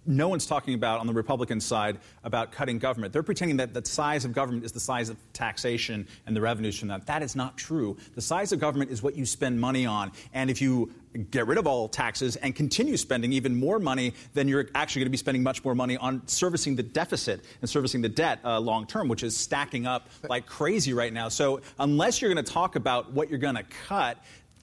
no 0.09 0.27
one's 0.27 0.45
talking 0.45 0.73
about 0.73 0.99
on 0.99 1.07
the 1.07 1.13
Republican 1.13 1.61
side 1.61 1.99
about 2.23 2.51
cutting 2.51 2.79
government. 2.79 3.13
They're 3.13 3.23
pretending 3.23 3.57
that 3.57 3.73
the 3.73 3.85
size 3.85 4.25
of 4.25 4.33
government 4.33 4.65
is 4.65 4.71
the 4.71 4.79
size 4.79 5.09
of 5.09 5.17
taxation 5.33 6.07
and 6.25 6.35
the 6.35 6.41
revenues 6.41 6.77
from 6.79 6.87
that. 6.87 7.05
That 7.05 7.21
is 7.21 7.35
not 7.35 7.57
true. 7.57 7.95
The 8.15 8.21
size 8.21 8.51
of 8.51 8.59
government 8.59 8.89
is 8.89 9.03
what 9.03 9.15
you 9.15 9.25
spend 9.25 9.61
money 9.61 9.85
on. 9.85 10.11
And 10.33 10.49
if 10.49 10.61
you 10.61 10.91
get 11.31 11.47
rid 11.47 11.57
of 11.57 11.65
all 11.65 11.87
taxes 11.87 12.35
and 12.37 12.55
continue 12.55 12.97
spending 12.97 13.33
even 13.33 13.55
more 13.55 13.79
money, 13.79 14.13
then 14.33 14.47
you're 14.47 14.67
actually 14.75 15.01
going 15.01 15.07
to 15.07 15.11
be 15.11 15.17
spending 15.17 15.43
much 15.43 15.63
more 15.63 15.75
money 15.75 15.97
on 15.97 16.25
servicing 16.27 16.75
the 16.75 16.83
deficit 16.83 17.43
and 17.61 17.69
servicing 17.69 18.01
the 18.01 18.09
debt 18.09 18.39
uh, 18.43 18.59
long 18.59 18.85
term, 18.85 19.07
which 19.07 19.23
is 19.23 19.35
stacking 19.35 19.85
up 19.87 20.09
like 20.27 20.45
crazy 20.45 20.93
right 20.93 21.13
now. 21.13 21.29
So 21.29 21.61
unless 21.79 22.21
you're 22.21 22.33
going 22.33 22.43
to 22.43 22.51
talk 22.51 22.75
about 22.75 23.11
what 23.11 23.29
you're 23.29 23.39
going 23.39 23.55
to 23.55 23.65
cut, 23.87 24.17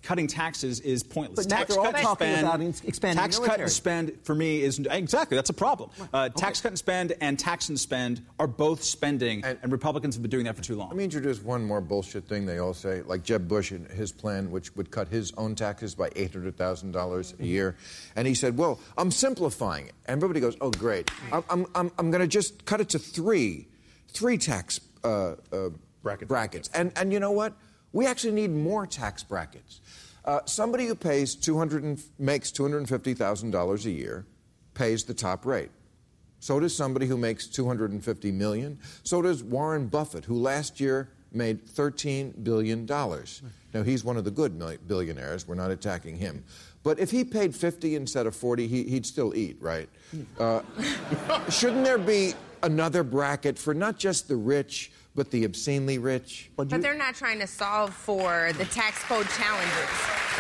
cutting 0.07 0.29
taxes 0.29 0.79
is 0.81 1.03
pointless. 1.03 1.45
But 1.47 1.51
Matt, 1.51 1.59
tax 1.59 1.75
they're 1.75 1.85
all 1.85 1.91
cut 1.91 2.01
talking 2.01 2.29
spend, 2.29 2.47
about 2.47 2.85
expanding 2.85 3.21
tax 3.21 3.41
cut 3.41 3.59
and 3.59 3.71
spend 3.71 4.17
for 4.23 4.37
me 4.37 4.63
is 4.63 4.79
exactly 4.79 5.37
that's 5.37 5.51
a 5.51 5.55
problem. 5.55 5.91
Uh, 6.15 6.29
Tax 6.29 6.61
cut 6.61 6.69
and 6.69 6.79
spend 6.79 7.15
and 7.21 7.37
tax 7.37 7.69
and 7.71 7.79
spend 7.79 8.25
are 8.39 8.47
both 8.47 8.85
spending, 8.85 9.45
and, 9.45 9.59
And- 9.63 9.73
Republicans 9.73 10.15
have 10.15 10.23
been 10.23 10.31
doing 10.31 10.45
that 10.45 10.55
for 10.55 10.63
too 10.63 10.77
long. 10.77 10.89
Let 10.91 10.97
me 10.97 11.03
introduce 11.03 11.43
one 11.43 11.65
more 11.65 11.81
bullshit 11.81 12.29
thing 12.29 12.47
they 12.47 12.59
all 12.59 12.73
say, 12.73 13.03
like 13.03 13.25
Jeb 13.25 13.49
Bush 13.49 13.73
and 13.73 13.89
his 13.91 14.13
plan, 14.13 14.53
which 14.53 14.77
would 14.77 14.93
cut 14.93 15.09
his 15.09 15.33
own 15.37 15.57
taxes 15.57 15.97
by 15.97 16.09
$800,000 16.11 17.41
a 17.41 17.45
year. 17.45 17.77
And 18.15 18.29
he 18.29 18.35
said, 18.35 18.57
Well, 18.57 18.79
I'm 18.97 19.11
simplifying 19.11 19.87
it. 19.87 19.95
And 20.07 20.19
everybody 20.23 20.39
goes, 20.41 20.57
Oh, 20.61 20.71
great. 20.71 21.11
I'm, 21.33 21.43
I'm, 21.51 21.67
I'm, 21.75 21.91
I'm 21.99 22.11
going 22.13 22.23
to 22.23 22.29
just 22.29 22.65
cut 22.65 22.81
it 22.81 22.91
to 22.91 22.99
three, 23.01 23.67
three 24.09 24.39
tax 24.39 24.81
uh, 25.03 25.33
uh, 25.53 25.71
Brackets. 26.03 26.29
brackets. 26.29 26.71
And, 26.73 26.93
and 26.95 27.13
you 27.13 27.19
know 27.19 27.33
what? 27.33 27.55
We 27.97 28.07
actually 28.07 28.35
need 28.35 28.51
more 28.51 28.87
tax 28.87 29.23
brackets. 29.23 29.81
Uh, 30.23 30.41
somebody 30.45 30.85
who 30.85 30.95
pays 30.95 31.35
200 31.35 31.83
and, 31.83 32.03
makes 32.19 32.53
$250,000 32.53 33.85
a 33.87 33.91
year 33.91 34.27
pays 34.75 35.05
the 35.05 35.15
top 35.15 35.47
rate. 35.47 35.71
So 36.39 36.61
does 36.61 36.77
somebody 36.77 37.07
who 37.07 37.17
makes 37.17 37.47
250 37.47 38.33
million. 38.33 38.79
So 39.03 39.23
does 39.23 39.43
Warren 39.43 39.87
Buffett, 39.87 40.27
who 40.27 40.35
last 40.35 40.79
year 40.79 41.09
made 41.33 41.67
13 41.67 42.35
billion 42.43 42.85
dollars. 42.85 43.41
Now 43.73 43.83
he's 43.83 44.05
one 44.05 44.19
of 44.19 44.25
the 44.25 44.31
good 44.31 44.59
billionaires. 44.87 45.49
We're 45.49 45.55
not 45.55 45.71
attacking 45.71 46.19
him. 46.19 46.45
But 46.83 46.99
if 46.99 47.11
he 47.11 47.25
paid 47.25 47.55
50 47.55 47.97
instead 47.97 48.27
of 48.27 48.37
40, 48.37 48.67
he, 48.67 48.83
he'd 48.85 49.07
still 49.07 49.35
eat, 49.35 49.57
right? 49.59 49.89
Uh, 50.39 50.61
shouldn't 51.49 51.85
there 51.85 51.97
be 51.97 52.35
another 52.63 53.03
bracket 53.03 53.59
for 53.59 53.73
not 53.73 53.99
just 53.99 54.29
the 54.29 54.37
rich, 54.37 54.93
but 55.17 55.31
the 55.31 55.45
obscenely 55.45 55.99
rich? 55.99 56.51
But 56.55 56.69
they're 56.71 56.95
not 56.95 57.15
trying 57.15 57.41
to 57.41 57.47
solve 57.47 57.93
for 57.93 58.53
the 58.59 58.67
tax 58.67 59.03
code 59.05 59.27
challenges. 59.31 59.91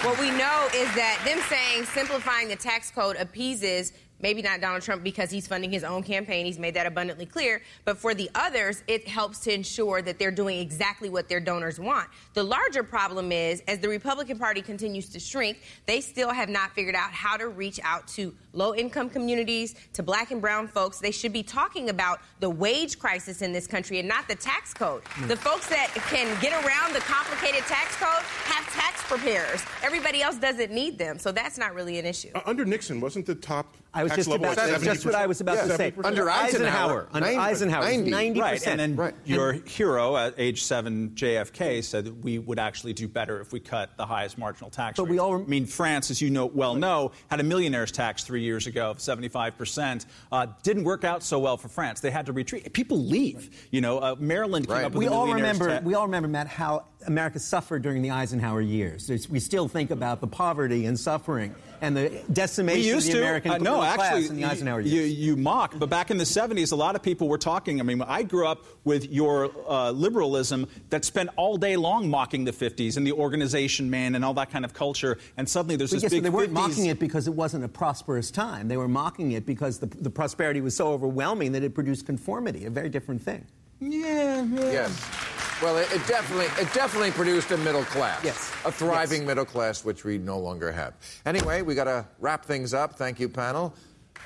What 0.04 0.20
we 0.20 0.30
know 0.30 0.68
is 0.74 0.94
that 0.94 1.20
them 1.24 1.40
saying 1.48 1.86
simplifying 1.86 2.48
the 2.48 2.56
tax 2.56 2.90
code 2.90 3.16
appeases 3.16 3.94
maybe 4.20 4.42
not 4.42 4.60
Donald 4.60 4.82
Trump 4.82 5.02
because 5.02 5.30
he's 5.30 5.46
funding 5.46 5.70
his 5.70 5.84
own 5.84 6.02
campaign. 6.02 6.46
He's 6.46 6.58
made 6.58 6.74
that 6.74 6.86
abundantly 6.86 7.26
clear. 7.26 7.62
But 7.84 7.98
for 7.98 8.14
the 8.14 8.30
others, 8.34 8.82
it 8.88 9.06
helps 9.06 9.40
to 9.40 9.52
ensure 9.52 10.02
that 10.02 10.18
they're 10.18 10.30
doing 10.30 10.58
exactly 10.58 11.08
what 11.08 11.28
their 11.28 11.40
donors 11.40 11.78
want. 11.78 12.08
The 12.34 12.42
larger 12.42 12.82
problem 12.82 13.32
is 13.32 13.62
as 13.68 13.78
the 13.78 13.88
Republican 13.88 14.38
Party 14.38 14.62
continues 14.62 15.08
to 15.10 15.20
shrink, 15.20 15.60
they 15.86 16.00
still 16.00 16.30
have 16.30 16.48
not 16.48 16.74
figured 16.74 16.94
out 16.94 17.12
how 17.12 17.36
to 17.36 17.48
reach 17.48 17.80
out 17.82 18.06
to 18.08 18.34
low 18.56 18.74
income 18.74 19.08
communities, 19.10 19.74
to 19.92 20.02
black 20.02 20.30
and 20.30 20.40
brown 20.40 20.66
folks. 20.66 20.98
They 20.98 21.10
should 21.10 21.32
be 21.32 21.42
talking 21.42 21.90
about 21.90 22.20
the 22.40 22.50
wage 22.50 22.98
crisis 22.98 23.42
in 23.42 23.52
this 23.52 23.66
country 23.66 23.98
and 23.98 24.08
not 24.08 24.26
the 24.28 24.34
tax 24.34 24.72
code. 24.74 25.02
The 25.26 25.36
folks 25.36 25.66
that 25.68 25.90
can 26.08 26.26
get 26.40 26.52
around 26.64 26.94
the 26.94 27.00
complicated 27.00 27.64
tax 27.66 27.94
code 27.96 28.22
have 28.44 28.66
tax 28.72 29.02
preparers. 29.04 29.62
Everybody 29.82 30.22
else 30.22 30.36
doesn't 30.36 30.72
need 30.72 30.98
them. 30.98 31.18
So 31.18 31.30
that's 31.32 31.58
not 31.58 31.74
really 31.74 31.98
an 31.98 32.06
issue. 32.06 32.30
Uh, 32.34 32.40
under 32.46 32.64
Nixon, 32.64 33.00
wasn't 33.00 33.26
the 33.26 33.34
top 33.34 33.74
I 33.94 34.02
was 34.02 34.10
tax 34.10 34.20
just 34.20 34.28
level 34.30 34.46
about 34.46 34.56
like 34.58 34.70
that's 34.70 34.84
just 34.84 35.06
what 35.06 35.14
I 35.14 35.26
was 35.26 35.40
about 35.40 35.66
to 35.68 35.76
say. 35.76 35.90
70%? 35.92 36.04
Under 36.04 36.28
Eisenhower, 36.30 37.08
under 37.12 37.26
90, 37.28 37.38
Eisenhower, 37.40 37.82
90. 37.84 38.10
90 38.10 38.40
Right, 38.40 38.66
and 38.66 38.80
then 38.80 38.96
Right. 38.96 39.14
your 39.24 39.52
hero 39.52 40.16
at 40.16 40.34
age 40.38 40.62
seven, 40.64 41.10
JFK, 41.14 41.82
said 41.82 42.04
that 42.06 42.14
we 42.22 42.38
would 42.38 42.58
actually 42.58 42.92
do 42.92 43.08
better 43.08 43.40
if 43.40 43.52
we 43.52 43.60
cut 43.60 43.96
the 43.96 44.06
highest 44.06 44.38
marginal 44.38 44.70
tax 44.70 44.96
But 44.96 45.04
rate. 45.04 45.10
we 45.12 45.18
all- 45.18 45.36
I 45.36 45.44
mean, 45.44 45.66
France, 45.66 46.10
as 46.10 46.20
you 46.20 46.30
know 46.30 46.46
well 46.46 46.74
know, 46.74 47.12
had 47.28 47.40
a 47.40 47.42
millionaire's 47.42 47.92
tax 47.92 48.24
three 48.24 48.42
years 48.46 48.66
ago 48.66 48.90
of 48.90 49.00
75 49.00 49.58
percent. 49.58 50.06
Uh, 50.32 50.46
didn't 50.62 50.84
work 50.84 51.04
out 51.04 51.22
so 51.22 51.38
well 51.38 51.56
for 51.56 51.68
France. 51.68 52.00
They 52.00 52.10
had 52.10 52.26
to 52.26 52.32
retreat. 52.32 52.72
People 52.72 52.98
leave. 52.98 53.68
You 53.70 53.80
know, 53.82 53.98
uh, 53.98 54.16
Maryland 54.18 54.66
came 54.66 54.76
Right. 54.76 54.84
up 54.86 54.92
with 54.92 55.00
we 55.00 55.06
a 55.06 55.12
all 55.12 55.32
remember. 55.32 55.68
tax. 55.68 55.84
We 55.84 55.94
all 55.94 56.06
remember, 56.06 56.28
Matt, 56.28 56.46
how 56.46 56.84
America 57.06 57.38
suffered 57.38 57.82
during 57.82 58.02
the 58.02 58.10
Eisenhower 58.10 58.60
years. 58.60 59.06
There's, 59.06 59.28
we 59.28 59.40
still 59.40 59.68
think 59.68 59.90
about 59.90 60.20
the 60.20 60.26
poverty 60.26 60.86
and 60.86 60.98
suffering 60.98 61.54
and 61.80 61.96
the 61.96 62.22
decimation 62.32 62.82
We 62.82 62.88
used 62.88 63.08
of 63.08 63.14
the 63.14 63.18
to. 63.18 63.24
American 63.24 63.52
Uh, 63.52 63.58
no, 63.58 63.82
actually, 63.82 64.22
class 64.22 64.30
in 64.30 64.36
the 64.36 64.44
Eisenhower 64.44 64.80
years. 64.80 65.12
you 65.12 65.36
mock, 65.36 65.74
but 65.78 65.88
back 65.88 66.10
in 66.10 66.18
the 66.18 66.24
70s, 66.24 66.72
a 66.72 66.76
lot 66.76 66.96
of 66.96 67.02
people 67.02 67.28
were 67.28 67.38
talking. 67.38 67.80
I 67.80 67.84
mean, 67.84 68.02
I 68.02 68.22
grew 68.22 68.46
up 68.46 68.64
with 68.84 69.10
your 69.10 69.50
uh, 69.68 69.90
liberalism 69.90 70.68
that 70.90 71.04
spent 71.04 71.30
all 71.36 71.56
day 71.56 71.76
long 71.76 72.08
mocking 72.08 72.44
the 72.44 72.52
50s 72.52 72.96
and 72.96 73.06
the 73.06 73.12
organization 73.12 73.90
man 73.90 74.14
and 74.14 74.24
all 74.24 74.34
that 74.34 74.50
kind 74.50 74.64
of 74.64 74.74
culture, 74.74 75.18
and 75.36 75.48
suddenly 75.48 75.76
there's 75.76 75.90
But 75.90 75.96
this 75.96 76.02
yes, 76.04 76.12
big 76.12 76.22
they 76.22 76.30
weren't 76.30 76.50
50s 76.50 76.54
mocking 76.54 76.86
it 76.86 76.98
because 76.98 77.26
it 77.26 77.34
wasn't 77.34 77.64
a 77.64 77.68
prosperous 77.68 78.30
time. 78.30 78.68
They 78.68 78.76
were 78.76 78.88
mocking 78.88 79.32
it 79.32 79.46
because 79.46 79.78
the, 79.78 79.86
the 79.86 80.10
prosperity 80.10 80.60
was 80.60 80.76
so 80.76 80.88
overwhelming 80.88 81.52
that 81.52 81.62
it 81.62 81.74
produced 81.74 82.06
conformity, 82.06 82.64
a 82.64 82.70
very 82.70 82.88
different 82.88 83.22
thing. 83.22 83.46
Yeah, 83.80 84.42
yeah. 84.44 84.70
Yes. 84.70 85.60
Well, 85.62 85.76
it, 85.78 85.90
it 85.92 86.06
definitely 86.06 86.46
it 86.62 86.72
definitely 86.74 87.10
produced 87.10 87.50
a 87.50 87.56
middle 87.58 87.84
class. 87.84 88.22
Yes. 88.24 88.52
A 88.64 88.72
thriving 88.72 89.20
Yes. 89.22 89.26
middle 89.28 89.44
class, 89.44 89.84
which 89.84 90.04
we 90.04 90.18
no 90.18 90.38
longer 90.38 90.70
have. 90.72 90.94
Anyway, 91.24 91.62
we 91.62 91.74
got 91.74 91.84
to 91.84 92.06
wrap 92.18 92.44
things 92.44 92.74
up. 92.74 92.94
Thank 92.96 93.20
you, 93.20 93.28
panel. 93.28 93.74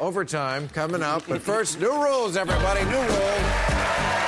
Overtime 0.00 0.68
coming 0.68 1.02
up, 1.02 1.24
but 1.28 1.42
first, 1.42 1.78
new 1.80 1.92
rules, 2.02 2.36
everybody. 2.36 2.84
New 2.84 2.96
rules. 2.96 4.20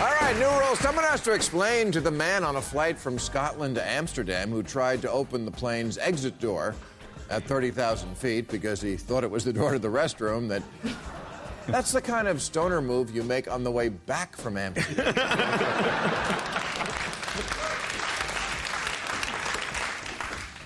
All 0.00 0.06
right, 0.18 0.34
new 0.38 0.48
rules. 0.66 0.78
Someone 0.78 1.04
has 1.04 1.20
to 1.22 1.32
explain 1.34 1.92
to 1.92 2.00
the 2.00 2.10
man 2.10 2.42
on 2.42 2.56
a 2.56 2.60
flight 2.62 2.98
from 2.98 3.18
Scotland 3.18 3.74
to 3.74 3.86
Amsterdam 3.86 4.50
who 4.50 4.62
tried 4.62 5.02
to 5.02 5.10
open 5.10 5.44
the 5.44 5.50
plane's 5.50 5.98
exit 5.98 6.38
door 6.40 6.74
at 7.30 7.44
30,000 7.44 8.16
feet 8.16 8.48
because 8.48 8.80
he 8.80 8.96
thought 8.96 9.24
it 9.24 9.30
was 9.30 9.44
the 9.44 9.52
door 9.52 9.72
to 9.72 9.78
the 9.78 9.88
restroom 9.88 10.48
that 10.48 10.62
that's 11.66 11.92
the 11.92 12.02
kind 12.02 12.26
of 12.26 12.42
stoner 12.42 12.82
move 12.82 13.14
you 13.14 13.22
make 13.22 13.50
on 13.50 13.62
the 13.62 13.70
way 13.70 13.88
back 13.88 14.36
from 14.36 14.56
Amsterdam. 14.56 15.14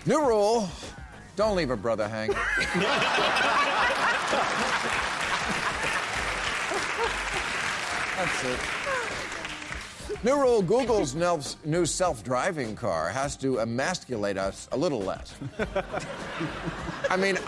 New 0.06 0.26
rule 0.26 0.68
don't 1.36 1.56
leave 1.56 1.70
a 1.70 1.76
brother 1.76 2.08
hanging. 2.08 2.36
That's 8.16 8.44
it. 8.44 8.83
New 10.24 10.40
rule 10.40 10.62
Google's 10.62 11.14
new 11.14 11.84
self 11.84 12.24
driving 12.24 12.74
car 12.74 13.10
has 13.10 13.36
to 13.36 13.58
emasculate 13.58 14.38
us 14.38 14.68
a 14.72 14.76
little 14.76 15.00
less. 15.00 15.34
I 17.10 17.16
mean, 17.18 17.36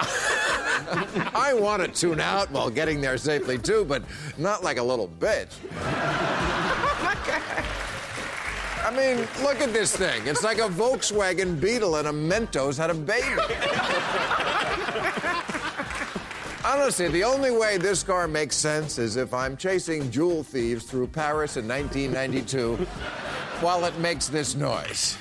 I 1.35 1.55
want 1.55 1.83
to 1.83 1.89
tune 1.89 2.20
out 2.20 2.51
while 2.51 2.68
getting 2.68 3.01
there 3.01 3.16
safely 3.16 3.57
too, 3.57 3.87
but 3.87 4.03
not 4.37 4.62
like 4.62 4.77
a 4.77 4.83
little 4.83 5.09
bitch. 5.09 5.49
I 8.85 8.91
mean, 8.95 9.27
look 9.43 9.62
at 9.62 9.72
this 9.72 9.97
thing. 9.97 10.27
It's 10.27 10.45
like 10.45 10.59
a 10.59 10.68
Volkswagen 10.68 11.59
Beetle 11.59 11.97
and 11.97 12.09
a 12.09 12.12
Mentos 12.12 12.77
had 12.77 12.91
a 12.91 12.95
baby. 12.95 13.43
Honestly, 16.77 17.09
the 17.09 17.24
only 17.24 17.51
way 17.51 17.79
this 17.79 18.03
car 18.03 18.29
makes 18.29 18.55
sense 18.55 18.99
is 18.99 19.16
if 19.16 19.33
I'm 19.33 19.57
chasing 19.57 20.11
jewel 20.11 20.45
thieves 20.45 20.85
through 20.85 21.07
Paris 21.07 21.57
in 21.57 21.66
1992 21.66 22.77
while 23.61 23.87
it 23.87 23.99
makes 23.99 24.29
this 24.29 24.55
noise. 24.55 25.16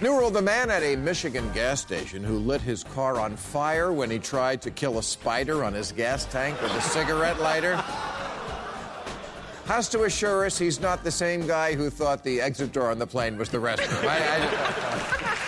New 0.00 0.18
rule 0.18 0.30
the 0.30 0.42
man 0.42 0.70
at 0.70 0.82
a 0.82 0.96
Michigan 0.96 1.48
gas 1.54 1.80
station 1.80 2.24
who 2.24 2.38
lit 2.38 2.60
his 2.60 2.82
car 2.82 3.20
on 3.20 3.36
fire 3.36 3.92
when 3.92 4.10
he 4.10 4.18
tried 4.18 4.60
to 4.62 4.72
kill 4.72 4.98
a 4.98 5.02
spider 5.02 5.62
on 5.64 5.72
his 5.72 5.92
gas 5.92 6.24
tank 6.26 6.60
with 6.60 6.72
a 6.72 6.80
cigarette 6.82 7.40
lighter 7.40 7.82
has 9.68 9.86
to 9.90 10.04
assure 10.04 10.46
us 10.46 10.56
he's 10.58 10.80
not 10.80 11.04
the 11.04 11.10
same 11.10 11.46
guy 11.46 11.74
who 11.74 11.90
thought 11.90 12.24
the 12.24 12.40
exit 12.40 12.72
door 12.72 12.90
on 12.90 12.98
the 12.98 13.06
plane 13.06 13.36
was 13.36 13.50
the 13.50 13.58
restroom. 13.58 14.02
I, 14.08 14.16
I... 14.16 15.44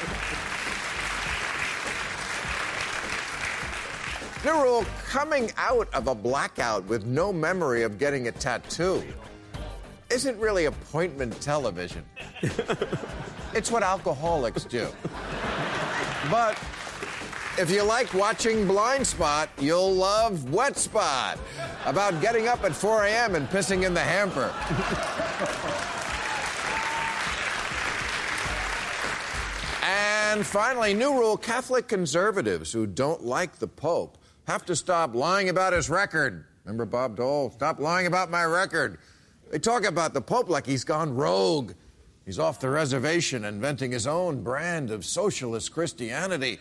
New 4.45 4.62
rule 4.62 4.85
coming 5.07 5.51
out 5.57 5.89
of 5.95 6.07
a 6.07 6.14
blackout 6.14 6.85
with 6.85 7.07
no 7.07 7.33
memory 7.33 7.83
of 7.83 7.99
getting 7.99 8.29
a 8.29 8.33
tattoo 8.33 9.03
isn't 10.11 10.39
really 10.39 10.66
appointment 10.66 11.41
television. 11.41 12.05
it's 13.55 13.71
what 13.71 13.83
alcoholics 13.83 14.64
do. 14.64 14.87
But 16.31 16.59
if 17.59 17.71
you 17.71 17.83
like 17.83 18.13
watching 18.15 18.67
Blind 18.67 19.07
Spot, 19.07 19.49
you'll 19.59 19.93
love 19.93 20.51
Wet 20.51 20.77
Spot 20.77 21.39
about 21.85 22.21
getting 22.21 22.49
up 22.49 22.65
at 22.65 22.75
4 22.75 23.05
a.m. 23.05 23.35
and 23.35 23.49
pissing 23.49 23.87
in 23.87 23.95
the 23.95 24.01
hamper. 24.01 24.53
and 29.83 30.47
finally, 30.47 30.95
new 30.95 31.13
rule 31.13 31.37
Catholic 31.37 31.89
conservatives 31.89 32.73
who 32.73 32.87
don't 32.87 33.25
like 33.25 33.57
the 33.57 33.69
Pope 33.69 34.19
have 34.47 34.65
to 34.67 34.77
stop 34.77 35.15
lying 35.15 35.49
about 35.49 35.73
his 35.73 35.91
record. 35.91 36.45
Remember 36.65 36.85
Bob 36.85 37.17
Dole? 37.17 37.51
Stop 37.51 37.81
lying 37.81 38.07
about 38.07 38.31
my 38.31 38.45
record. 38.45 38.99
They 39.51 39.59
talk 39.59 39.85
about 39.85 40.15
the 40.15 40.21
Pope 40.21 40.49
like 40.49 40.67
he's 40.67 40.85
gone 40.85 41.15
rogue. 41.15 41.73
He's 42.25 42.39
off 42.39 42.61
the 42.61 42.71
reservation 42.71 43.45
inventing 43.45 43.91
his 43.91 44.07
own 44.07 44.43
brand 44.43 44.91
of 44.91 45.05
socialist 45.05 45.73
Christianity. 45.73 46.61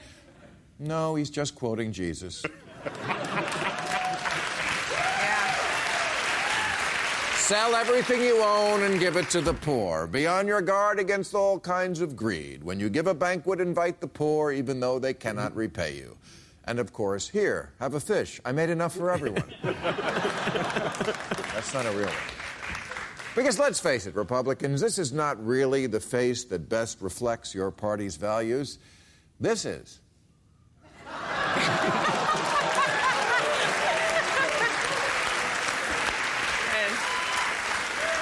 No, 0.80 1.16
he's 1.16 1.30
just 1.30 1.56
quoting 1.56 1.92
Jesus. 1.92 2.44
Sell 7.50 7.76
everything 7.76 8.22
you 8.22 8.42
own 8.44 8.84
and 8.84 9.00
give 9.00 9.18
it 9.18 9.28
to 9.32 9.42
the 9.42 9.56
poor. 9.56 10.06
Be 10.06 10.28
on 10.28 10.48
your 10.48 10.62
guard 10.62 11.00
against 11.00 11.34
all 11.34 11.60
kinds 11.60 12.00
of 12.00 12.16
greed. 12.16 12.64
When 12.64 12.80
you 12.80 12.90
give 12.90 13.08
a 13.08 13.14
banquet, 13.14 13.60
invite 13.60 14.00
the 14.00 14.08
poor, 14.08 14.52
even 14.52 14.80
though 14.80 15.00
they 15.00 15.16
cannot 15.16 15.56
repay 15.56 15.98
you. 15.98 16.16
And 16.66 16.78
of 16.78 16.94
course, 16.94 17.28
here, 17.28 17.72
have 17.80 17.96
a 17.96 18.00
fish. 18.00 18.40
I 18.46 18.52
made 18.52 18.70
enough 18.70 18.96
for 18.96 19.10
everyone. 19.10 19.52
That's 19.64 19.74
not 21.74 21.88
a 21.88 21.92
real 21.92 22.06
one. 22.06 22.16
Because 23.36 23.58
let's 23.58 23.80
face 23.80 24.06
it, 24.06 24.14
Republicans, 24.14 24.80
this 24.80 25.00
is 25.00 25.12
not 25.12 25.44
really 25.44 25.88
the 25.88 26.00
face 26.00 26.44
that 26.46 26.70
best 26.70 27.02
reflects 27.02 27.56
your 27.56 27.72
party's 27.72 28.16
values. 28.16 28.78
This 29.40 29.66
is. 29.66 30.02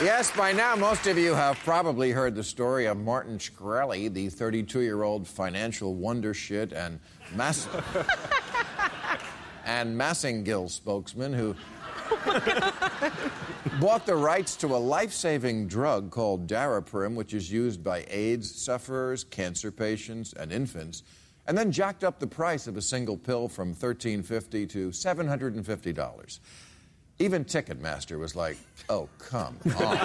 Yes, 0.04 0.30
by 0.38 0.52
now, 0.52 0.76
most 0.76 1.08
of 1.08 1.18
you 1.18 1.34
have 1.34 1.58
probably 1.64 2.12
heard 2.12 2.36
the 2.36 2.44
story 2.44 2.86
of 2.86 2.98
Martin 2.98 3.40
Shkreli, 3.40 4.14
the 4.14 4.30
32 4.30 4.82
year 4.82 5.02
old 5.02 5.28
financial 5.28 5.96
wondershit 5.96 6.72
and 6.72 7.00
mass. 7.36 7.68
and 9.66 10.00
Massengill 10.00 10.70
spokesman 10.70 11.34
who 11.34 11.56
bought 13.82 14.06
the 14.06 14.16
rights 14.16 14.56
to 14.58 14.68
a 14.68 14.78
life 14.78 15.12
saving 15.12 15.68
drug 15.68 16.12
called 16.12 16.46
Daraprim, 16.46 17.16
which 17.16 17.34
is 17.34 17.52
used 17.52 17.84
by 17.84 18.06
AIDS 18.08 18.54
sufferers, 18.54 19.24
cancer 19.24 19.72
patients, 19.72 20.32
and 20.34 20.52
infants, 20.52 21.02
and 21.48 21.58
then 21.58 21.72
jacked 21.72 22.04
up 22.04 22.20
the 22.20 22.28
price 22.28 22.68
of 22.68 22.78
a 22.78 22.84
single 22.84 23.18
pill 23.18 23.48
from 23.48 23.74
$13.50 23.74 24.70
to 24.70 24.90
$750. 24.90 26.40
Even 27.20 27.44
Ticketmaster 27.46 28.20
was 28.20 28.36
like, 28.36 28.58
oh, 28.90 29.10
come 29.18 29.58
on. 29.66 29.98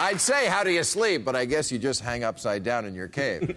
I'd 0.00 0.20
say, 0.20 0.46
how 0.46 0.62
do 0.62 0.70
you 0.70 0.84
sleep? 0.84 1.24
But 1.24 1.34
I 1.34 1.44
guess 1.44 1.72
you 1.72 1.78
just 1.80 2.00
hang 2.00 2.22
upside 2.22 2.62
down 2.62 2.84
in 2.84 2.94
your 2.94 3.08
cave. 3.08 3.56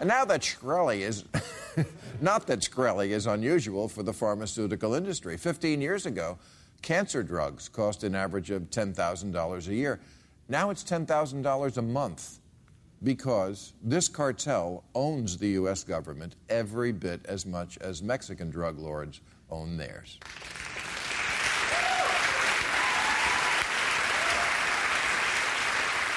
and 0.00 0.08
now 0.08 0.24
that 0.24 0.40
Shkreli 0.40 1.00
is. 1.00 1.24
Not 2.20 2.46
that 2.46 2.60
Shkreli 2.60 3.10
is 3.10 3.26
unusual 3.26 3.88
for 3.88 4.02
the 4.02 4.12
pharmaceutical 4.12 4.94
industry. 4.94 5.36
15 5.36 5.80
years 5.80 6.06
ago, 6.06 6.38
cancer 6.82 7.22
drugs 7.22 7.68
cost 7.68 8.02
an 8.04 8.14
average 8.14 8.50
of 8.50 8.70
$10,000 8.70 9.68
a 9.68 9.74
year. 9.74 10.00
Now 10.48 10.70
it's 10.70 10.82
$10,000 10.82 11.76
a 11.76 11.82
month 11.82 12.38
because 13.02 13.72
this 13.82 14.08
cartel 14.08 14.84
owns 14.94 15.36
the 15.36 15.48
U.S. 15.50 15.84
government 15.84 16.36
every 16.48 16.92
bit 16.92 17.24
as 17.26 17.46
much 17.46 17.78
as 17.78 18.02
Mexican 18.02 18.50
drug 18.50 18.78
lords 18.78 19.20
own 19.50 19.76
theirs. 19.76 20.18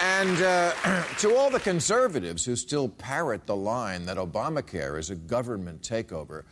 And 0.02 0.42
uh, 0.42 1.04
to 1.18 1.36
all 1.36 1.50
the 1.50 1.60
conservatives 1.60 2.46
who 2.46 2.56
still 2.56 2.88
parrot 2.88 3.46
the 3.46 3.56
line 3.56 4.06
that 4.06 4.18
Obamacare 4.18 4.98
is 4.98 5.10
a 5.10 5.16
government 5.16 5.82
takeover, 5.82 6.44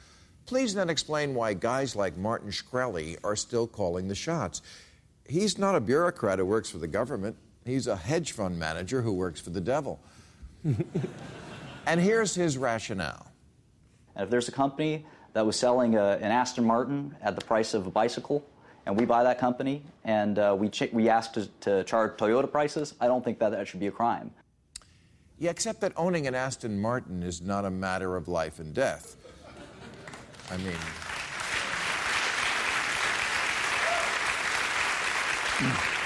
please 0.46 0.74
then 0.74 0.90
explain 0.90 1.34
why 1.34 1.54
guys 1.54 1.96
like 1.96 2.18
Martin 2.18 2.50
Shkreli 2.50 3.18
are 3.24 3.38
still 3.38 3.66
calling 3.66 4.08
the 4.10 4.16
shots. 4.16 4.62
He's 5.30 5.58
not 5.58 5.76
a 5.76 5.80
bureaucrat 5.80 6.40
who 6.40 6.46
works 6.46 6.70
for 6.70 6.78
the 6.78 6.88
government, 6.88 7.38
he's 7.66 7.88
a 7.88 7.96
hedge 7.96 8.34
fund 8.34 8.60
manager 8.60 9.02
who 9.02 9.14
works 9.14 9.40
for 9.40 9.52
the 9.52 9.62
devil. 9.62 10.02
and 11.86 12.02
here's 12.02 12.36
his 12.36 12.58
rationale. 12.58 13.32
And 14.16 14.24
if 14.24 14.30
there's 14.30 14.48
a 14.48 14.52
company 14.52 15.06
that 15.34 15.46
was 15.46 15.56
selling 15.56 15.96
a, 15.96 16.14
an 16.22 16.32
Aston 16.32 16.66
Martin 16.66 17.16
at 17.22 17.36
the 17.36 17.46
price 17.46 17.74
of 17.74 17.88
a 17.88 17.92
bicycle, 17.92 18.46
and 18.86 18.98
we 18.98 19.06
buy 19.06 19.24
that 19.24 19.38
company 19.38 19.84
and 20.06 20.40
uh, 20.40 20.56
we, 20.58 20.70
ch- 20.70 20.92
we 20.94 21.10
ask 21.10 21.34
to, 21.34 21.48
to 21.62 21.84
charge 21.84 22.18
Toyota 22.18 22.50
prices, 22.52 22.96
I 23.00 23.08
don't 23.08 23.24
think 23.24 23.38
that 23.40 23.52
that 23.52 23.68
should 23.68 23.80
be 23.80 23.88
a 23.88 23.92
crime. 23.92 24.32
Yeah, 25.40 25.52
except 25.52 25.82
that 25.82 25.94
owning 25.96 26.26
an 26.26 26.34
Aston 26.34 26.80
Martin 26.80 27.22
is 27.22 27.42
not 27.42 27.66
a 27.66 27.70
matter 27.70 28.16
of 28.16 28.28
life 28.28 28.60
and 28.60 28.74
death. 28.74 29.18
I 30.50 30.58
mean, 30.58 30.74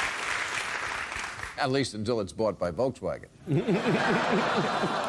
at 1.62 1.72
least 1.72 1.94
until 1.94 2.20
it's 2.20 2.34
bought 2.34 2.58
by 2.60 2.72
Volkswagen. 2.72 3.28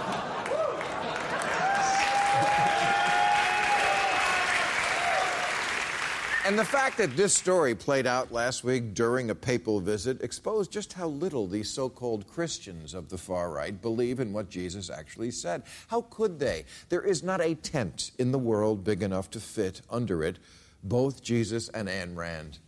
And 6.44 6.58
the 6.58 6.64
fact 6.64 6.98
that 6.98 7.16
this 7.16 7.32
story 7.32 7.72
played 7.72 8.04
out 8.04 8.32
last 8.32 8.64
week 8.64 8.94
during 8.94 9.30
a 9.30 9.34
papal 9.34 9.78
visit 9.78 10.20
exposed 10.22 10.72
just 10.72 10.92
how 10.92 11.06
little 11.06 11.46
these 11.46 11.70
so 11.70 11.88
called 11.88 12.26
Christians 12.26 12.94
of 12.94 13.08
the 13.08 13.16
far 13.16 13.52
right 13.52 13.80
believe 13.80 14.18
in 14.18 14.32
what 14.32 14.50
Jesus 14.50 14.90
actually 14.90 15.30
said. 15.30 15.62
How 15.86 16.00
could 16.10 16.40
they? 16.40 16.64
There 16.88 17.02
is 17.02 17.22
not 17.22 17.40
a 17.40 17.54
tent 17.54 18.10
in 18.18 18.32
the 18.32 18.40
world 18.40 18.82
big 18.82 19.04
enough 19.04 19.30
to 19.30 19.40
fit 19.40 19.82
under 19.88 20.24
it 20.24 20.40
both 20.82 21.22
Jesus 21.22 21.68
and 21.68 21.88
Ayn 21.88 22.16
Rand. 22.16 22.58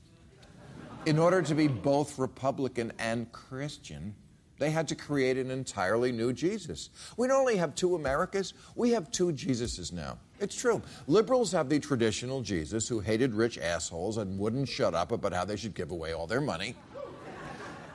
In 1.07 1.19
order 1.19 1.43
to 1.43 1.55
be 1.55 1.69
both 1.69 2.19
Republican 2.19 2.91
and 2.99 3.31
Christian, 3.31 4.15
they 4.59 4.71
had 4.71 4.89
to 4.89 4.95
create 4.95 5.37
an 5.37 5.51
entirely 5.51 6.13
new 6.13 6.33
Jesus. 6.33 6.89
We 7.19 7.29
not 7.29 7.41
only 7.41 7.57
have 7.57 7.75
two 7.75 7.95
Americas, 7.95 8.55
we 8.75 8.93
have 8.93 9.11
two 9.11 9.33
Jesuses 9.33 9.93
now. 9.93 10.17
It's 10.41 10.57
true. 10.57 10.81
Liberals 11.07 11.53
have 11.53 11.69
the 11.69 11.79
traditional 11.79 12.41
Jesus 12.41 12.89
who 12.89 13.01
hated 13.01 13.35
rich 13.35 13.59
assholes 13.59 14.17
and 14.17 14.39
wouldn't 14.39 14.69
shut 14.69 14.95
up 14.95 15.13
about 15.13 15.35
how 15.35 15.45
they 15.45 15.57
should 15.57 15.75
give 15.75 15.91
away 15.91 16.15
all 16.15 16.27
their 16.27 16.41
money. 16.41 16.75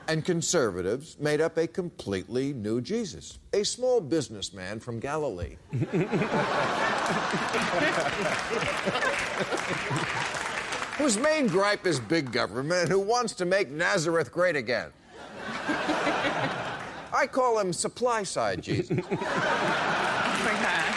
And 0.06 0.24
conservatives 0.24 1.16
made 1.18 1.40
up 1.40 1.56
a 1.56 1.66
completely 1.66 2.52
new 2.52 2.80
Jesus, 2.80 3.38
a 3.52 3.64
small 3.64 4.00
businessman 4.00 4.78
from 4.80 5.00
Galilee. 5.00 5.56
whose 11.00 11.16
main 11.16 11.46
gripe 11.46 11.86
is 11.86 11.98
big 11.98 12.30
government 12.30 12.82
and 12.82 12.90
who 12.90 12.98
wants 13.00 13.32
to 13.32 13.46
make 13.46 13.70
Nazareth 13.70 14.30
great 14.30 14.54
again. 14.54 14.90
I 17.12 17.26
call 17.26 17.58
him 17.58 17.72
supply 17.72 18.22
side 18.22 18.60
Jesus. 18.62 18.98
Oh 19.00 19.16
my 20.44 20.52
God. 20.60 20.94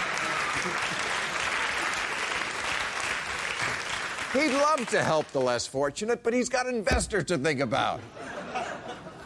He'd 4.33 4.51
love 4.51 4.89
to 4.89 5.01
help 5.01 5.27
the 5.31 5.39
less 5.39 5.65
fortunate, 5.65 6.21
but 6.21 6.33
he's 6.33 6.49
got 6.49 6.67
investors 6.67 7.23
to 7.25 7.37
think 7.37 7.61
about. 7.61 8.01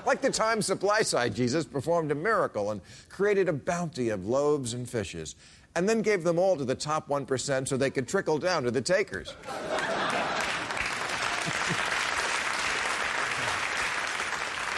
Like 0.06 0.22
the 0.22 0.30
time 0.30 0.62
supply 0.62 1.02
side 1.02 1.34
Jesus 1.34 1.66
performed 1.66 2.12
a 2.12 2.16
miracle 2.16 2.70
and 2.70 2.82
created 3.10 3.50
a 3.50 3.54
bounty 3.54 4.10
of 4.10 4.28
loaves 4.28 4.74
and 4.74 4.88
fishes, 4.88 5.36
and 5.76 5.90
then 5.90 6.04
gave 6.04 6.24
them 6.24 6.38
all 6.38 6.56
to 6.56 6.66
the 6.66 6.76
top 6.76 7.10
1% 7.10 7.68
so 7.68 7.78
they 7.78 7.90
could 7.90 8.08
trickle 8.08 8.38
down 8.38 8.62
to 8.64 8.70
the 8.72 8.82
takers. 8.82 9.34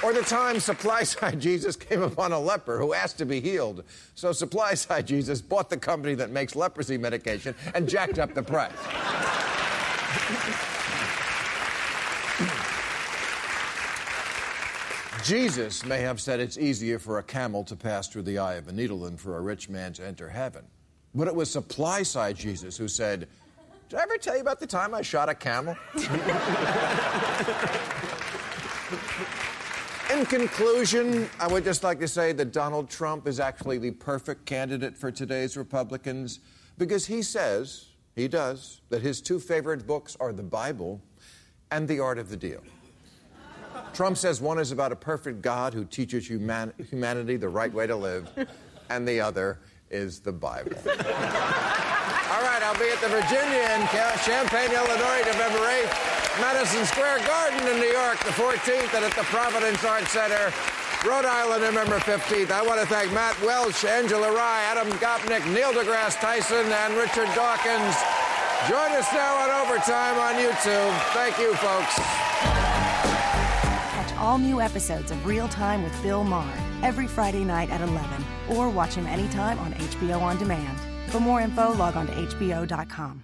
Or 0.01 0.13
the 0.13 0.21
time 0.21 0.59
supply 0.59 1.03
side 1.03 1.39
Jesus 1.41 1.75
came 1.75 2.01
upon 2.01 2.31
a 2.31 2.39
leper 2.39 2.79
who 2.79 2.93
asked 2.93 3.17
to 3.17 3.25
be 3.25 3.41
healed. 3.41 3.83
So 4.15 4.31
supply 4.31 4.73
side 4.73 5.07
Jesus 5.07 5.41
bought 5.41 5.69
the 5.69 5.77
company 5.77 6.15
that 6.15 6.29
makes 6.29 6.55
leprosy 6.55 6.97
medication 6.97 7.55
and 7.73 7.87
jacked 7.87 8.19
up 8.19 8.33
the 8.33 8.43
price. 8.43 8.71
Jesus 15.25 15.85
may 15.85 16.01
have 16.01 16.21
said 16.21 16.39
it's 16.39 16.57
easier 16.57 16.97
for 16.97 17.19
a 17.19 17.23
camel 17.23 17.63
to 17.65 17.75
pass 17.75 18.07
through 18.07 18.23
the 18.23 18.39
eye 18.39 18.55
of 18.55 18.67
a 18.67 18.71
needle 18.71 19.01
than 19.01 19.17
for 19.17 19.37
a 19.37 19.41
rich 19.41 19.69
man 19.69 19.93
to 19.93 20.05
enter 20.05 20.29
heaven. 20.29 20.65
But 21.13 21.27
it 21.27 21.35
was 21.35 21.51
supply 21.51 22.03
side 22.03 22.37
Jesus 22.37 22.77
who 22.77 22.87
said, 22.87 23.27
Did 23.89 23.99
I 23.99 24.03
ever 24.03 24.17
tell 24.17 24.35
you 24.35 24.41
about 24.41 24.59
the 24.59 24.67
time 24.67 24.93
I 24.93 25.01
shot 25.01 25.27
a 25.27 25.35
camel? 25.35 25.75
In 30.19 30.25
conclusion, 30.25 31.29
I 31.39 31.47
would 31.47 31.63
just 31.63 31.81
like 31.81 31.97
to 32.01 32.07
say 32.07 32.33
that 32.33 32.51
Donald 32.51 32.89
Trump 32.89 33.25
is 33.25 33.39
actually 33.39 33.77
the 33.77 33.91
perfect 33.91 34.45
candidate 34.45 34.97
for 34.97 35.11
today's 35.11 35.55
Republicans 35.55 36.41
because 36.77 37.05
he 37.05 37.21
says, 37.21 37.85
he 38.17 38.27
does, 38.27 38.81
that 38.89 39.01
his 39.01 39.21
two 39.21 39.39
favorite 39.39 39.87
books 39.87 40.17
are 40.19 40.33
the 40.33 40.43
Bible 40.43 41.01
and 41.71 41.87
The 41.87 42.01
Art 42.01 42.19
of 42.19 42.27
the 42.27 42.35
Deal. 42.35 42.61
Trump 43.93 44.17
says 44.17 44.41
one 44.41 44.59
is 44.59 44.73
about 44.73 44.91
a 44.91 44.95
perfect 44.97 45.41
God 45.41 45.73
who 45.73 45.85
teaches 45.85 46.27
human- 46.27 46.73
humanity 46.89 47.37
the 47.37 47.47
right 47.47 47.73
way 47.73 47.87
to 47.87 47.95
live, 47.95 48.29
and 48.89 49.07
the 49.07 49.21
other 49.21 49.59
is 49.89 50.19
the 50.19 50.33
Bible. 50.33 50.73
All 50.85 50.95
right, 52.43 52.61
I'll 52.61 52.77
be 52.77 52.89
at 52.89 52.99
the 52.99 53.07
Virginia 53.07 53.69
in 53.73 53.87
Champaign, 54.25 54.69
Illinois, 54.71 55.21
November 55.25 55.59
8th, 55.59 56.18
Madison 56.41 56.85
Square 56.85 57.19
Garden 57.27 57.67
in 57.67 57.79
New 57.79 57.91
York, 57.91 58.17
the 58.23 58.31
14th, 58.31 58.93
and 58.95 59.05
at 59.05 59.13
the 59.15 59.23
Providence 59.23 59.83
Art 59.83 60.05
Center 60.07 60.51
Rhode 61.05 61.23
Island, 61.23 61.63
November 61.63 61.97
15th. 61.99 62.51
I 62.51 62.61
want 62.61 62.81
to 62.81 62.85
thank 62.85 63.13
Matt 63.13 63.39
Welch, 63.41 63.85
Angela 63.85 64.33
Rye, 64.33 64.63
Adam 64.67 64.91
Gopnik, 64.99 65.45
Neil 65.53 65.71
deGrasse 65.71 66.19
Tyson, 66.19 66.65
and 66.69 66.93
Richard 66.95 67.29
Dawkins. 67.35 67.95
Join 68.67 68.91
us 68.91 69.07
now 69.13 69.35
on 69.37 69.49
Overtime 69.63 70.17
on 70.19 70.35
YouTube. 70.35 70.99
Thank 71.13 71.37
you, 71.39 71.53
folks. 71.55 71.95
Catch 73.95 74.13
all 74.17 74.37
new 74.37 74.59
episodes 74.59 75.11
of 75.11 75.25
Real 75.25 75.47
Time 75.47 75.83
with 75.83 76.03
Bill 76.03 76.25
Maher 76.25 76.51
every 76.83 77.07
Friday 77.07 77.45
night 77.45 77.69
at 77.69 77.79
11 77.79 78.25
or 78.49 78.67
watch 78.67 78.95
him 78.95 79.07
anytime 79.07 79.57
on 79.59 79.71
HBO 79.73 80.21
On 80.21 80.37
Demand. 80.37 80.77
For 81.11 81.21
more 81.21 81.39
info, 81.39 81.73
log 81.75 81.95
on 81.95 82.07
to 82.07 82.13
HBO.com. 82.13 83.23